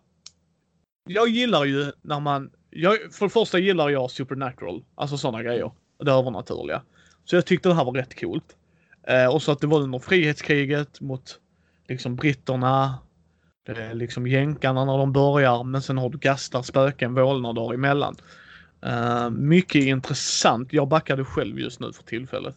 [1.09, 2.51] jag gillar ju när man...
[2.69, 5.71] Jag, för det första gillar jag Supernatural, alltså sådana grejer.
[6.03, 6.81] Det övernaturliga.
[7.25, 8.55] Så jag tyckte det här var rätt coolt.
[9.11, 11.39] Uh, och så att det var under frihetskriget mot
[11.87, 12.99] liksom britterna,
[13.65, 18.15] det är liksom jänkarna när de börjar, men sen har du gastar, spöken, vålnader emellan.
[18.85, 20.73] Uh, mycket intressant.
[20.73, 22.55] Jag backade själv just nu för tillfället.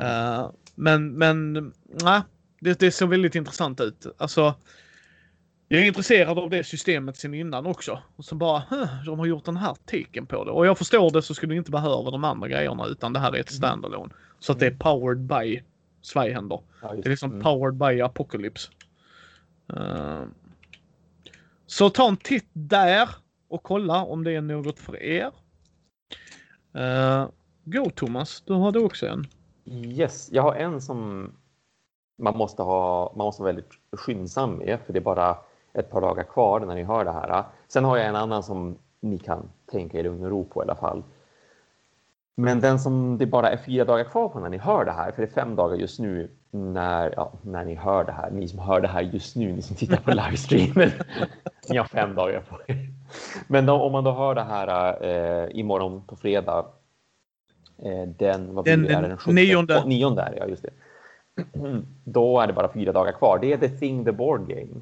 [0.00, 1.72] Uh, men, men,
[2.02, 2.22] nej.
[2.60, 4.06] Det, det ser väldigt intressant ut.
[4.18, 4.54] Alltså,
[5.68, 8.02] jag är intresserad av det systemet sen innan också.
[8.16, 8.62] Och så bara,
[9.06, 10.50] de har gjort den här tiken på det.
[10.50, 13.32] Och jag förstår det så skulle du inte behöva de andra grejerna utan det här
[13.32, 13.58] är ett mm.
[13.58, 14.12] standalone.
[14.38, 14.78] Så att det är mm.
[14.78, 15.62] powered by
[16.06, 16.60] Zweihänder.
[16.82, 17.42] Ja, det är liksom mm.
[17.42, 18.70] powered by Apocalypse.
[19.76, 20.24] Uh,
[21.66, 23.08] så ta en titt där
[23.48, 25.32] och kolla om det är något för er.
[26.76, 27.28] Uh,
[27.64, 29.26] Go Thomas, du hade också en.
[29.64, 31.30] Yes, jag har en som
[32.18, 35.38] man måste, ha, man måste vara väldigt skyndsam med för det är bara
[35.72, 37.44] ett par dagar kvar när ni hör det här.
[37.68, 40.64] Sen har jag en annan som ni kan tänka er lugn och ro på i
[40.64, 41.02] alla fall.
[42.36, 45.12] Men den som det bara är fyra dagar kvar på när ni hör det här,
[45.12, 48.30] för det är fem dagar just nu när, ja, när ni hör det här.
[48.30, 50.90] Ni som hör det här just nu, ni som tittar på livestreamen.
[51.68, 52.88] ni har fem dagar på er.
[53.48, 56.66] Men då, om man då hör det här eh, imorgon på fredag
[57.78, 59.84] Eh, den, vad den, blir det, den 17, nionde.
[59.84, 60.70] nionde är ja just det.
[62.04, 63.38] Då är det bara fyra dagar kvar.
[63.38, 64.80] Det är The Thing, the Board Game.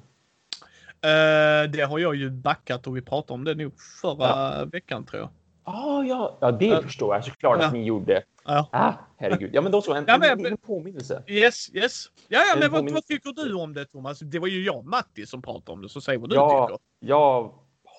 [1.05, 3.72] Uh, det har jag ju backat och vi pratade om det nog
[4.02, 4.64] förra ja.
[4.72, 5.28] veckan tror jag.
[5.65, 7.66] Ah, ja, ja, det uh, förstår jag såklart ja.
[7.66, 8.23] att ni gjorde.
[8.45, 8.69] Ja.
[8.73, 9.51] Ah, herregud.
[9.55, 9.95] Ja, men då så.
[9.95, 11.23] En, ja, men, en, en påminnelse.
[11.27, 12.05] Yes, yes.
[12.28, 14.19] Ja, ja men vad, vad, tycker du om det Thomas?
[14.19, 16.66] Det var ju jag och Matti som pratade om det, så säg vad du ja,
[16.69, 16.81] tycker.
[16.99, 17.53] Jag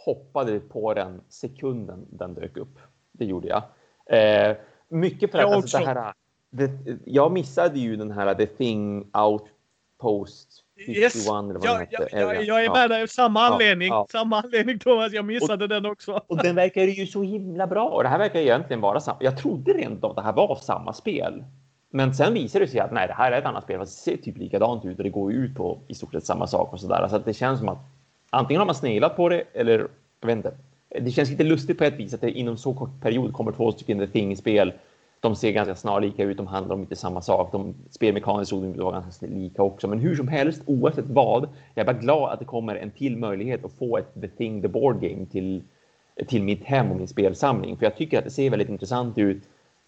[0.06, 2.80] hoppade på den sekunden den dök upp.
[3.12, 3.64] Det gjorde jag.
[4.20, 4.58] Eh,
[4.90, 6.14] mycket för att alltså, det här,
[6.50, 6.72] det,
[7.06, 11.28] jag missade ju den här The Thing Outpost 51 yes.
[11.28, 13.08] eller vad ja, ja, ja, jag är med dig.
[13.08, 13.92] Samma anledning.
[14.12, 15.14] Samma anledning Thomas.
[15.14, 16.22] Jag missade och, den också.
[16.28, 17.90] Och den verkar ju så himla bra.
[17.90, 19.18] Och det här verkar egentligen vara samma.
[19.22, 21.44] Jag trodde rent av att det här var samma spel.
[21.90, 23.80] Men sen visade det sig att nej, det här är ett annat spel.
[23.80, 26.48] Fast det ser typ likadant ut och det går ut på i stort sett samma
[26.48, 27.08] sak och så där.
[27.08, 27.80] Så att det känns som att
[28.30, 29.88] antingen har man sneglat på det eller
[30.20, 30.54] jag vet inte
[31.02, 33.72] det känns lite lustigt på ett vis att det inom så kort period kommer två
[33.72, 34.74] stycken The Thing-spel.
[35.26, 37.52] De ser ganska snarlika ut, de handlar om inte samma sak.
[37.52, 39.88] De spelmekaniskt såg de vara ganska lika också.
[39.88, 43.18] Men hur som helst, oavsett vad, jag är bara glad att det kommer en till
[43.18, 45.64] möjlighet att få ett The Thing, The Board Game till,
[46.28, 47.78] till mitt hem och min spelsamling.
[47.78, 49.44] För jag tycker att det ser väldigt intressant ut.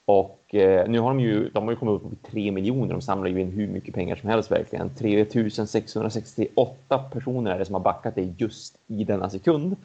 [0.05, 2.93] Och eh, nu har de ju, de har ju kommit upp på 3 miljoner.
[2.93, 4.95] De samlar ju in hur mycket pengar som helst verkligen.
[4.95, 9.75] 3668 personer är det som har backat det just i denna sekund.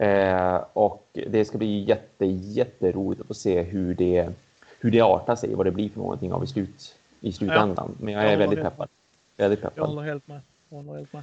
[0.00, 4.28] Eh, och det ska bli jätte, jätteroligt att få se hur det,
[4.86, 7.74] hur det artar sig, vad det blir för någonting av i, slut, i slutändan.
[7.76, 8.88] Ja, Men jag är jag väldigt peppad.
[9.36, 9.78] väldigt peppad.
[9.78, 10.40] Jag håller helt med.
[10.70, 11.22] håller helt med.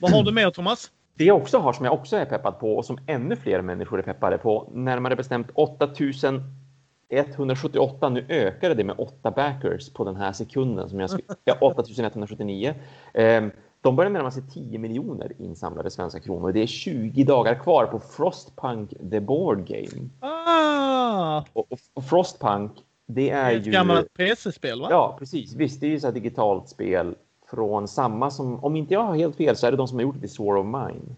[0.00, 0.90] Vad har du mer Thomas?
[1.14, 3.98] Det jag också har som jag också är peppad på och som ännu fler människor
[3.98, 8.08] är peppade på, närmare bestämt 8178.
[8.08, 11.10] Nu ökade det med 8 backers på den här sekunden som jag
[11.44, 12.74] ja, 8179.
[13.14, 13.44] Eh,
[13.80, 16.52] de börjar närma sig 10 miljoner insamlade svenska kronor.
[16.52, 20.08] Det är 20 dagar kvar på Frostpunk The Board Game.
[20.20, 21.44] Ah!
[21.52, 22.72] Och, och Frostpunk,
[23.14, 23.70] det är, det är ett ju...
[23.70, 24.88] gammalt PC-spel va?
[24.90, 25.54] Ja, precis.
[25.54, 27.14] Visst, det är ju ett digitalt spel
[27.50, 30.02] från samma som, om inte jag har helt fel, så är det de som har
[30.02, 31.16] gjort det i Sword of Mine.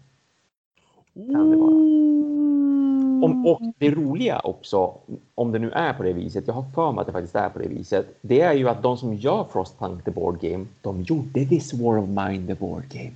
[1.33, 1.73] Kan det vara.
[3.25, 4.93] om, och det roliga också,
[5.35, 7.49] om det nu är på det viset, jag har för mig att det faktiskt är
[7.49, 11.01] på det viset, det är ju att de som gör Frostpunk the Board Game, de
[11.01, 13.13] gjorde This War of Mine the Board Game.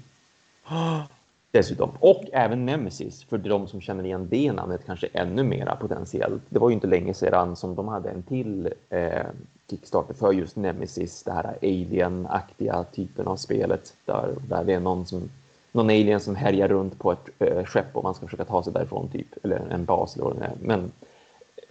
[1.51, 1.89] Dessutom.
[1.99, 6.43] Och även Nemesis, för de som känner igen det namnet kanske ännu mera potentiellt.
[6.49, 9.25] Det var ju inte länge sedan som de hade en till eh,
[9.69, 15.05] Kickstarter för just Nemesis, det här alien-aktiga typen av spelet där, där det är någon
[15.05, 15.29] som
[15.71, 18.73] någon alien som härjar runt på ett eh, skepp och man ska försöka ta sig
[18.73, 20.55] därifrån typ, eller en bas eller vad det är.
[20.61, 20.91] Men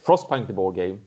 [0.06, 0.98] Frostpunk the Board Game.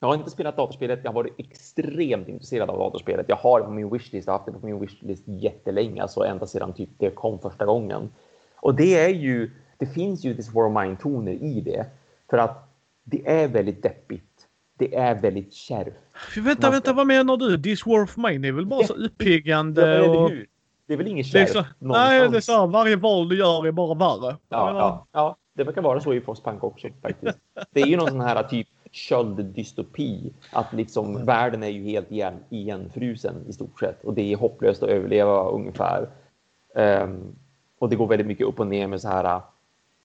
[0.00, 1.00] Jag har inte spelat datorspelet.
[1.02, 3.26] Jag har varit extremt intresserad av datorspelet.
[3.28, 4.26] Jag har det på min wishlist.
[4.26, 7.66] Jag har haft det på min wishlist jättelänge, alltså ända sedan typ det kom första
[7.66, 8.10] gången.
[8.56, 11.86] Och det är ju, det finns ju This War of Mine toner i det
[12.30, 12.70] för att
[13.04, 14.24] det är väldigt deppigt.
[14.78, 15.94] Det är väldigt kärvt.
[16.36, 16.70] Vänta, ska...
[16.70, 17.62] vänta, vad menar du?
[17.62, 19.96] This War of Mine är väl bara så uppiggande?
[19.96, 20.30] Ja, och...
[20.86, 21.66] Det är väl inget kärvt?
[21.78, 24.36] nej, det är så varje val du gör är bara värre.
[24.48, 27.38] Ja, ja, ja, det verkar vara så i Frostpunk också faktiskt.
[27.70, 30.32] Det är ju någon sån här typ kölddystopi.
[30.52, 31.26] Att liksom mm.
[31.26, 35.50] världen är ju helt igen, igenfrusen i stort sett och det är hopplöst att överleva
[35.50, 36.08] ungefär.
[36.74, 37.36] Um,
[37.78, 39.40] och det går väldigt mycket upp och ner med så här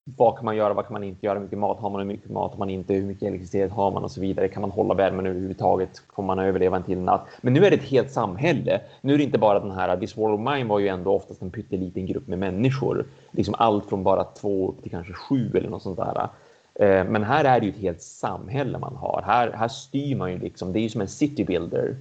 [0.05, 2.07] vad kan man göra, vad kan man inte göra, hur mycket mat har man, hur
[2.07, 4.47] mycket mat har man inte, hur mycket elektricitet har man och så vidare.
[4.47, 6.07] Kan man hålla värmen överhuvudtaget?
[6.07, 7.27] Kommer man överleva en till natt?
[7.41, 8.81] Men nu är det ett helt samhälle.
[9.01, 11.41] Nu är det inte bara den här, This War of Mine var ju ändå oftast
[11.41, 13.05] en pytteliten grupp med människor.
[13.31, 16.29] Liksom allt från bara två upp till kanske sju eller något sånt där.
[16.75, 19.23] Eh, men här är det ju ett helt samhälle man har.
[19.25, 21.95] Här, här styr man ju liksom, det är ju som en city builder.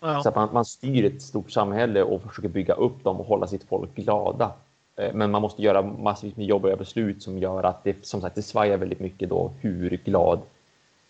[0.00, 0.20] Ja.
[0.22, 3.46] Så att man, man styr ett stort samhälle och försöker bygga upp dem och hålla
[3.46, 4.52] sitt folk glada.
[4.98, 8.34] Eh, men man måste göra massvis med jobbiga beslut som gör att det som sagt
[8.34, 10.40] det svajar väldigt mycket då hur glad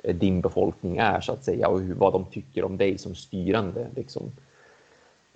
[0.02, 3.14] eh, din befolkning är så att säga och hur, vad de tycker om dig som
[3.14, 3.86] styrande.
[3.96, 4.22] Liksom.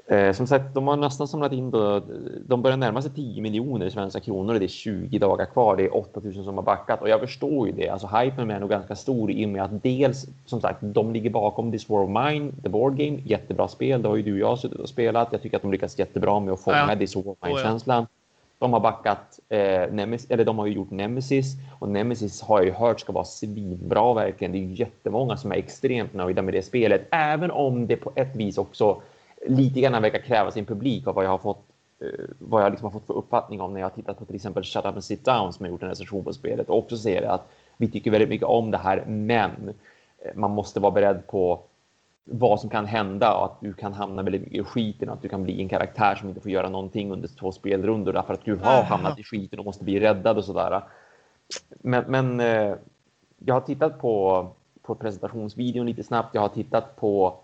[0.06, 2.02] Eh, som sagt, de har nästan samlat in då,
[2.46, 5.76] de börjar närma sig 10 miljoner svenska kronor och det är 20 dagar kvar.
[5.76, 7.88] Det är 8000 som har backat och jag förstår ju det.
[7.88, 11.30] Alltså hypen är nog ganska stor i och med att dels som sagt, de ligger
[11.30, 14.02] bakom This War of Mine, The Board Game, jättebra spel.
[14.02, 15.28] Det har ju du och jag suttit och spelat.
[15.32, 16.96] Jag tycker att de lyckas jättebra med att fånga ja.
[16.96, 18.06] This War of Mine-känslan.
[18.62, 22.66] De har backat, eh, Nemesis, eller de har ju gjort Nemesis och Nemesis har jag
[22.66, 24.52] ju hört ska vara svinbra verkligen.
[24.52, 28.12] Det är ju jättemånga som är extremt nöjda med det spelet, även om det på
[28.14, 29.02] ett vis också
[29.46, 31.64] lite grann verkar kräva sin publik av vad jag har fått
[32.00, 34.36] eh, vad jag liksom har fått för uppfattning om när jag har tittat på till
[34.36, 36.96] exempel Shut Up and Sit Down som har gjort en recension på spelet och också
[36.96, 39.50] ser att vi tycker väldigt mycket om det här, men
[40.24, 41.60] eh, man måste vara beredd på
[42.24, 45.28] vad som kan hända och att du kan hamna väldigt mycket i skiten, att du
[45.28, 48.56] kan bli en karaktär som inte får göra någonting under två spelrundor därför att du
[48.56, 50.82] har hamnat i skiten och måste bli räddad och sådär.
[51.68, 52.74] Men, men eh,
[53.38, 54.46] jag har tittat på,
[54.82, 56.34] på presentationsvideon lite snabbt.
[56.34, 57.36] Jag har tittat på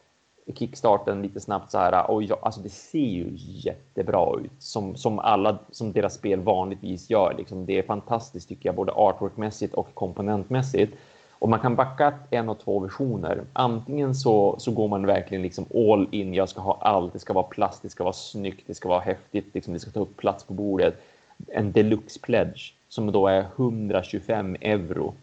[0.55, 2.11] kickstarten lite snabbt så här.
[2.11, 7.11] Och jag, alltså det ser ju jättebra ut som, som alla som deras spel vanligtvis
[7.11, 7.35] gör.
[7.39, 7.67] Liksom.
[7.67, 10.95] Det är fantastiskt tycker jag, både artworkmässigt och komponentmässigt.
[11.39, 13.45] Och man kan backa en och två versioner.
[13.53, 16.35] Antingen så, så går man verkligen liksom all in.
[16.35, 17.13] Jag ska ha allt.
[17.13, 19.55] Det ska vara plast, det ska vara snyggt, det ska vara häftigt.
[19.55, 21.03] Liksom, det ska ta upp plats på bordet.
[21.47, 25.15] En deluxe pledge som då är 125 euro.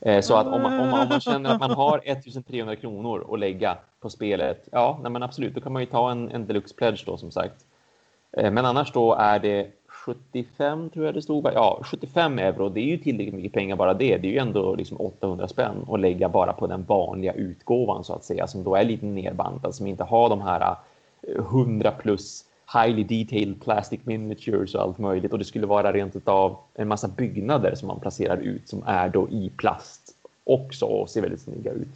[0.00, 3.34] Eh, så att om man, om, man, om man känner att man har 1300 kronor
[3.34, 6.46] att lägga på spelet, ja, nej men absolut, då kan man ju ta en, en
[6.46, 7.64] deluxe pledge då som sagt.
[8.32, 9.70] Eh, men annars då är det
[10.06, 11.46] 75 tror jag det stod.
[11.54, 12.68] Ja, 75 euro.
[12.68, 14.16] Det är ju tillräckligt mycket pengar bara det.
[14.16, 18.12] Det är ju ändå liksom 800 spänn att lägga bara på den vanliga utgåvan så
[18.12, 20.76] att säga, som då är lite nerbantad, som inte har de här
[21.22, 25.32] eh, 100 plus highly detailed plastic miniatures och allt möjligt.
[25.32, 29.08] Och det skulle vara rent av en massa byggnader som man placerar ut som är
[29.08, 30.14] då i plast
[30.44, 31.94] också och ser väldigt snygga ut.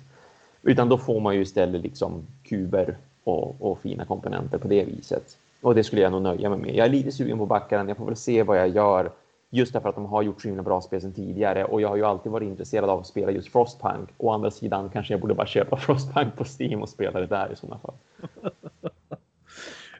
[0.62, 5.36] Utan då får man ju istället liksom kuber och, och fina komponenter på det viset.
[5.60, 6.74] Och det skulle jag nog nöja mig med.
[6.74, 7.88] Jag är lite sugen på backaren.
[7.88, 9.12] Jag får väl se vad jag gör.
[9.50, 11.64] Just därför att de har gjort så himla bra spel sedan tidigare.
[11.64, 14.08] Och jag har ju alltid varit intresserad av att spela just Frostpunk.
[14.16, 17.52] Å andra sidan kanske jag borde bara köpa Frostpunk på Steam och spela det där
[17.52, 17.94] i sådana fall.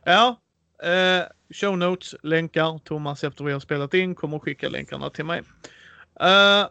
[0.05, 0.37] ja,
[0.83, 2.79] eh, show notes, länkar.
[2.79, 5.43] Thomas efter vi har spelat in kommer att skicka länkarna till mig.
[6.21, 6.69] Eh,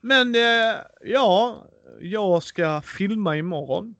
[0.00, 1.64] men eh, ja,
[2.00, 3.94] jag ska filma imorgon.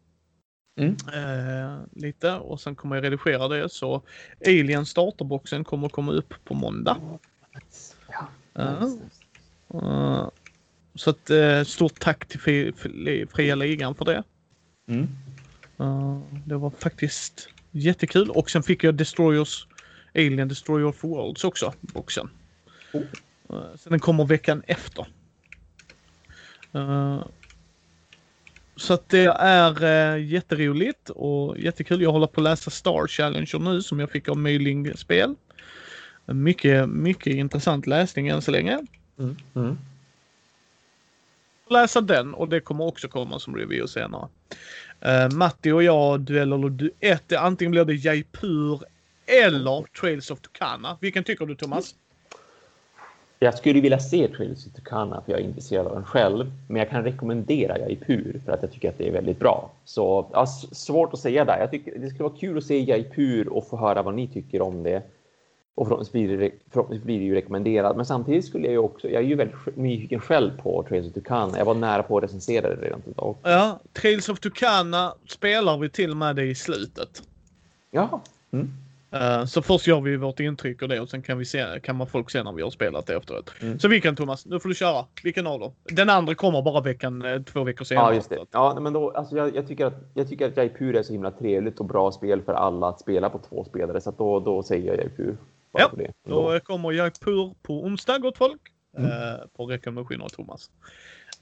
[0.76, 0.96] Mm.
[1.14, 4.02] Eh, lite och sen kommer jag redigera det så
[4.46, 6.96] Alien starterboxen kommer komma upp på måndag.
[8.54, 8.78] Ja.
[9.74, 10.28] Uh,
[10.94, 12.40] så ett uh, stort tack till
[13.30, 14.22] Fria Ligan för det.
[14.86, 15.08] Mm.
[15.80, 19.66] Uh, det var faktiskt jättekul och sen fick jag Destroyers
[20.14, 22.30] Alien Destroyer of Worlds också, boxen.
[22.92, 23.02] Oh.
[23.76, 25.06] så den kommer veckan efter.
[28.76, 32.02] Så att det är äh, jätteroligt och jättekul.
[32.02, 35.34] Jag håller på att läsa Star Challenger nu som jag fick av Mailing Spel.
[36.26, 38.80] Mycket, mycket intressant läsning än så länge.
[39.18, 39.36] Mm.
[39.54, 39.78] Mm.
[41.70, 44.28] läsa den och det kommer också komma som review senare.
[45.06, 48.82] Uh, Matti och jag, duell eller duett, antingen blir det Jaipur
[49.26, 50.98] eller Trails of Tucana.
[51.00, 51.94] Vilken tycker du Thomas?
[53.42, 56.52] Jag skulle vilja se Trails of Tucana för jag är intresserad av den själv.
[56.68, 59.70] Men jag kan rekommendera Jaipur för att jag tycker att det är väldigt bra.
[59.84, 61.58] Så ja, svårt att säga där.
[61.60, 64.62] Jag tycker det skulle vara kul att se Jaipur och få höra vad ni tycker
[64.62, 65.02] om det.
[65.74, 67.96] Och förhoppningsvis blir det, förhoppningsvis blir det ju rekommenderat.
[67.96, 71.12] Men samtidigt skulle jag ju också, jag är ju väldigt nyfiken själv på Trails of
[71.12, 71.58] Tucana.
[71.58, 73.36] Jag var nära på att recensera det redan idag.
[73.42, 77.22] Ja, Trails of Tucana spelar vi till med det i slutet.
[77.90, 78.22] Ja.
[78.52, 78.70] Mm.
[79.14, 81.96] Uh, så först gör vi vårt intryck och det och sen kan, vi se, kan
[81.96, 83.52] man folk se när vi har spelat det efteråt.
[83.60, 83.78] Mm.
[83.78, 84.46] Så vilken Thomas?
[84.46, 85.06] Nu får du köra.
[85.22, 85.74] Vilken av dem?
[85.84, 88.06] Den andra kommer bara veckan, eh, två veckor senare.
[88.06, 88.46] Ja, just det.
[88.50, 91.30] Ja, men då, alltså jag, jag, tycker att, jag tycker att Jaipur är så himla
[91.30, 94.00] trevligt och bra spel för alla att spela på två spelare.
[94.00, 95.36] Så då, då säger jag Jaipur.
[95.72, 95.90] Ja,
[96.28, 98.60] då kommer Jaipur på onsdag, gott folk.
[98.98, 99.10] Mm.
[99.10, 100.70] Uh, på rekommendation av Thomas.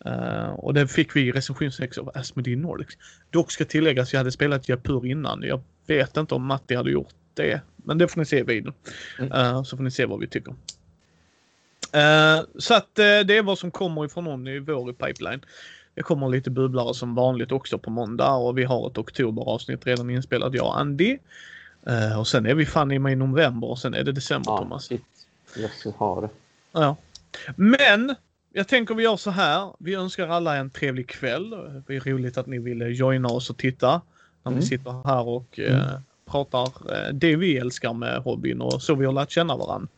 [0.07, 2.95] Uh, och det fick vi i recension 6 av Asmodee Nordics.
[3.31, 5.43] Dock ska tilläggas, jag hade spelat Jaipur innan.
[5.43, 7.61] Jag vet inte om Matti hade gjort det.
[7.77, 8.74] Men det får ni se i videon.
[9.19, 9.32] Mm.
[9.32, 10.51] Uh, så får ni se vad vi tycker.
[10.51, 15.40] Uh, så att uh, det är vad som kommer ifrån någon i vår i pipeline.
[15.94, 20.11] Det kommer lite bubblare som vanligt också på måndag och vi har ett oktoberavsnitt redan
[20.11, 21.19] inspelat, jag och Andy.
[22.19, 24.59] och sen är vi fan i mig i november och sen är det december ja,
[24.59, 24.85] Thomas.
[24.85, 25.02] Shit.
[25.57, 26.28] Jag ska ha det.
[26.73, 26.97] Ja.
[27.57, 28.15] Men
[28.52, 29.73] jag tänker vi gör så här.
[29.78, 31.51] Vi önskar alla en trevlig kväll.
[31.86, 34.01] Det är roligt att ni ville joina oss och titta
[34.43, 34.61] när mm.
[34.61, 39.07] vi sitter här och mm pratar eh, det vi älskar med hobbyn och så vi
[39.07, 39.89] har lärt känna varandra.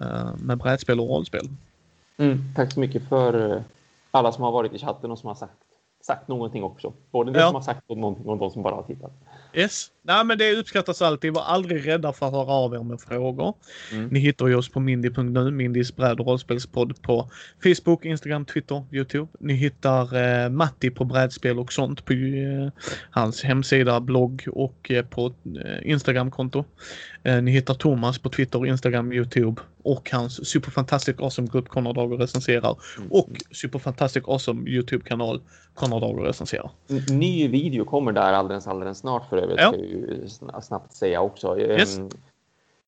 [0.00, 1.48] Eh, med brädspel och rollspel.
[2.16, 3.62] Mm, tack så mycket för eh,
[4.10, 5.52] alla som har varit i chatten och som har sagt,
[6.02, 6.92] sagt någonting också.
[7.10, 7.46] Både de ja.
[7.46, 7.96] som har sagt och
[8.38, 9.12] de som bara har tittat.
[9.54, 9.90] Yes.
[10.08, 11.32] Nej, men det uppskattas alltid.
[11.32, 13.54] Var aldrig rädda för att höra av er med frågor.
[13.92, 14.08] Mm.
[14.08, 17.30] Ni hittar ju oss på mindy.nu, Mindys bräd och rollspelspodd på
[17.62, 19.28] Facebook, Instagram, Twitter, Youtube.
[19.40, 25.04] Ni hittar eh, Matti på brädspel och sånt på eh, hans hemsida, blogg och eh,
[25.04, 26.64] på eh, Instagramkonto.
[27.22, 32.16] Eh, ni hittar Thomas på Twitter, Instagram, Youtube och hans Superfantastic Awesome Grupp Conor Dager
[32.16, 33.12] recenserar mm.
[33.12, 35.40] och Superfantastic Awesome Youtube-kanal
[35.74, 36.70] Conor Dager recenserar.
[37.10, 39.60] Ny video kommer där alldeles, alldeles snart för övrigt.
[39.60, 39.74] Ja.
[39.98, 40.28] Ju
[40.62, 41.58] snabbt säga också.
[41.58, 41.98] Yes.
[41.98, 42.10] Um,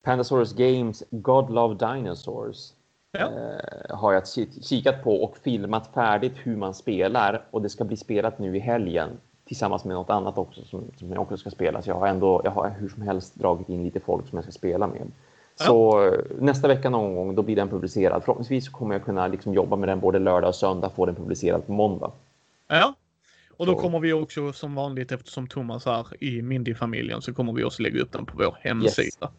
[0.03, 2.73] Pandasaurus Games God Love Dinosaurs
[3.13, 3.27] ja.
[3.27, 4.23] uh, har jag
[4.63, 8.61] kikat på och filmat färdigt hur man spelar och det ska bli spelat nu i
[8.61, 9.11] helgen
[9.45, 11.83] tillsammans med något annat också som, som jag också ska spela.
[11.83, 14.45] Så jag har ändå, jag har hur som helst dragit in lite folk som jag
[14.45, 15.11] ska spela med.
[15.55, 16.35] Så ja.
[16.39, 18.23] nästa vecka någon gång, då blir den publicerad.
[18.23, 21.67] Förhoppningsvis kommer jag kunna liksom jobba med den både lördag och söndag, få den publicerad
[21.67, 22.11] på måndag.
[22.69, 22.95] Ja,
[23.61, 27.65] och då kommer vi också som vanligt eftersom Thomas är i Mindy-familjen så kommer vi
[27.65, 29.31] också lägga upp den på vår hemsida.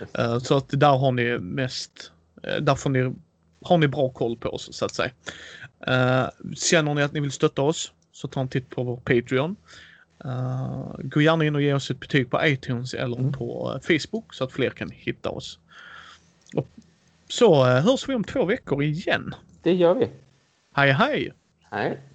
[0.00, 0.08] Yes.
[0.16, 0.18] Yes.
[0.18, 2.12] Uh, så att där har ni mest,
[2.48, 3.14] uh, där får ni,
[3.62, 5.10] har ni bra koll på oss så att säga.
[5.88, 9.56] Uh, känner ni att ni vill stötta oss så ta en titt på vår Patreon.
[10.24, 13.32] Uh, gå gärna in och ge oss ett betyg på iTunes eller mm.
[13.32, 15.58] på Facebook så att fler kan hitta oss.
[16.54, 16.68] Och
[17.28, 19.34] så uh, hörs vi om två veckor igen.
[19.62, 20.10] Det gör vi.
[20.74, 21.32] Hej hej!
[21.70, 22.09] Hej!